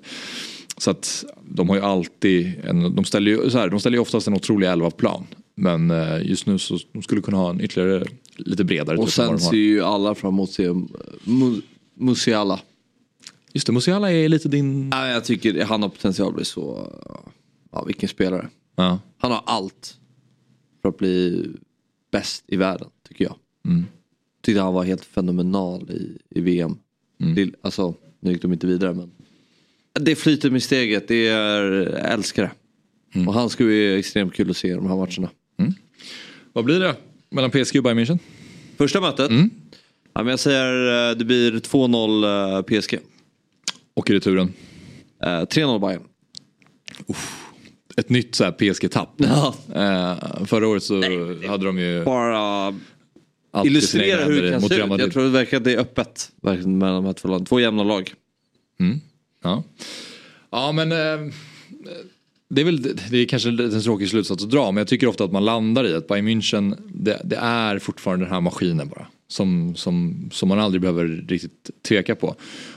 Så 0.79 0.91
att 0.91 1.25
de 1.45 1.69
har 1.69 1.77
ju 1.77 1.83
alltid, 1.83 2.53
en, 2.65 2.95
de 2.95 3.05
ställer 3.05 3.31
ju, 3.31 3.51
så 3.51 3.59
här, 3.59 3.69
de 3.69 3.81
ställer 3.81 3.97
ju 3.97 4.01
oftast 4.01 4.27
en 4.29 4.35
otrolig 4.35 4.67
elva-plan. 4.69 5.27
Men 5.55 5.91
eh, 5.91 6.23
just 6.23 6.47
nu 6.47 6.59
så 6.59 6.79
de 6.93 7.03
skulle 7.03 7.21
kunna 7.21 7.37
ha 7.37 7.51
en 7.51 7.61
ytterligare 7.61 8.05
lite 8.37 8.65
bredare 8.65 8.97
Och 8.97 9.09
trupp 9.09 9.27
än 9.27 9.33
vad 9.33 9.41
sen 9.41 9.51
ser 9.51 9.57
ju 9.57 9.83
alla 9.83 10.15
fram 10.15 10.35
emot 10.35 10.51
se 10.51 10.69
Mu- 10.69 11.63
Musiala. 11.95 12.61
Just 13.53 13.67
det, 13.67 13.73
Musiala 13.73 14.13
är 14.13 14.29
lite 14.29 14.49
din... 14.49 14.89
Nej, 14.89 15.13
jag 15.13 15.25
tycker 15.25 15.65
han 15.65 15.83
har 15.83 15.89
potential 15.89 16.29
att 16.29 16.35
bli 16.35 16.45
så... 16.45 16.93
Ja, 17.73 17.85
vilken 17.85 18.09
spelare. 18.09 18.49
Ja. 18.77 18.99
Han 19.19 19.31
har 19.31 19.43
allt 19.47 19.97
för 20.83 20.89
att 20.89 20.99
bli 20.99 21.47
bäst 22.11 22.45
i 22.47 22.57
världen, 22.57 22.89
tycker 23.09 23.25
jag. 23.25 23.35
Mm. 23.67 23.87
Tyckte 24.43 24.61
han 24.61 24.75
var 24.75 24.85
helt 24.85 25.05
fenomenal 25.05 25.91
i, 25.91 26.19
i 26.39 26.41
VM. 26.41 26.79
Mm. 27.21 27.35
Det, 27.35 27.55
alltså, 27.63 27.95
nu 28.21 28.33
gick 28.33 28.43
de 28.43 28.53
inte 28.53 28.67
vidare 28.67 28.95
men. 28.95 29.11
Det 30.01 30.17
flyter 30.17 30.51
med 30.51 30.63
steget, 30.63 31.09
det 31.09 31.29
är, 31.29 31.63
jag 31.73 32.13
älskar 32.13 32.43
det. 32.43 32.51
Mm. 33.15 33.29
Och 33.29 33.35
han 33.35 33.51
ska 33.51 33.65
bli 33.65 33.99
extremt 33.99 34.35
kul 34.35 34.51
att 34.51 34.57
se 34.57 34.75
de 34.75 34.87
här 34.87 34.97
matcherna. 34.97 35.31
Vad 36.53 36.65
blir 36.65 36.81
det 36.81 36.97
mellan 37.31 37.51
PSG 37.51 37.77
och 37.77 37.83
Bayern 37.83 37.99
München? 37.99 38.19
Första 38.79 39.01
mötet? 39.01 39.31
Mm. 39.31 39.51
Ja, 40.15 40.23
men 40.23 40.31
jag 40.31 40.41
säger 40.41 41.11
eh, 41.11 41.17
det 41.17 41.25
blir 41.25 41.53
2-0 41.53 42.75
eh, 42.75 42.81
PSG. 42.81 42.99
Och 43.95 44.11
i 44.11 44.15
returen? 44.15 44.53
Eh, 45.23 45.29
3-0 45.29 45.81
Bayern. 45.81 46.03
Ett 47.97 48.09
nytt 48.09 48.35
så 48.35 48.45
här 48.45 48.53
PSG-tapp. 48.53 49.15
Ja. 49.17 49.55
Eh, 49.75 50.45
förra 50.45 50.69
året 50.69 50.83
så 50.83 50.95
hade 51.49 51.67
de 51.67 51.79
ju... 51.79 52.05
Bara 52.05 52.75
illustrera 53.65 54.25
hur 54.25 54.43
det 54.43 54.51
kan 54.51 54.61
se 54.61 54.75
ut. 54.75 55.01
Jag 55.01 55.13
tror 55.13 55.23
det 55.23 55.29
verkar 55.29 55.57
att 55.57 55.65
det 55.65 55.73
är 55.73 55.79
öppet 55.79 56.31
verkligen 56.43 56.79
mellan 56.79 56.95
de 56.95 57.05
här 57.05 57.13
två 57.13 57.29
lagen. 57.29 57.47
Två 57.47 57.61
jämna 57.61 57.83
lag. 57.83 58.15
Mm. 58.81 59.01
Ja. 59.43 59.65
ja 60.51 60.73
men 60.73 60.93
eh, 60.93 61.35
det 62.49 62.61
är 62.61 62.65
väl 62.65 62.83
det 62.83 63.19
är 63.19 63.25
kanske 63.25 63.49
en 63.49 63.83
tråkig 63.83 64.09
slutsats 64.09 64.45
att 64.45 64.51
dra 64.51 64.73
men 64.73 64.81
jag 64.81 64.89
tycker 64.89 65.07
ofta 65.07 65.25
att 65.25 65.33
man 65.33 65.45
landar 65.45 65.87
i 65.87 65.95
att 65.95 66.09
Bayern 66.09 66.29
München 66.29 66.77
det, 66.95 67.21
det 67.25 67.37
är 67.37 67.79
fortfarande 67.79 68.25
den 68.25 68.35
här 68.35 68.41
maskinen 68.41 68.89
bara. 68.89 69.07
Som, 69.31 69.75
som, 69.77 70.29
som 70.33 70.49
man 70.49 70.59
aldrig 70.59 70.81
behöver 70.81 71.07
riktigt 71.29 71.71
tveka 71.83 72.15
på. 72.15 72.37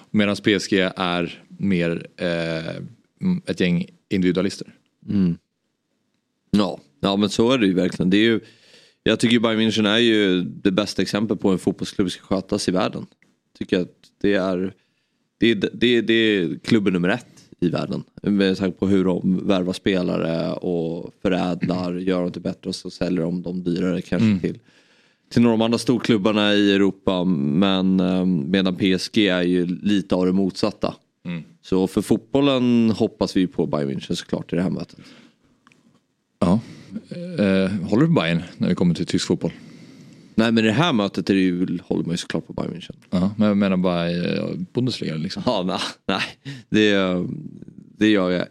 Medan 0.09 0.35
PSG 0.35 0.73
är 0.95 1.43
mer 1.47 2.07
eh, 2.17 2.75
ett 3.45 3.59
gäng 3.59 3.85
individualister. 4.09 4.67
Mm. 5.09 5.37
Ja. 6.51 6.79
ja, 6.99 7.15
men 7.15 7.29
så 7.29 7.51
är 7.51 7.57
det 7.57 7.65
ju 7.65 7.73
verkligen. 7.73 8.09
Det 8.09 8.17
är 8.17 8.23
ju, 8.23 8.39
jag 9.03 9.19
tycker 9.19 9.33
ju 9.33 9.39
Bayern 9.39 9.59
München 9.59 9.87
är 9.87 9.97
ju 9.97 10.41
det 10.41 10.71
bästa 10.71 11.01
exempel 11.01 11.37
på 11.37 11.47
hur 11.47 11.53
en 11.53 11.59
fotbollsklubb 11.59 12.11
ska 12.11 12.21
skötas 12.21 12.69
i 12.69 12.71
världen. 12.71 13.05
Tycker 13.59 13.79
att 13.79 13.95
det 14.21 14.33
är, 14.33 14.73
det 15.41 15.51
är, 15.51 15.69
det 15.73 15.87
är, 15.87 16.01
det 16.01 16.13
är 16.13 16.59
klubben 16.63 16.93
nummer 16.93 17.09
ett 17.09 17.25
i 17.59 17.69
världen. 17.69 18.03
Med 18.21 18.57
tanke 18.57 18.77
på 18.79 18.87
hur 18.87 19.05
de 19.05 19.47
värvar 19.47 19.73
spelare 19.73 20.53
och 20.53 21.13
förädlar, 21.21 21.93
gör 21.93 22.21
dem 22.21 22.31
till 22.31 22.41
bättre 22.41 22.69
och 22.69 22.75
så 22.75 22.89
säljer 22.89 23.21
de 23.21 23.41
dem 23.41 23.63
dyrare 23.63 24.01
kanske 24.01 24.25
Mm. 24.27 24.39
till, 24.39 24.59
till 25.29 25.41
några 25.41 25.53
av 25.53 25.59
de 25.59 25.65
andra 25.65 25.77
storklubbarna 25.77 26.53
i 26.53 26.73
Europa. 26.73 27.23
Men 27.23 27.99
eh, 27.99 28.25
medan 28.25 28.75
PSG 28.75 29.17
är 29.17 29.41
ju 29.43 29.65
lite 29.65 30.15
av 30.15 30.25
det 30.25 30.31
motsatta. 30.31 30.95
Mm. 31.25 31.43
Så 31.61 31.87
för 31.87 32.01
fotbollen 32.01 32.89
hoppas 32.91 33.37
vi 33.37 33.47
på 33.47 33.65
Bayern 33.65 33.89
München 33.89 34.15
såklart 34.15 34.53
i 34.53 34.55
det 34.55 34.61
här 34.61 34.69
mötet. 34.69 34.99
Ja. 36.39 36.59
Eh, 37.09 37.71
håller 37.89 38.01
du 38.01 38.07
på 38.07 38.13
Bayern 38.21 38.41
när 38.57 38.69
vi 38.69 38.75
kommer 38.75 38.95
till 38.95 39.05
tysk 39.05 39.27
fotboll? 39.27 39.51
Nej 40.35 40.51
men 40.51 40.63
det 40.63 40.71
här 40.71 40.93
mötet 40.93 41.29
är 41.29 41.33
det 41.33 41.39
ju, 41.39 41.79
håller 41.83 42.03
man 42.03 42.11
ju 42.13 42.17
såklart 42.17 42.47
på 42.47 42.53
Bayern 42.53 42.73
München. 42.73 42.95
Ja, 43.09 43.31
men 43.37 43.47
jag 43.47 43.57
menar 43.57 43.77
bara 43.77 44.11
i 44.11 44.37
eh, 44.37 44.45
Bundesliga 44.73 45.15
liksom. 45.15 45.43
Ja, 45.45 45.63
nej, 45.63 45.79
nej 46.07 46.21
det, 46.69 46.97
det 47.97 48.07
gör 48.07 48.29
jag 48.29 48.45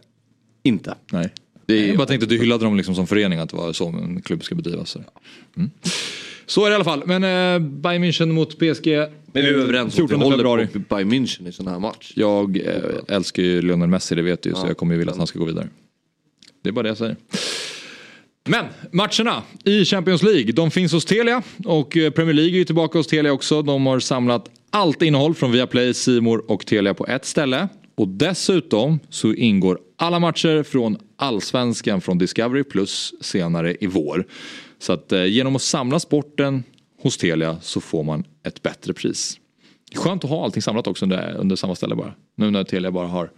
inte. 0.63 0.95
Nej. 1.11 1.29
Det 1.65 1.87
Jag 1.87 1.97
bara 1.97 2.07
tänkte 2.07 2.23
att 2.25 2.29
du 2.29 2.37
hyllade 2.37 2.65
dem 2.65 2.77
liksom 2.77 2.95
som 2.95 3.07
förening, 3.07 3.39
att 3.39 3.49
det 3.49 3.57
var 3.57 3.73
så 3.73 3.87
en 3.87 4.21
klubb 4.21 4.43
ska 4.43 4.55
bedrivas. 4.55 4.97
Mm. 5.57 5.69
Så 6.45 6.65
är 6.65 6.69
det 6.69 6.71
i 6.71 6.75
alla 6.75 6.83
fall. 6.83 7.03
Men 7.05 7.23
eh, 7.23 7.69
Bayern 7.69 8.03
München 8.03 8.31
mot 8.31 8.49
PSG. 8.57 8.87
Men 8.87 9.43
vi 9.43 9.49
är 9.49 9.53
överens 9.53 9.99
om 9.99 10.05
att 10.05 10.11
vi 10.11 10.15
14 10.15 10.21
håller 10.21 10.65
på 10.65 10.79
Bayern 10.79 11.11
München 11.13 11.47
i 11.47 11.51
sån 11.51 11.67
här 11.67 11.79
match. 11.79 12.13
Jag 12.15 12.57
eh, 12.57 13.15
älskar 13.15 13.43
ju 13.43 13.61
Lionel 13.61 13.89
Messi, 13.89 14.15
det 14.15 14.21
vet 14.21 14.41
du 14.43 14.49
ju, 14.49 14.55
så 14.55 14.61
Ja. 14.61 14.67
jag 14.67 14.77
kommer 14.77 14.93
ju 14.93 14.97
vilja 14.99 15.11
att 15.11 15.17
han 15.17 15.27
ska 15.27 15.39
gå 15.39 15.45
vidare. 15.45 15.67
Det 16.63 16.69
är 16.69 16.73
bara 16.73 16.83
det 16.83 16.89
jag 16.89 16.97
säger. 16.97 17.15
Men 18.43 18.65
matcherna 18.91 19.43
i 19.65 19.85
Champions 19.85 20.23
League, 20.23 20.51
de 20.51 20.71
finns 20.71 20.93
hos 20.93 21.05
Telia 21.05 21.43
och 21.65 21.97
eh, 21.97 22.11
Premier 22.11 22.33
League 22.33 22.53
är 22.53 22.57
ju 22.57 22.65
tillbaka 22.65 22.97
hos 22.97 23.07
Telia 23.07 23.31
också. 23.31 23.61
De 23.61 23.85
har 23.85 23.99
samlat 23.99 24.49
allt 24.69 25.01
innehåll 25.01 25.35
från 25.35 25.51
Viaplay, 25.51 25.93
Simor 25.93 26.51
och 26.51 26.65
Telia 26.65 26.93
på 26.93 27.07
ett 27.07 27.25
ställe. 27.25 27.67
Och 27.95 28.07
dessutom 28.07 28.99
så 29.09 29.33
ingår 29.33 29.79
alla 29.95 30.19
matcher 30.19 30.63
från 30.63 30.97
Allsvenskan 31.15 32.01
från 32.01 32.17
Discovery 32.17 32.63
Plus 32.63 33.13
senare 33.21 33.75
i 33.79 33.87
vår. 33.87 34.25
Så 34.79 34.93
att 34.93 35.11
eh, 35.11 35.25
genom 35.25 35.55
att 35.55 35.61
samla 35.61 35.99
sporten 35.99 36.63
hos 37.01 37.17
Telia 37.17 37.57
så 37.61 37.81
får 37.81 38.03
man 38.03 38.23
ett 38.43 38.61
bättre 38.61 38.93
pris. 38.93 39.37
Skönt 39.95 40.23
att 40.23 40.29
ha 40.29 40.43
allting 40.43 40.61
samlat 40.61 40.87
också 40.87 41.05
under, 41.05 41.35
under 41.35 41.55
samma 41.55 41.75
ställe 41.75 41.95
bara. 41.95 42.13
Nu 42.37 42.51
när 42.51 42.63
Telia 42.63 42.91
bara 42.91 43.07
har 43.07 43.31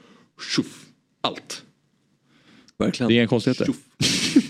tjoff, 0.55 0.85
allt. 1.21 1.63
Verkligen. 2.77 3.07
Det 3.07 3.13
är 3.13 3.17
inga 3.17 3.27
konstigheter. 3.27 3.67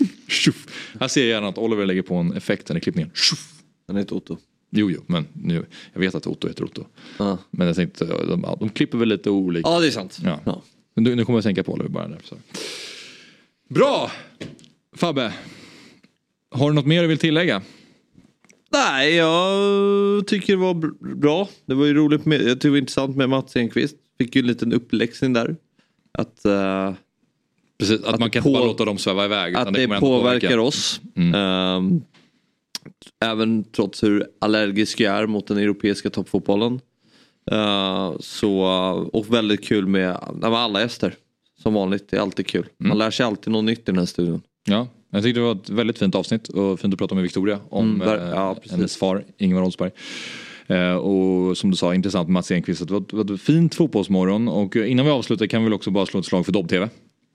Tjoff. 0.44 0.66
Här 1.00 1.08
ser 1.08 1.20
jag 1.20 1.28
gärna 1.28 1.48
att 1.48 1.58
Oliver 1.58 1.86
lägger 1.86 2.02
på 2.02 2.14
en 2.14 2.32
effekt 2.32 2.70
i 2.70 2.80
klippningen. 2.80 3.10
Tjoff. 3.14 3.52
Han 3.86 3.96
heter 3.96 4.16
Otto. 4.16 4.36
Jo, 4.70 4.90
jo, 4.90 5.02
men 5.06 5.26
nu, 5.32 5.66
jag 5.92 6.00
vet 6.00 6.14
att 6.14 6.26
Otto 6.26 6.48
heter 6.48 6.64
Otto. 6.64 6.84
Ja. 7.18 7.38
Men 7.50 7.66
jag 7.66 7.76
tänkte, 7.76 8.04
de, 8.04 8.56
de 8.60 8.68
klipper 8.68 8.98
väl 8.98 9.08
lite 9.08 9.30
olika. 9.30 9.68
Ja 9.68 9.80
det 9.80 9.86
är 9.86 9.90
sant. 9.90 10.18
Ja. 10.24 10.62
Men 10.94 11.04
nu, 11.04 11.14
nu 11.14 11.24
kommer 11.24 11.36
jag 11.36 11.44
tänka 11.44 11.62
på 11.62 11.72
Oliver 11.72 11.88
bara 11.90 12.08
där. 12.08 12.20
Så. 12.24 12.36
Bra! 13.68 14.10
Fabbe. 14.96 15.32
Har 16.50 16.70
du 16.70 16.74
något 16.74 16.86
mer 16.86 17.02
du 17.02 17.08
vill 17.08 17.18
tillägga? 17.18 17.62
Nej, 18.72 19.14
jag 19.14 20.26
tycker 20.26 20.52
det 20.52 20.58
var 20.62 20.74
br- 20.74 21.14
bra. 21.14 21.48
Det 21.66 21.74
var 21.74 21.86
ju 21.86 21.94
roligt 21.94 22.24
med, 22.24 22.40
jag 22.42 22.48
tycker 22.48 22.68
det 22.68 22.70
var 22.70 22.78
intressant 22.78 23.16
med 23.16 23.28
Mats 23.28 23.56
Enqvist. 23.56 23.96
Fick 24.18 24.36
ju 24.36 24.40
en 24.40 24.46
liten 24.46 24.72
uppläxning 24.72 25.32
där. 25.32 25.56
Att, 26.18 26.44
eh, 26.44 26.94
Precis, 27.88 28.06
att, 28.06 28.14
Att 28.14 28.20
man 28.20 28.28
det 28.28 28.32
kan 28.32 28.42
på- 28.42 28.48
inte 28.48 28.58
bara 28.60 28.66
låta 28.66 28.84
dem 28.84 28.98
sväva 28.98 29.24
iväg. 29.24 29.54
att 29.56 29.74
det, 29.74 29.82
ändå 29.84 29.96
påverkar 30.00 30.48
påverka. 30.48 30.60
oss. 30.62 31.00
Mm. 31.16 31.34
Ehm, 31.34 32.00
även 33.24 33.64
trots 33.64 34.02
hur 34.02 34.26
allergisk 34.40 35.00
jag 35.00 35.16
är 35.16 35.26
mot 35.26 35.46
den 35.46 35.58
europeiska 35.58 36.10
toppfotbollen. 36.10 36.80
Eh, 37.50 38.12
så, 38.20 38.60
och 39.12 39.34
väldigt 39.34 39.64
kul 39.64 39.86
med, 39.86 40.18
med 40.34 40.44
alla 40.54 40.80
gäster. 40.80 41.14
Som 41.62 41.74
vanligt, 41.74 42.10
det 42.10 42.16
är 42.16 42.20
alltid 42.20 42.46
kul. 42.46 42.66
Man 42.78 42.98
lär 42.98 43.10
sig 43.10 43.26
alltid 43.26 43.52
något 43.52 43.64
nytt 43.64 43.78
i 43.78 43.82
den 43.86 43.98
här 43.98 44.06
studion. 44.06 44.42
Ja, 44.64 44.88
jag 45.10 45.22
tyckte 45.22 45.40
det 45.40 45.44
var 45.44 45.52
ett 45.54 45.68
väldigt 45.70 45.98
fint 45.98 46.14
avsnitt 46.14 46.48
och 46.48 46.80
fint 46.80 46.94
att 46.94 46.98
prata 46.98 47.14
med 47.14 47.22
Victoria 47.22 47.58
om 47.68 47.94
Mm, 47.94 48.08
ver- 48.08 48.22
eh, 48.24 48.30
ja, 48.30 48.56
hennes 48.70 48.96
far 48.96 49.24
Ingvar 49.38 49.62
Oldsberg. 49.62 49.90
Eh, 50.66 50.94
och 50.94 51.56
som 51.58 51.70
du 51.70 51.76
sa, 51.76 51.94
intressant 51.94 52.28
med 52.28 52.32
Mats 52.32 52.50
Enqvist. 52.50 52.86
Det 52.88 52.92
var, 52.92 53.04
det 53.10 53.16
var 53.16 53.34
ett 53.34 53.40
fint 53.40 53.74
fotbollsmorgon 53.74 54.48
och 54.48 54.76
innan 54.76 55.06
vi 55.06 55.12
avslutar 55.12 55.46
kan 55.46 55.60
vi 55.62 55.64
väl 55.64 55.74
också 55.74 55.90
bara 55.90 56.06
slå 56.06 56.20
ett 56.20 56.26
slag 56.26 56.44
för 56.44 56.52
Dobb-TV. 56.52 56.88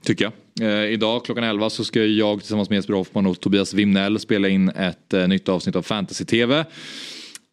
Tycker 0.09 0.31
jag. 0.57 0.69
Eh, 0.69 0.93
idag 0.93 1.25
klockan 1.25 1.43
11 1.43 1.69
så 1.69 1.83
ska 1.83 2.05
jag 2.05 2.39
tillsammans 2.39 2.69
med 2.69 2.75
Jesper 2.75 2.93
Hoffman 2.93 3.25
och 3.25 3.39
Tobias 3.39 3.73
Wimnell 3.73 4.19
spela 4.19 4.47
in 4.47 4.69
ett 4.69 5.13
eh, 5.13 5.27
nytt 5.27 5.49
avsnitt 5.49 5.75
av 5.75 5.81
Fantasy-TV. 5.81 6.65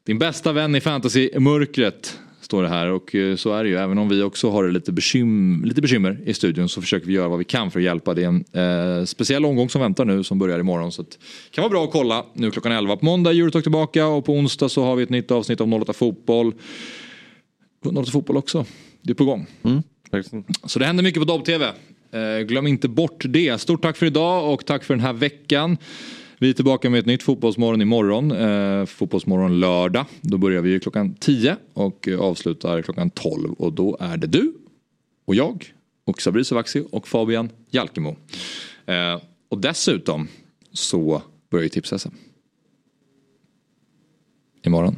Din 0.06 0.18
bästa 0.18 0.52
vän 0.52 0.74
i 0.74 0.80
fantasy-mörkret 0.80 2.18
står 2.40 2.62
det 2.62 2.68
här 2.68 2.90
och 2.90 3.14
eh, 3.14 3.36
så 3.36 3.52
är 3.52 3.64
det 3.64 3.70
ju. 3.70 3.76
Även 3.76 3.98
om 3.98 4.08
vi 4.08 4.22
också 4.22 4.50
har 4.50 4.70
lite, 4.70 4.92
bekym 4.92 5.64
lite 5.64 5.82
bekymmer 5.82 6.20
i 6.26 6.34
studion 6.34 6.68
så 6.68 6.80
försöker 6.80 7.06
vi 7.06 7.12
göra 7.12 7.28
vad 7.28 7.38
vi 7.38 7.44
kan 7.44 7.70
för 7.70 7.80
att 7.80 7.84
hjälpa. 7.84 8.14
Det 8.14 8.24
är 8.24 8.28
en 8.28 8.98
eh, 8.98 9.04
speciell 9.04 9.44
omgång 9.44 9.68
som 9.68 9.80
väntar 9.80 10.04
nu 10.04 10.24
som 10.24 10.38
börjar 10.38 10.58
imorgon. 10.58 10.92
Så 10.92 11.02
det 11.02 11.16
kan 11.50 11.62
vara 11.62 11.70
bra 11.70 11.84
att 11.84 11.92
kolla 11.92 12.26
nu 12.34 12.50
klockan 12.50 12.72
11. 12.72 12.96
På 12.96 13.04
måndag 13.04 13.30
är 13.30 13.34
Eurotalk 13.34 13.64
tillbaka 13.64 14.06
och 14.06 14.24
på 14.24 14.32
onsdag 14.32 14.68
så 14.68 14.84
har 14.84 14.96
vi 14.96 15.02
ett 15.02 15.10
nytt 15.10 15.30
avsnitt 15.30 15.60
om 15.60 15.72
08 15.72 15.92
Fotboll. 15.92 16.54
08 17.84 18.10
Fotboll 18.10 18.36
också. 18.36 18.64
Det 19.02 19.12
är 19.12 19.14
på 19.14 19.24
gång. 19.24 19.46
Så 20.64 20.78
det 20.78 20.84
händer 20.84 21.04
mycket 21.04 21.20
på 21.20 21.26
Dobb-TV. 21.26 21.72
Eh, 22.10 22.40
glöm 22.46 22.66
inte 22.66 22.88
bort 22.88 23.24
det. 23.28 23.60
Stort 23.60 23.82
tack 23.82 23.96
för 23.96 24.06
idag 24.06 24.52
och 24.52 24.66
tack 24.66 24.84
för 24.84 24.94
den 24.94 25.00
här 25.00 25.12
veckan. 25.12 25.76
Vi 26.38 26.50
är 26.50 26.52
tillbaka 26.52 26.90
med 26.90 27.00
ett 27.00 27.06
nytt 27.06 27.22
Fotbollsmorgon 27.22 27.82
imorgon. 27.82 28.32
Eh, 28.32 28.86
fotbollsmorgon 28.86 29.60
lördag. 29.60 30.06
Då 30.20 30.38
börjar 30.38 30.62
vi 30.62 30.70
ju 30.70 30.80
klockan 30.80 31.14
10 31.14 31.56
och 31.72 32.08
avslutar 32.18 32.82
klockan 32.82 33.10
12. 33.10 33.52
Och 33.52 33.72
då 33.72 33.96
är 34.00 34.16
det 34.16 34.26
du 34.26 34.54
och 35.24 35.34
jag 35.34 35.64
och 36.04 36.22
Sabri 36.22 36.44
Sovaksi 36.44 36.84
och 36.90 37.08
Fabian 37.08 37.50
Jalkemo. 37.70 38.16
Eh, 38.86 39.20
och 39.48 39.58
dessutom 39.58 40.28
så 40.72 41.22
börjar 41.50 41.62
ju 41.62 41.68
Tips-SM. 41.68 42.10
Imorgon. 44.62 44.96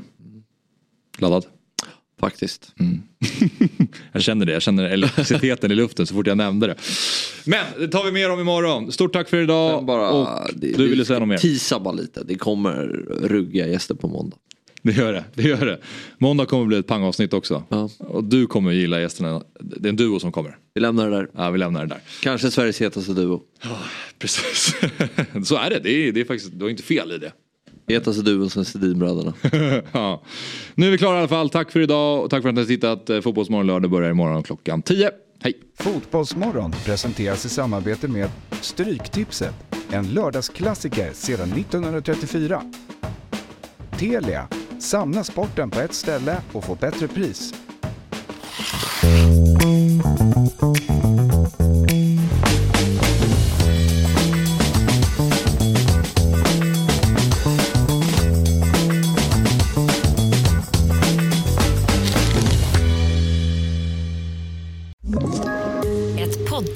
Laddad? 1.18 1.57
Faktiskt. 2.20 2.72
Mm. 2.80 3.02
jag 4.12 4.22
känner 4.22 4.46
det, 4.46 4.52
jag 4.52 4.62
känner 4.62 4.84
elektriciteten 4.84 5.72
i 5.72 5.74
luften 5.74 6.06
så 6.06 6.14
fort 6.14 6.26
jag 6.26 6.36
nämnde 6.36 6.66
det. 6.66 6.74
Men 7.44 7.64
det 7.78 7.88
tar 7.88 8.04
vi 8.04 8.12
mer 8.12 8.30
om 8.30 8.40
imorgon. 8.40 8.92
Stort 8.92 9.12
tack 9.12 9.28
för 9.28 9.42
idag. 9.42 9.84
Bara, 9.84 10.10
och 10.10 10.50
det, 10.54 10.76
du 10.76 10.88
ville 10.88 11.04
säga 11.04 11.18
något 11.18 11.28
mer? 11.28 11.36
Tisa 11.36 11.80
bara 11.80 11.94
lite. 11.94 12.22
Det 12.24 12.34
kommer 12.34 12.86
ruggiga 13.22 13.66
gäster 13.66 13.94
på 13.94 14.08
måndag. 14.08 14.36
Det 14.82 14.92
gör 14.92 15.12
det, 15.12 15.24
det 15.34 15.42
gör 15.42 15.66
det. 15.66 15.78
Måndag 16.18 16.46
kommer 16.46 16.64
bli 16.64 16.76
ett 16.76 16.86
pangavsnitt 16.86 17.32
också. 17.32 17.64
Och 17.98 18.24
du 18.24 18.46
kommer 18.46 18.72
gilla 18.72 19.00
gästerna. 19.00 19.42
Det 19.60 19.88
är 19.88 19.90
en 19.90 19.96
duo 19.96 20.20
som 20.20 20.32
kommer. 20.32 20.56
Vi 20.74 20.80
lämnar 20.80 21.10
det 21.10 21.16
där. 21.16 21.28
Ja, 21.34 21.50
vi 21.50 21.58
lämnar 21.58 21.80
det 21.80 21.86
där. 21.86 22.00
Kanske 22.22 22.50
Sveriges 22.50 22.80
hetaste 22.80 23.12
duo. 23.12 23.40
Precis. 24.18 24.76
så 25.44 25.56
är 25.56 25.70
det, 25.70 25.78
det 25.78 25.90
är, 25.90 26.12
det 26.12 26.20
är 26.20 26.24
faktiskt, 26.24 26.52
du 26.52 26.64
har 26.64 26.70
inte 26.70 26.82
fel 26.82 27.12
i 27.12 27.18
det. 27.18 27.32
Hetaste 27.88 28.22
duon 28.22 28.50
sen 28.50 28.64
Sedinbröderna. 28.64 29.32
ja. 29.92 30.22
Nu 30.74 30.86
är 30.86 30.90
vi 30.90 30.98
klara 30.98 31.16
i 31.16 31.18
alla 31.18 31.28
fall. 31.28 31.50
Tack 31.50 31.72
för 31.72 31.80
idag 31.80 32.24
och 32.24 32.30
tack 32.30 32.42
för 32.42 32.48
att 32.48 32.54
ni 32.54 32.60
har 32.60 32.66
tittat. 32.66 33.10
Eh, 33.10 33.20
Fotbollsmorgon 33.20 33.66
lördag 33.66 33.90
börjar 33.90 34.10
imorgon 34.10 34.42
klockan 34.42 34.82
10. 34.82 35.10
Hej! 35.42 35.54
Fotbollsmorgon 35.78 36.72
presenteras 36.84 37.44
i 37.44 37.48
samarbete 37.48 38.08
med 38.08 38.30
Stryktipset, 38.60 39.54
en 39.90 40.08
lördagsklassiker 40.08 41.12
sedan 41.12 41.52
1934. 41.52 42.62
Telia, 43.98 44.48
samla 44.78 45.24
sporten 45.24 45.70
på 45.70 45.80
ett 45.80 45.94
ställe 45.94 46.36
och 46.52 46.64
få 46.64 46.74
bättre 46.74 47.08
pris. 47.08 47.54